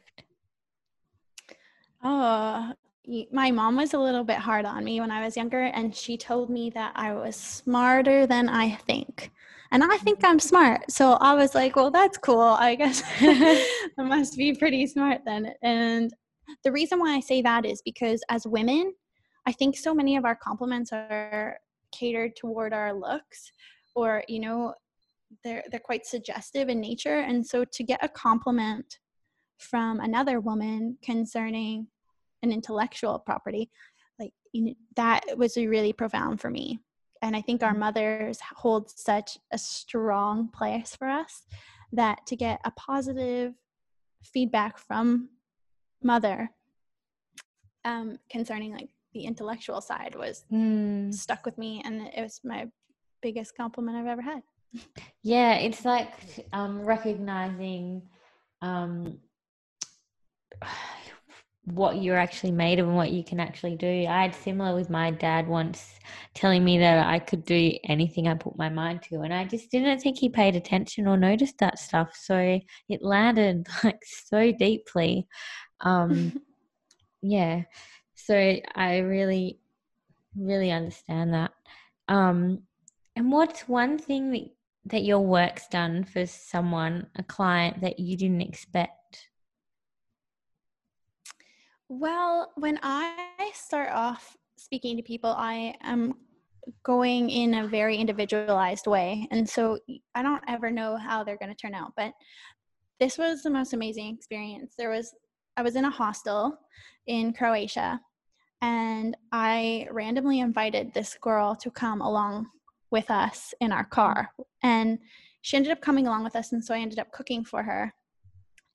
Oh, 2.01 2.73
my 3.31 3.51
mom 3.51 3.75
was 3.75 3.93
a 3.93 3.99
little 3.99 4.23
bit 4.23 4.37
hard 4.37 4.65
on 4.65 4.83
me 4.83 4.99
when 4.99 5.11
I 5.11 5.23
was 5.23 5.35
younger, 5.35 5.63
and 5.63 5.95
she 5.95 6.17
told 6.17 6.49
me 6.49 6.69
that 6.71 6.91
I 6.95 7.13
was 7.13 7.35
smarter 7.35 8.27
than 8.27 8.49
I 8.49 8.75
think. 8.75 9.31
And 9.71 9.83
I 9.83 9.97
think 9.97 10.19
I'm 10.23 10.39
smart. 10.39 10.91
So 10.91 11.13
I 11.13 11.35
was 11.35 11.53
like, 11.53 11.75
well, 11.75 11.91
that's 11.91 12.17
cool. 12.17 12.41
I 12.41 12.75
guess 12.75 13.03
I 13.21 14.03
must 14.03 14.35
be 14.35 14.53
pretty 14.55 14.87
smart 14.87 15.21
then. 15.25 15.53
And 15.61 16.11
the 16.63 16.71
reason 16.71 16.99
why 16.99 17.15
I 17.15 17.19
say 17.19 17.41
that 17.43 17.65
is 17.65 17.81
because 17.83 18.21
as 18.29 18.47
women, 18.47 18.93
I 19.45 19.51
think 19.51 19.77
so 19.77 19.93
many 19.93 20.17
of 20.17 20.25
our 20.25 20.35
compliments 20.35 20.91
are 20.91 21.57
catered 21.91 22.35
toward 22.35 22.73
our 22.73 22.93
looks 22.93 23.51
or, 23.95 24.23
you 24.27 24.39
know, 24.39 24.73
they're 25.43 25.63
they're 25.69 25.79
quite 25.79 26.07
suggestive 26.07 26.69
in 26.69 26.81
nature 26.81 27.19
and 27.19 27.45
so 27.45 27.63
to 27.63 27.83
get 27.83 28.03
a 28.03 28.09
compliment 28.09 28.97
from 29.59 29.99
another 29.99 30.39
woman 30.39 30.97
concerning 31.03 31.85
an 32.43 32.51
intellectual 32.51 33.19
property 33.19 33.69
like 34.19 34.33
you 34.53 34.65
know, 34.65 34.73
that 34.95 35.23
was 35.37 35.55
really 35.57 35.93
profound 35.93 36.39
for 36.39 36.49
me 36.49 36.79
and 37.21 37.35
i 37.35 37.41
think 37.41 37.63
our 37.63 37.73
mm. 37.73 37.79
mothers 37.79 38.39
hold 38.55 38.89
such 38.89 39.37
a 39.51 39.57
strong 39.57 40.49
place 40.49 40.95
for 40.95 41.07
us 41.07 41.43
that 41.91 42.25
to 42.25 42.35
get 42.35 42.59
a 42.65 42.71
positive 42.71 43.53
feedback 44.23 44.77
from 44.77 45.29
mother 46.03 46.49
um, 47.85 48.17
concerning 48.29 48.73
like 48.73 48.89
the 49.13 49.23
intellectual 49.23 49.81
side 49.81 50.13
was 50.15 50.43
mm. 50.51 51.13
stuck 51.13 51.45
with 51.45 51.57
me 51.57 51.81
and 51.85 52.01
it 52.01 52.21
was 52.21 52.41
my 52.43 52.67
biggest 53.21 53.55
compliment 53.55 53.97
i've 53.97 54.07
ever 54.07 54.21
had 54.21 54.41
yeah, 55.23 55.55
it's 55.55 55.85
like 55.85 56.13
um, 56.53 56.81
recognizing 56.81 58.03
um, 58.61 59.19
what 61.71 62.01
you're 62.01 62.17
actually 62.17 62.51
made 62.51 62.79
of 62.79 62.87
and 62.87 62.95
what 62.95 63.11
you 63.11 63.23
can 63.23 63.39
actually 63.39 63.75
do. 63.75 64.05
I 64.07 64.23
had 64.23 64.35
similar 64.35 64.75
with 64.75 64.89
my 64.89 65.11
dad 65.11 65.47
once 65.47 65.99
telling 66.33 66.63
me 66.63 66.79
that 66.79 67.05
I 67.05 67.19
could 67.19 67.45
do 67.45 67.73
anything 67.83 68.27
I 68.27 68.35
put 68.35 68.57
my 68.57 68.69
mind 68.69 69.03
to, 69.03 69.21
and 69.21 69.33
I 69.33 69.45
just 69.45 69.69
didn't 69.71 69.99
think 69.99 70.17
he 70.17 70.29
paid 70.29 70.55
attention 70.55 71.07
or 71.07 71.17
noticed 71.17 71.57
that 71.59 71.79
stuff. 71.79 72.15
So 72.15 72.59
it 72.89 73.01
landed 73.01 73.67
like 73.83 73.99
so 74.03 74.51
deeply. 74.51 75.27
Um, 75.81 76.41
yeah, 77.21 77.63
so 78.15 78.35
I 78.75 78.99
really, 78.99 79.59
really 80.35 80.71
understand 80.71 81.33
that. 81.33 81.51
Um, 82.07 82.63
and 83.15 83.31
what's 83.31 83.67
one 83.67 83.97
thing 83.97 84.31
that 84.31 84.49
that 84.85 85.03
your 85.03 85.19
work's 85.19 85.67
done 85.67 86.03
for 86.03 86.25
someone, 86.25 87.07
a 87.15 87.23
client 87.23 87.81
that 87.81 87.99
you 87.99 88.17
didn't 88.17 88.41
expect? 88.41 89.29
Well, 91.91 92.51
when 92.55 92.79
I 92.83 93.51
start 93.55 93.89
off 93.91 94.37
speaking 94.57 94.95
to 94.97 95.03
people, 95.03 95.33
I 95.35 95.73
am 95.81 96.13
going 96.83 97.31
in 97.31 97.55
a 97.55 97.67
very 97.67 97.97
individualized 97.97 98.85
way. 98.85 99.27
And 99.31 99.49
so 99.49 99.79
I 100.13 100.21
don't 100.21 100.43
ever 100.47 100.69
know 100.69 100.97
how 100.97 101.23
they're 101.23 101.37
going 101.37 101.49
to 101.49 101.55
turn 101.55 101.73
out. 101.73 101.93
But 101.97 102.13
this 102.99 103.17
was 103.17 103.41
the 103.41 103.49
most 103.49 103.73
amazing 103.73 104.13
experience. 104.13 104.75
There 104.77 104.91
was, 104.91 105.15
I 105.57 105.63
was 105.63 105.75
in 105.75 105.85
a 105.85 105.89
hostel 105.89 106.59
in 107.07 107.33
Croatia 107.33 107.99
and 108.61 109.17
I 109.31 109.87
randomly 109.89 110.41
invited 110.41 110.93
this 110.93 111.17
girl 111.19 111.55
to 111.55 111.71
come 111.71 112.01
along 112.01 112.45
with 112.91 113.09
us 113.09 113.51
in 113.61 113.71
our 113.71 113.85
car. 113.85 114.29
And 114.61 114.99
she 115.41 115.57
ended 115.57 115.71
up 115.71 115.81
coming 115.81 116.05
along 116.05 116.23
with 116.23 116.35
us. 116.35 116.51
And 116.51 116.63
so 116.63 116.75
I 116.75 116.79
ended 116.79 116.99
up 116.99 117.11
cooking 117.11 117.43
for 117.43 117.63
her. 117.63 117.91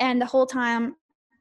And 0.01 0.21
the 0.21 0.27
whole 0.27 0.47
time, 0.47 0.97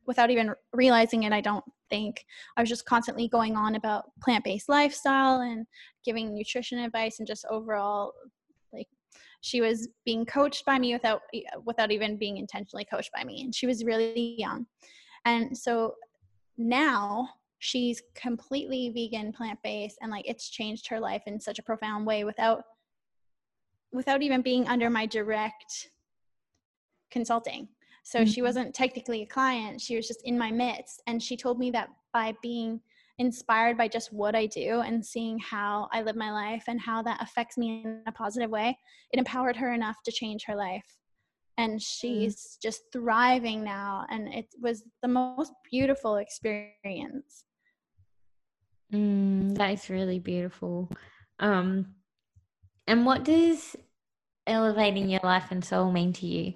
without 0.06 0.30
even 0.30 0.54
realizing 0.74 1.24
it, 1.24 1.34
I 1.34 1.42
don't 1.42 1.64
think. 1.90 2.26
I 2.58 2.62
was 2.62 2.70
just 2.70 2.86
constantly 2.86 3.28
going 3.28 3.56
on 3.56 3.76
about 3.76 4.06
plant 4.22 4.44
based 4.44 4.70
lifestyle 4.70 5.42
and 5.42 5.66
giving 6.04 6.34
nutrition 6.34 6.80
advice 6.80 7.20
and 7.20 7.28
just 7.28 7.46
overall 7.50 8.14
like 8.72 8.88
she 9.42 9.62
was 9.62 9.88
being 10.06 10.26
coached 10.26 10.66
by 10.66 10.80
me 10.80 10.94
without 10.94 11.22
without 11.66 11.92
even 11.92 12.18
being 12.18 12.38
intentionally 12.38 12.86
coached 12.86 13.12
by 13.16 13.24
me 13.24 13.42
and 13.42 13.54
she 13.54 13.68
was 13.68 13.86
really 13.86 14.36
young. 14.38 14.66
And 15.26 15.58
so 15.58 15.96
now 16.58 17.30
she's 17.60 18.02
completely 18.14 18.90
vegan 18.90 19.32
plant-based 19.32 19.98
and 20.02 20.12
like 20.12 20.28
it's 20.28 20.50
changed 20.50 20.88
her 20.88 21.00
life 21.00 21.24
in 21.28 21.40
such 21.40 21.60
a 21.60 21.64
profound 21.64 22.06
way 22.06 22.24
without 22.24 22.64
without 23.94 24.22
even 24.22 24.42
being 24.42 24.68
under 24.68 24.90
my 24.90 25.06
direct 25.06 25.90
consulting 27.10 27.68
so 28.04 28.20
mm-hmm. 28.20 28.30
she 28.30 28.42
wasn't 28.42 28.74
technically 28.74 29.22
a 29.22 29.26
client 29.26 29.82
she 29.82 29.96
was 29.96 30.08
just 30.08 30.22
in 30.26 30.38
my 30.38 30.52
midst 30.52 31.02
and 31.08 31.22
she 31.22 31.36
told 31.36 31.58
me 31.58 31.72
that 31.72 31.90
by 32.14 32.34
being 32.42 32.80
inspired 33.20 33.78
by 33.78 33.88
just 33.88 34.12
what 34.12 34.36
I 34.36 34.48
do 34.48 34.82
and 34.82 35.06
seeing 35.06 35.38
how 35.38 35.88
I 35.92 36.02
live 36.02 36.16
my 36.16 36.32
life 36.32 36.64
and 36.68 36.82
how 36.82 37.04
that 37.04 37.22
affects 37.22 37.60
me 37.60 37.84
in 37.86 38.02
a 38.08 38.12
positive 38.12 38.50
way, 38.50 38.76
it 39.12 39.20
empowered 39.20 39.56
her 39.58 39.72
enough 39.72 39.98
to 40.06 40.12
change 40.12 40.46
her 40.48 40.56
life 40.56 40.98
and 41.60 41.76
mm. 41.76 41.84
she's 41.86 42.36
mm. 42.36 42.62
just 42.62 42.82
thriving 42.92 43.64
now 43.64 44.06
and 44.10 44.34
it 44.34 44.48
was 44.62 44.84
the 45.04 45.08
most 45.08 45.54
beautiful 45.70 46.16
experience 46.16 47.46
Mm, 48.94 49.58
that 49.58 49.72
is 49.72 49.90
really 49.90 50.20
beautiful. 50.20 50.90
Um, 51.40 51.96
and 52.88 53.06
what 53.06 53.24
does 53.24 53.76
elevating 54.46 55.10
your 55.10 55.22
life 55.24 55.52
and 55.52 55.66
soul 55.66 55.92
mean 55.92 56.14
to 56.14 56.28
you? 56.28 56.54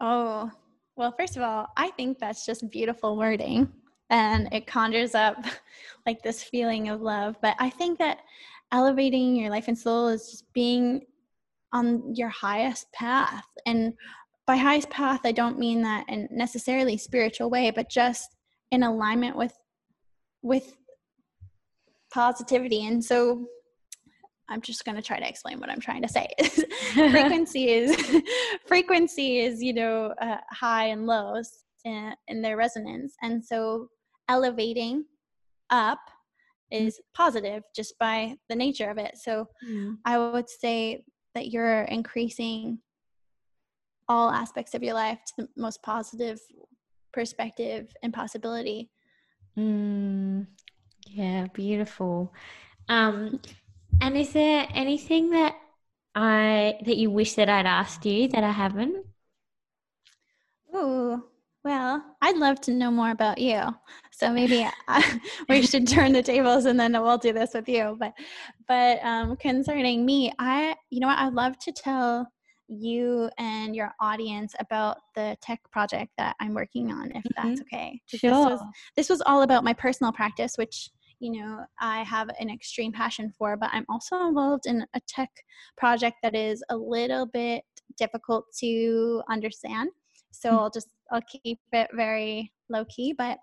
Oh, 0.00 0.50
well, 0.96 1.14
first 1.18 1.36
of 1.36 1.42
all, 1.42 1.68
I 1.76 1.90
think 1.90 2.18
that's 2.18 2.46
just 2.46 2.70
beautiful 2.70 3.16
wording 3.16 3.72
and 4.10 4.48
it 4.52 4.66
conjures 4.66 5.14
up 5.14 5.44
like 6.06 6.22
this 6.22 6.42
feeling 6.42 6.88
of 6.88 7.00
love. 7.00 7.36
But 7.40 7.56
I 7.58 7.70
think 7.70 7.98
that 7.98 8.18
elevating 8.72 9.36
your 9.36 9.50
life 9.50 9.68
and 9.68 9.78
soul 9.78 10.08
is 10.08 10.30
just 10.30 10.52
being 10.52 11.02
on 11.72 12.14
your 12.14 12.28
highest 12.28 12.92
path. 12.92 13.44
And 13.66 13.94
by 14.46 14.56
highest 14.56 14.90
path, 14.90 15.20
I 15.24 15.32
don't 15.32 15.58
mean 15.58 15.82
that 15.82 16.08
in 16.08 16.28
necessarily 16.30 16.96
spiritual 16.96 17.50
way, 17.50 17.70
but 17.70 17.90
just 17.90 18.36
in 18.70 18.82
alignment 18.82 19.36
with 19.36 19.56
with 20.42 20.76
positivity. 22.12 22.86
And 22.86 23.02
so 23.04 23.46
I'm 24.48 24.60
just 24.60 24.84
going 24.84 24.96
to 24.96 25.02
try 25.02 25.18
to 25.18 25.28
explain 25.28 25.58
what 25.58 25.70
I'm 25.70 25.80
trying 25.80 26.02
to 26.02 26.08
say. 26.08 26.28
frequency 26.92 27.70
is 27.70 28.22
frequency 28.66 29.40
is 29.40 29.62
you 29.62 29.72
know 29.72 30.14
uh, 30.20 30.38
high 30.50 30.86
and 30.86 31.06
lows 31.06 31.64
in, 31.84 32.14
in 32.28 32.42
their 32.42 32.56
resonance, 32.56 33.14
and 33.22 33.44
so 33.44 33.88
elevating 34.28 35.04
up 35.70 35.98
is 36.70 37.00
positive 37.14 37.62
just 37.74 37.98
by 37.98 38.36
the 38.48 38.56
nature 38.56 38.90
of 38.90 38.98
it. 38.98 39.16
So 39.16 39.46
mm. 39.66 39.96
I 40.04 40.18
would 40.18 40.48
say 40.48 41.04
that 41.34 41.48
you're 41.48 41.82
increasing 41.82 42.78
all 44.08 44.30
aspects 44.30 44.74
of 44.74 44.82
your 44.82 44.94
life 44.94 45.18
to 45.26 45.42
the 45.42 45.48
most 45.56 45.82
positive 45.82 46.38
perspective 47.12 47.94
and 48.02 48.12
possibility. 48.12 48.90
Mm, 49.56 50.46
yeah, 51.06 51.46
beautiful. 51.52 52.32
Um, 52.88 53.40
and 54.00 54.16
is 54.16 54.32
there 54.32 54.66
anything 54.72 55.30
that 55.30 55.56
I 56.14 56.78
that 56.84 56.96
you 56.96 57.10
wish 57.10 57.34
that 57.34 57.48
I'd 57.48 57.66
asked 57.66 58.06
you 58.06 58.28
that 58.28 58.44
I 58.44 58.52
haven't? 58.52 59.06
Ooh, 60.74 61.22
well, 61.64 62.04
I'd 62.20 62.36
love 62.36 62.60
to 62.62 62.72
know 62.72 62.90
more 62.90 63.10
about 63.10 63.38
you. 63.38 63.62
So 64.12 64.30
maybe 64.30 64.68
I, 64.86 65.20
we 65.48 65.62
should 65.62 65.88
turn 65.88 66.12
the 66.12 66.22
tables 66.22 66.66
and 66.66 66.78
then 66.78 66.92
we'll 66.92 67.18
do 67.18 67.32
this 67.32 67.54
with 67.54 67.68
you. 67.68 67.96
But, 67.98 68.12
but 68.68 69.02
um, 69.02 69.36
concerning 69.36 70.04
me, 70.04 70.32
I, 70.38 70.76
you 70.90 71.00
know 71.00 71.06
what, 71.06 71.18
I'd 71.18 71.32
love 71.32 71.58
to 71.60 71.72
tell 71.72 72.30
you 72.68 73.30
and 73.38 73.74
your 73.74 73.92
audience 74.00 74.54
about 74.58 74.98
the 75.14 75.36
tech 75.40 75.60
project 75.70 76.12
that 76.18 76.36
I'm 76.38 76.54
working 76.54 76.92
on, 76.92 77.12
if 77.12 77.24
mm-hmm. 77.24 77.48
that's 77.48 77.60
okay. 77.62 78.00
Sure. 78.06 78.18
This 78.18 78.30
was, 78.32 78.60
this 78.96 79.08
was 79.08 79.22
all 79.24 79.42
about 79.42 79.64
my 79.64 79.72
personal 79.72 80.12
practice, 80.12 80.56
which 80.56 80.90
you 81.24 81.32
know 81.32 81.64
I 81.80 82.02
have 82.02 82.28
an 82.38 82.50
extreme 82.50 82.92
passion 82.92 83.32
for, 83.38 83.56
but 83.56 83.70
I'm 83.72 83.86
also 83.88 84.16
involved 84.26 84.66
in 84.66 84.84
a 84.94 85.00
tech 85.08 85.30
project 85.78 86.16
that 86.22 86.34
is 86.34 86.62
a 86.68 86.76
little 86.76 87.24
bit 87.24 87.64
difficult 87.96 88.44
to 88.60 89.22
understand. 89.30 89.88
So 90.30 90.50
mm-hmm. 90.50 90.58
I'll 90.58 90.70
just 90.70 90.88
I'll 91.10 91.22
keep 91.22 91.58
it 91.72 91.88
very 91.94 92.52
low 92.68 92.84
key, 92.86 93.14
but 93.16 93.38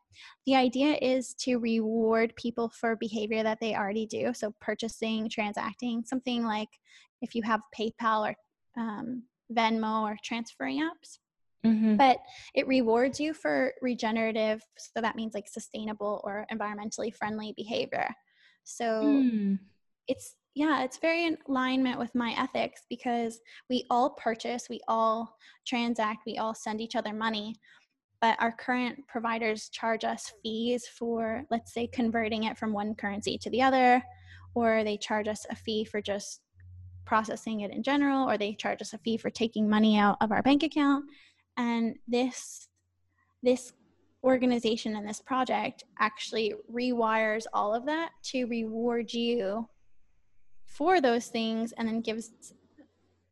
the 0.46 0.56
idea 0.56 0.98
is 1.02 1.34
to 1.40 1.58
reward 1.58 2.36
people 2.36 2.70
for 2.70 2.96
behavior 2.96 3.42
that 3.42 3.60
they 3.60 3.76
already 3.76 4.06
do. 4.06 4.32
So 4.34 4.54
purchasing, 4.62 5.28
transacting, 5.30 6.04
something 6.06 6.46
like 6.46 6.70
if 7.22 7.34
you 7.34 7.42
have 7.44 7.62
PayPal 7.78 8.30
or 8.30 8.36
um, 8.82 9.24
Venmo 9.52 10.04
or 10.04 10.18
transferring 10.24 10.82
apps. 10.82 11.18
Mm-hmm. 11.66 11.96
But 11.96 12.18
it 12.56 12.68
rewards 12.68 13.20
you 13.20 13.34
for 13.34 13.74
regenerative, 13.82 14.64
so 14.78 15.02
that 15.02 15.16
means 15.16 15.34
like 15.34 15.48
sustainable 15.48 16.22
or 16.24 16.46
environmentally 16.52 17.14
friendly 17.14 17.54
behavior. 17.56 18.10
So 18.64 19.04
mm. 19.04 19.60
it's 20.08 20.36
yeah, 20.54 20.84
it's 20.84 20.98
very 20.98 21.26
in 21.26 21.38
alignment 21.48 21.98
with 21.98 22.14
my 22.14 22.36
ethics 22.38 22.82
because 22.90 23.40
we 23.70 23.86
all 23.90 24.12
purchase, 24.12 24.68
we 24.70 24.82
all 24.88 25.38
transact, 25.66 26.24
we 26.26 26.38
all 26.38 26.54
send 26.54 26.82
each 26.82 26.96
other 26.96 27.14
money. 27.14 27.56
But 28.20 28.36
our 28.40 28.52
current 28.52 29.00
providers 29.08 29.70
charge 29.70 30.04
us 30.04 30.32
fees 30.44 30.86
for, 30.88 31.44
let's 31.50 31.74
say, 31.74 31.88
converting 31.88 32.44
it 32.44 32.58
from 32.58 32.74
one 32.74 32.96
currency 32.96 33.38
to 33.38 33.50
the 33.50 33.62
other, 33.62 34.04
or 34.54 34.84
they 34.84 34.98
charge 34.98 35.28
us 35.28 35.46
a 35.50 35.56
fee 35.56 35.86
for 35.86 36.02
just 36.02 36.42
processing 37.06 37.62
it 37.62 37.72
in 37.72 37.82
general, 37.82 38.30
or 38.30 38.38
they 38.38 38.54
charge 38.54 38.82
us 38.82 38.94
a 38.94 38.98
fee 39.00 39.18
for 39.18 39.30
taking 39.30 39.70
money 39.70 39.98
out 39.98 40.18
of 40.22 40.32
our 40.32 40.44
bank 40.44 40.64
account. 40.64 41.06
And 41.62 41.96
this, 42.08 42.68
this 43.44 43.74
organization 44.24 44.96
and 44.96 45.08
this 45.08 45.20
project 45.20 45.84
actually 46.00 46.54
rewires 46.72 47.46
all 47.54 47.74
of 47.74 47.86
that 47.86 48.12
to 48.24 48.46
reward 48.46 49.12
you 49.14 49.68
for 50.66 51.02
those 51.02 51.28
things 51.28 51.74
and 51.78 51.88
then 51.88 52.02
gives 52.02 52.32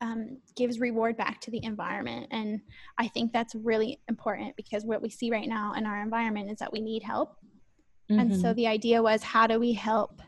um, 0.02 0.38
gives 0.56 0.80
reward 0.80 1.18
back 1.18 1.42
to 1.42 1.52
the 1.52 1.64
environment 1.64 2.28
and 2.32 2.62
i 2.98 3.08
think 3.08 3.34
that's 3.34 3.54
really 3.54 4.00
important 4.08 4.56
because 4.56 4.86
what 4.86 5.02
we 5.02 5.10
see 5.10 5.30
right 5.30 5.48
now 5.48 5.74
in 5.74 5.86
our 5.86 6.02
environment 6.02 6.50
is 6.50 6.58
that 6.58 6.72
we 6.72 6.80
need 6.80 7.04
help 7.04 7.36
mm-hmm. 8.10 8.20
and 8.20 8.34
so 8.34 8.48
mm-hmm. 8.48 8.56
the 8.56 8.68
idea 8.68 9.02
was 9.02 9.22
how 9.22 9.46
do 9.46 9.60
we 9.60 9.74
help 9.74 10.22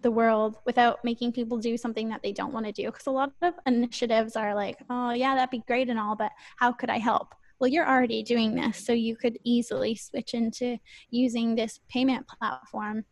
the 0.00 0.10
world 0.10 0.56
without 0.64 1.04
making 1.04 1.32
people 1.32 1.58
do 1.58 1.76
something 1.76 2.08
that 2.08 2.22
they 2.22 2.32
don't 2.32 2.52
want 2.52 2.64
to 2.64 2.72
do 2.72 2.86
because 2.86 3.06
a 3.06 3.10
lot 3.10 3.32
of 3.42 3.52
initiatives 3.66 4.34
are 4.34 4.54
like 4.54 4.78
oh 4.88 5.10
yeah 5.12 5.34
that'd 5.34 5.50
be 5.50 5.62
great 5.66 5.90
and 5.90 5.98
all 5.98 6.16
but 6.16 6.32
how 6.56 6.72
could 6.72 6.90
i 6.90 6.98
help 6.98 7.34
well 7.58 7.68
you're 7.68 7.88
already 7.88 8.22
doing 8.22 8.54
this 8.54 8.84
so 8.84 8.92
you 8.92 9.16
could 9.16 9.38
easily 9.44 9.94
switch 9.94 10.34
into 10.34 10.78
using 11.10 11.54
this 11.54 11.80
payment 11.88 12.26
platform 12.26 13.04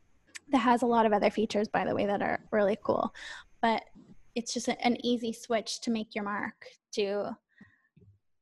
that 0.53 0.59
has 0.59 0.82
a 0.82 0.86
lot 0.86 1.07
of 1.07 1.12
other 1.12 1.30
features 1.30 1.68
by 1.68 1.84
the 1.84 1.94
way 1.94 2.07
that 2.07 2.22
are 2.22 2.40
really 2.53 2.78
cool. 2.84 3.12
But 3.61 3.82
it's 4.34 4.53
just 4.53 4.68
an 4.68 5.05
easy 5.05 5.32
switch 5.32 5.80
to 5.80 5.90
make 5.90 6.14
your 6.14 6.24
mark 6.24 6.66
to 6.92 7.36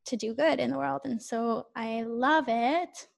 to 0.06 0.16
do 0.16 0.34
good 0.34 0.60
in 0.60 0.70
the 0.70 0.76
world 0.76 1.00
and 1.04 1.22
so 1.22 1.68
i 1.74 2.02
love 2.02 2.44
it 2.48 3.08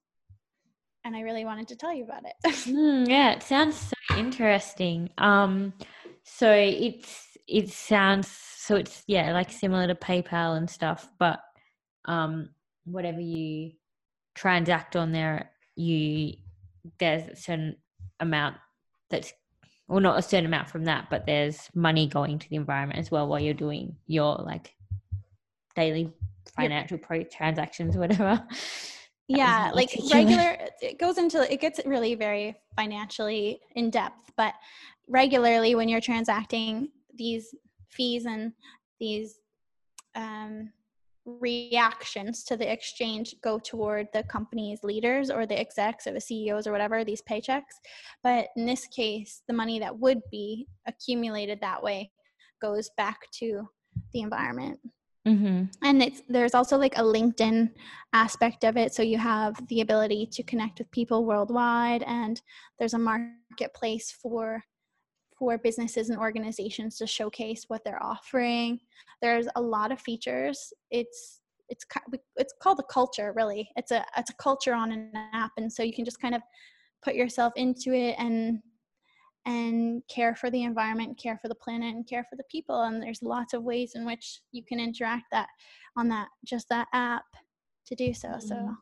and 1.05 1.17
i 1.17 1.21
really 1.21 1.45
wanted 1.45 1.67
to 1.67 1.75
tell 1.75 1.93
you 1.93 2.05
about 2.05 2.23
it. 2.25 2.35
Mm, 2.67 3.09
yeah 3.09 3.33
it 3.33 3.43
sounds 3.43 3.77
so 3.77 4.17
interesting. 4.17 5.11
Um 5.19 5.73
so 6.23 6.53
it's 6.53 7.37
it 7.49 7.71
sounds 7.71 8.29
so 8.29 8.77
it's 8.77 9.03
yeah 9.07 9.33
like 9.33 9.51
similar 9.51 9.87
to 9.89 9.95
paypal 9.95 10.57
and 10.57 10.69
stuff 10.69 11.09
but 11.19 11.41
um 12.05 12.51
whatever 12.87 13.21
you 13.21 13.73
transact 14.35 14.97
on 14.97 15.13
there 15.13 15.51
you 15.75 16.35
there's 16.99 17.27
a 17.29 17.37
certain 17.37 17.77
amount 18.21 18.57
that's 19.11 19.33
well 19.89 20.01
not 20.01 20.19
a 20.19 20.23
certain 20.23 20.47
amount 20.47 20.69
from 20.69 20.85
that 20.85 21.09
but 21.11 21.27
there's 21.27 21.69
money 21.75 22.07
going 22.07 22.39
to 22.39 22.49
the 22.49 22.57
environment 22.57 22.99
as 22.99 23.11
well 23.11 23.27
while 23.27 23.41
you're 23.41 23.55
doing 23.55 23.97
your 24.07 24.37
like 24.37 24.75
daily 25.75 26.13
financial 26.55 26.97
yep. 26.97 27.07
pro 27.07 27.23
transactions 27.25 27.97
or 27.97 28.01
whatever 28.01 28.47
yeah 29.29 29.71
like 29.75 29.91
regular 30.13 30.57
it 30.81 30.99
goes 30.99 31.19
into 31.19 31.53
it 31.53 31.61
gets 31.61 31.81
really 31.85 32.15
very 32.15 32.55
financially 32.77 33.61
in 33.75 33.91
depth 33.91 34.31
but 34.37 34.55
regularly 35.09 35.75
when 35.75 35.89
you're 35.89 36.01
transacting 36.01 36.89
these 37.15 37.55
fees 37.91 38.27
and 38.27 38.53
these 39.01 39.41
um, 40.15 40.71
reactions 41.27 42.45
to 42.45 42.57
the 42.57 42.71
exchange 42.71 43.35
go 43.43 43.59
toward 43.59 44.09
the 44.13 44.23
company's 44.25 44.83
leaders 44.83 45.31
or 45.31 45.45
the 45.45 45.59
execs 45.59 46.07
or 46.07 46.13
the 46.13 46.21
CEOs 46.21 46.67
or 46.67 46.73
whatever, 46.73 47.05
these 47.05 47.23
paychecks. 47.29 47.75
But 48.23 48.49
in 48.57 48.65
this 48.65 48.87
case, 48.87 49.43
the 49.49 49.55
money 49.55 49.79
that 49.81 49.99
would 49.99 50.21
be 50.31 50.67
accumulated 50.87 51.61
that 51.61 51.83
way 51.83 52.11
goes 52.63 52.91
back 52.97 53.19
to 53.41 53.69
the 54.13 54.21
environment. 54.21 54.79
Mm-hmm. 55.27 55.65
And 55.83 56.03
it's 56.03 56.23
there's 56.29 56.55
also 56.55 56.79
like 56.79 56.97
a 56.97 57.03
LinkedIn 57.03 57.71
aspect 58.13 58.63
of 58.63 58.77
it, 58.77 58.95
so 58.95 59.03
you 59.03 59.19
have 59.19 59.55
the 59.67 59.81
ability 59.81 60.27
to 60.33 60.43
connect 60.45 60.79
with 60.79 60.91
people 60.93 61.25
worldwide, 61.25 62.05
and 62.05 62.41
there's 62.79 62.95
a 62.95 62.99
marketplace 62.99 64.13
for 64.23 64.63
for 65.39 65.59
businesses 65.59 66.11
and 66.11 66.19
organizations 66.19 66.97
to 66.99 67.07
showcase 67.07 67.65
what 67.69 67.85
they're 67.85 68.03
offering. 68.03 68.81
There's 69.21 69.49
a 69.57 69.61
lot 69.61 69.93
of 69.93 70.01
features. 70.01 70.73
It's 70.91 71.41
it's 71.69 71.85
it's 72.37 72.55
called 72.61 72.79
a 72.81 72.93
culture 72.93 73.33
really. 73.35 73.69
It's 73.77 73.91
a 73.91 74.05
it's 74.17 74.31
a 74.31 74.35
culture 74.35 74.75
on 74.75 74.93
an 74.93 75.11
app, 75.33 75.53
and 75.57 75.73
so 75.73 75.83
you 75.83 75.93
can 75.93 76.05
just 76.05 76.21
kind 76.21 76.35
of 76.35 76.43
put 77.03 77.15
yourself 77.15 77.53
into 77.57 77.93
it 77.93 78.17
and 78.19 78.61
and 79.47 80.03
care 80.09 80.35
for 80.35 80.51
the 80.51 80.65
environment, 80.65 81.19
care 81.19 81.39
for 81.41 81.49
the 81.49 81.55
planet, 81.55 81.95
and 81.95 82.07
care 82.07 82.27
for 82.29 82.35
the 82.37 82.45
people. 82.51 82.83
And 82.83 83.01
there's 83.01 83.23
lots 83.23 83.55
of 83.55 83.63
ways 83.63 83.93
in 83.95 84.05
which 84.05 84.41
you 84.51 84.65
can 84.65 84.81
interact 84.81 85.27
that 85.31 85.49
on 85.97 86.09
that 86.09 86.29
just 86.45 86.69
that 86.69 86.89
app 86.93 87.25
to 87.87 87.95
do 87.95 88.13
so. 88.13 88.37
So 88.41 88.55
mm. 88.55 88.77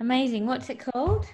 amazing. 0.00 0.46
What's 0.46 0.68
it 0.68 0.80
called? 0.80 1.26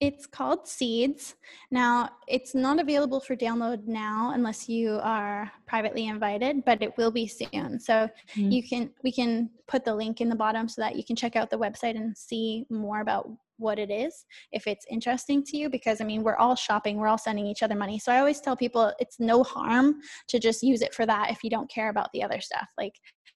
It's 0.00 0.26
called 0.26 0.66
Seeds. 0.66 1.34
Now, 1.70 2.10
it's 2.26 2.54
not 2.54 2.80
available 2.80 3.20
for 3.20 3.36
download 3.36 3.86
now 3.86 4.32
unless 4.34 4.66
you 4.66 4.98
are 5.02 5.52
privately 5.66 6.06
invited, 6.06 6.64
but 6.64 6.82
it 6.82 6.96
will 6.96 7.10
be 7.10 7.26
soon. 7.26 7.78
So 7.78 8.08
mm-hmm. 8.34 8.50
you 8.50 8.62
can 8.66 8.90
we 9.04 9.12
can 9.12 9.50
put 9.68 9.84
the 9.84 9.94
link 9.94 10.22
in 10.22 10.30
the 10.30 10.34
bottom 10.36 10.68
so 10.68 10.80
that 10.80 10.96
you 10.96 11.04
can 11.04 11.16
check 11.16 11.36
out 11.36 11.50
the 11.50 11.58
website 11.58 11.96
and 11.96 12.16
see 12.16 12.66
more 12.70 13.02
about 13.02 13.30
what 13.58 13.78
it 13.78 13.90
is 13.90 14.24
if 14.52 14.66
it's 14.66 14.86
interesting 14.90 15.44
to 15.44 15.56
you 15.58 15.68
because 15.68 16.00
I 16.00 16.04
mean, 16.04 16.22
we're 16.22 16.36
all 16.36 16.56
shopping, 16.56 16.96
we're 16.96 17.08
all 17.08 17.18
sending 17.18 17.46
each 17.46 17.62
other 17.62 17.74
money. 17.74 17.98
So 17.98 18.10
I 18.10 18.18
always 18.18 18.40
tell 18.40 18.56
people 18.56 18.92
it's 18.98 19.20
no 19.20 19.44
harm 19.44 19.96
to 20.28 20.38
just 20.38 20.62
use 20.62 20.80
it 20.80 20.94
for 20.94 21.04
that 21.06 21.30
if 21.30 21.44
you 21.44 21.50
don't 21.50 21.70
care 21.70 21.90
about 21.90 22.08
the 22.12 22.22
other 22.22 22.40
stuff. 22.40 22.68
Like 22.78 22.94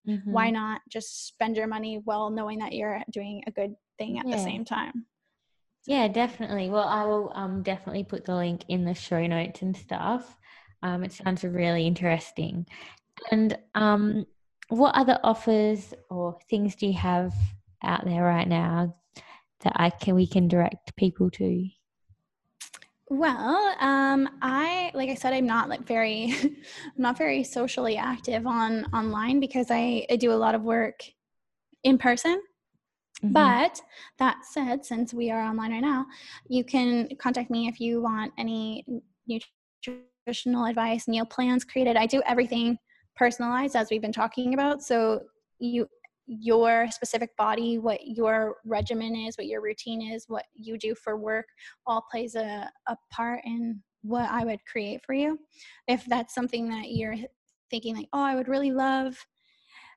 mm-hmm. 0.08 0.32
why 0.32 0.50
not 0.50 0.80
just 0.88 1.28
spend 1.28 1.56
your 1.56 1.66
money 1.66 2.00
well 2.06 2.30
knowing 2.30 2.58
that 2.60 2.72
you're 2.72 3.02
doing 3.12 3.42
a 3.46 3.50
good 3.50 3.74
thing 3.98 4.18
at 4.18 4.26
yeah. 4.26 4.36
the 4.36 4.42
same 4.42 4.64
time? 4.64 5.04
Yeah, 5.86 6.08
definitely. 6.08 6.70
Well, 6.70 6.88
I 6.88 7.04
will 7.04 7.30
um, 7.34 7.62
definitely 7.62 8.04
put 8.04 8.24
the 8.24 8.34
link 8.34 8.62
in 8.68 8.84
the 8.84 8.94
show 8.94 9.26
notes 9.26 9.62
and 9.62 9.76
stuff. 9.76 10.38
Um, 10.82 11.04
it 11.04 11.12
sounds 11.12 11.44
really 11.44 11.86
interesting. 11.86 12.66
And 13.30 13.58
um, 13.74 14.26
what 14.68 14.94
other 14.94 15.18
offers 15.22 15.92
or 16.10 16.38
things 16.48 16.74
do 16.74 16.86
you 16.86 16.94
have 16.94 17.34
out 17.82 18.04
there 18.06 18.22
right 18.22 18.48
now 18.48 18.96
that 19.60 19.72
I 19.76 19.90
can 19.90 20.14
we 20.14 20.26
can 20.26 20.48
direct 20.48 20.96
people 20.96 21.30
to? 21.32 21.68
Well, 23.08 23.76
um, 23.80 24.28
I 24.40 24.90
like 24.94 25.10
I 25.10 25.14
said, 25.14 25.34
I'm 25.34 25.46
not 25.46 25.68
like 25.68 25.86
very, 25.86 26.34
I'm 26.42 26.56
not 26.96 27.18
very 27.18 27.44
socially 27.44 27.98
active 27.98 28.46
on 28.46 28.86
online 28.94 29.38
because 29.40 29.66
I, 29.70 30.06
I 30.10 30.16
do 30.16 30.32
a 30.32 30.34
lot 30.34 30.54
of 30.54 30.62
work 30.62 31.00
in 31.82 31.98
person. 31.98 32.40
Mm-hmm. 33.22 33.32
But 33.32 33.80
that 34.18 34.44
said, 34.44 34.84
since 34.84 35.14
we 35.14 35.30
are 35.30 35.40
online 35.40 35.72
right 35.72 35.80
now, 35.80 36.06
you 36.48 36.64
can 36.64 37.08
contact 37.18 37.50
me 37.50 37.68
if 37.68 37.80
you 37.80 38.02
want 38.02 38.32
any 38.38 38.84
nutritional 39.26 40.66
advice, 40.66 41.06
meal 41.08 41.24
plans 41.24 41.64
created. 41.64 41.96
I 41.96 42.06
do 42.06 42.22
everything 42.26 42.78
personalized 43.16 43.76
as 43.76 43.88
we've 43.90 44.02
been 44.02 44.12
talking 44.12 44.54
about. 44.54 44.82
So 44.82 45.20
you 45.58 45.86
your 46.26 46.90
specific 46.90 47.36
body, 47.36 47.78
what 47.78 48.00
your 48.06 48.56
regimen 48.64 49.14
is, 49.14 49.36
what 49.36 49.46
your 49.46 49.60
routine 49.60 50.00
is, 50.00 50.24
what 50.26 50.44
you 50.54 50.78
do 50.78 50.94
for 50.94 51.16
work, 51.16 51.46
all 51.86 52.06
plays 52.10 52.34
a, 52.34 52.68
a 52.88 52.96
part 53.10 53.40
in 53.44 53.82
what 54.02 54.30
I 54.30 54.44
would 54.44 54.60
create 54.64 55.00
for 55.04 55.12
you. 55.14 55.38
If 55.86 56.04
that's 56.06 56.34
something 56.34 56.68
that 56.70 56.92
you're 56.92 57.16
thinking 57.70 57.96
like, 57.96 58.08
oh, 58.12 58.22
I 58.22 58.34
would 58.34 58.48
really 58.48 58.72
love 58.72 59.16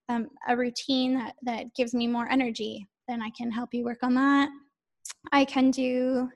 um, 0.09 0.27
a 0.47 0.55
routine 0.55 1.13
that, 1.15 1.35
that 1.43 1.73
gives 1.75 1.93
me 1.93 2.07
more 2.07 2.27
energy, 2.29 2.87
then 3.07 3.21
I 3.21 3.29
can 3.37 3.51
help 3.51 3.73
you 3.73 3.83
work 3.83 4.03
on 4.03 4.13
that. 4.15 4.49
I 5.31 5.45
can 5.45 5.71
do 5.71 6.29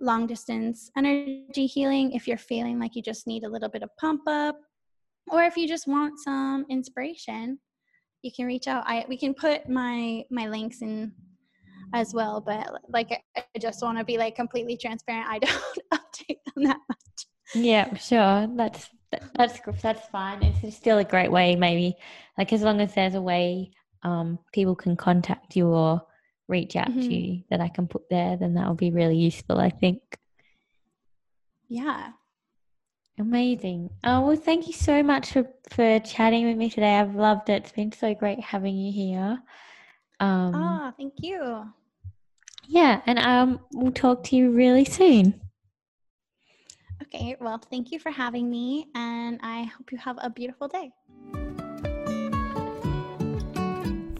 long 0.00 0.26
distance 0.26 0.90
energy 0.96 1.66
healing 1.66 2.12
if 2.12 2.26
you're 2.26 2.36
feeling 2.36 2.78
like 2.78 2.96
you 2.96 3.02
just 3.02 3.26
need 3.26 3.44
a 3.44 3.48
little 3.48 3.68
bit 3.68 3.82
of 3.82 3.90
pump 3.98 4.22
up 4.26 4.56
or 5.30 5.44
if 5.44 5.56
you 5.56 5.68
just 5.68 5.86
want 5.86 6.18
some 6.18 6.66
inspiration 6.68 7.58
you 8.22 8.32
can 8.34 8.46
reach 8.46 8.66
out. 8.68 8.84
I 8.86 9.04
we 9.08 9.16
can 9.18 9.34
put 9.34 9.68
my 9.68 10.24
my 10.30 10.48
links 10.48 10.80
in 10.80 11.12
as 11.92 12.12
well 12.14 12.40
but 12.40 12.66
like 12.88 13.22
i 13.36 13.44
just 13.60 13.82
want 13.82 13.98
to 13.98 14.04
be 14.04 14.18
like 14.18 14.34
completely 14.34 14.76
transparent. 14.76 15.28
I 15.28 15.38
don't 15.46 15.78
update 15.92 16.38
them 16.54 16.64
that 16.64 16.80
much. 16.88 17.26
Yeah 17.54 17.94
sure. 17.94 18.48
That's 18.56 18.88
that's 19.36 19.60
that's 19.82 20.08
fine. 20.08 20.42
It's 20.42 20.76
still 20.76 20.98
a 20.98 21.04
great 21.04 21.30
way 21.30 21.54
maybe 21.54 21.96
like 22.38 22.52
as 22.52 22.62
long 22.62 22.80
as 22.80 22.94
there's 22.94 23.14
a 23.14 23.22
way 23.22 23.70
um 24.04 24.38
people 24.52 24.76
can 24.76 24.96
contact 24.96 25.56
you 25.56 25.66
or 25.66 26.02
reach 26.48 26.76
out 26.76 26.88
mm-hmm. 26.88 27.00
to 27.00 27.14
you 27.14 27.42
that 27.50 27.60
I 27.60 27.68
can 27.68 27.86
put 27.86 28.08
there, 28.10 28.36
then 28.36 28.54
that 28.54 28.66
will 28.66 28.74
be 28.74 28.90
really 28.90 29.16
useful, 29.16 29.58
I 29.58 29.70
think. 29.70 30.00
Yeah. 31.68 32.10
Amazing. 33.18 33.90
Oh, 34.02 34.26
well, 34.26 34.36
thank 34.36 34.66
you 34.66 34.72
so 34.72 35.02
much 35.02 35.32
for, 35.32 35.46
for 35.70 36.00
chatting 36.00 36.46
with 36.46 36.56
me 36.56 36.68
today. 36.68 36.96
I've 36.96 37.14
loved 37.14 37.48
it. 37.48 37.62
It's 37.62 37.72
been 37.72 37.92
so 37.92 38.12
great 38.14 38.40
having 38.40 38.76
you 38.76 38.92
here. 38.92 39.38
Um, 40.20 40.54
oh, 40.54 40.92
thank 40.96 41.14
you. 41.18 41.64
Yeah, 42.66 43.02
and 43.06 43.18
um, 43.18 43.60
we'll 43.72 43.92
talk 43.92 44.24
to 44.24 44.36
you 44.36 44.50
really 44.50 44.84
soon. 44.84 45.40
Okay, 47.02 47.36
well, 47.40 47.58
thank 47.70 47.92
you 47.92 47.98
for 47.98 48.10
having 48.10 48.50
me, 48.50 48.86
and 48.94 49.38
I 49.42 49.64
hope 49.64 49.92
you 49.92 49.98
have 49.98 50.18
a 50.20 50.30
beautiful 50.30 50.68
day. 50.68 50.90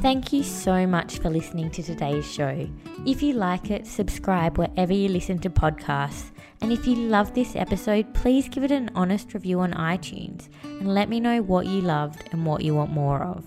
Thank 0.04 0.34
you 0.34 0.42
so 0.42 0.86
much 0.86 1.18
for 1.20 1.30
listening 1.30 1.70
to 1.70 1.82
today's 1.82 2.30
show. 2.30 2.68
If 3.06 3.22
you 3.22 3.32
like 3.32 3.70
it, 3.70 3.86
subscribe 3.86 4.58
wherever 4.58 4.92
you 4.92 5.08
listen 5.08 5.38
to 5.38 5.48
podcasts. 5.48 6.30
And 6.60 6.70
if 6.70 6.86
you 6.86 6.94
love 6.94 7.32
this 7.32 7.56
episode, 7.56 8.12
please 8.12 8.46
give 8.50 8.64
it 8.64 8.70
an 8.70 8.90
honest 8.94 9.32
review 9.32 9.60
on 9.60 9.72
iTunes 9.72 10.50
and 10.62 10.92
let 10.92 11.08
me 11.08 11.20
know 11.20 11.40
what 11.40 11.64
you 11.64 11.80
loved 11.80 12.28
and 12.32 12.44
what 12.44 12.62
you 12.62 12.74
want 12.74 12.90
more 12.90 13.22
of. 13.22 13.46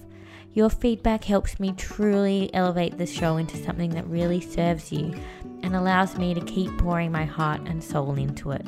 Your 0.56 0.72
feedback 0.72 1.24
helps 1.24 1.60
me 1.60 1.74
truly 1.74 2.50
elevate 2.56 2.98
the 2.98 3.06
show 3.06 3.38
into 3.38 3.64
something 3.64 3.92
that 3.92 4.08
really 4.08 4.42
serves 4.42 4.92
you 4.92 5.14
and 5.62 5.76
allows 5.76 6.18
me 6.18 6.34
to 6.34 6.42
keep 6.42 6.76
pouring 6.80 7.12
my 7.12 7.26
heart 7.26 7.62
and 7.68 7.84
soul 7.84 8.16
into 8.16 8.50
it. 8.50 8.66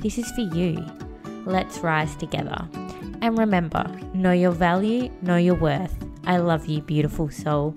This 0.00 0.16
is 0.16 0.30
for 0.30 0.42
you. 0.42 0.86
Let's 1.44 1.80
rise 1.80 2.14
together. 2.14 2.68
And 3.20 3.36
remember, 3.36 3.84
know 4.14 4.30
your 4.30 4.52
value, 4.52 5.10
know 5.22 5.38
your 5.38 5.56
worth 5.56 5.92
I 6.24 6.36
love 6.36 6.66
you, 6.66 6.80
beautiful 6.82 7.30
soul. 7.30 7.74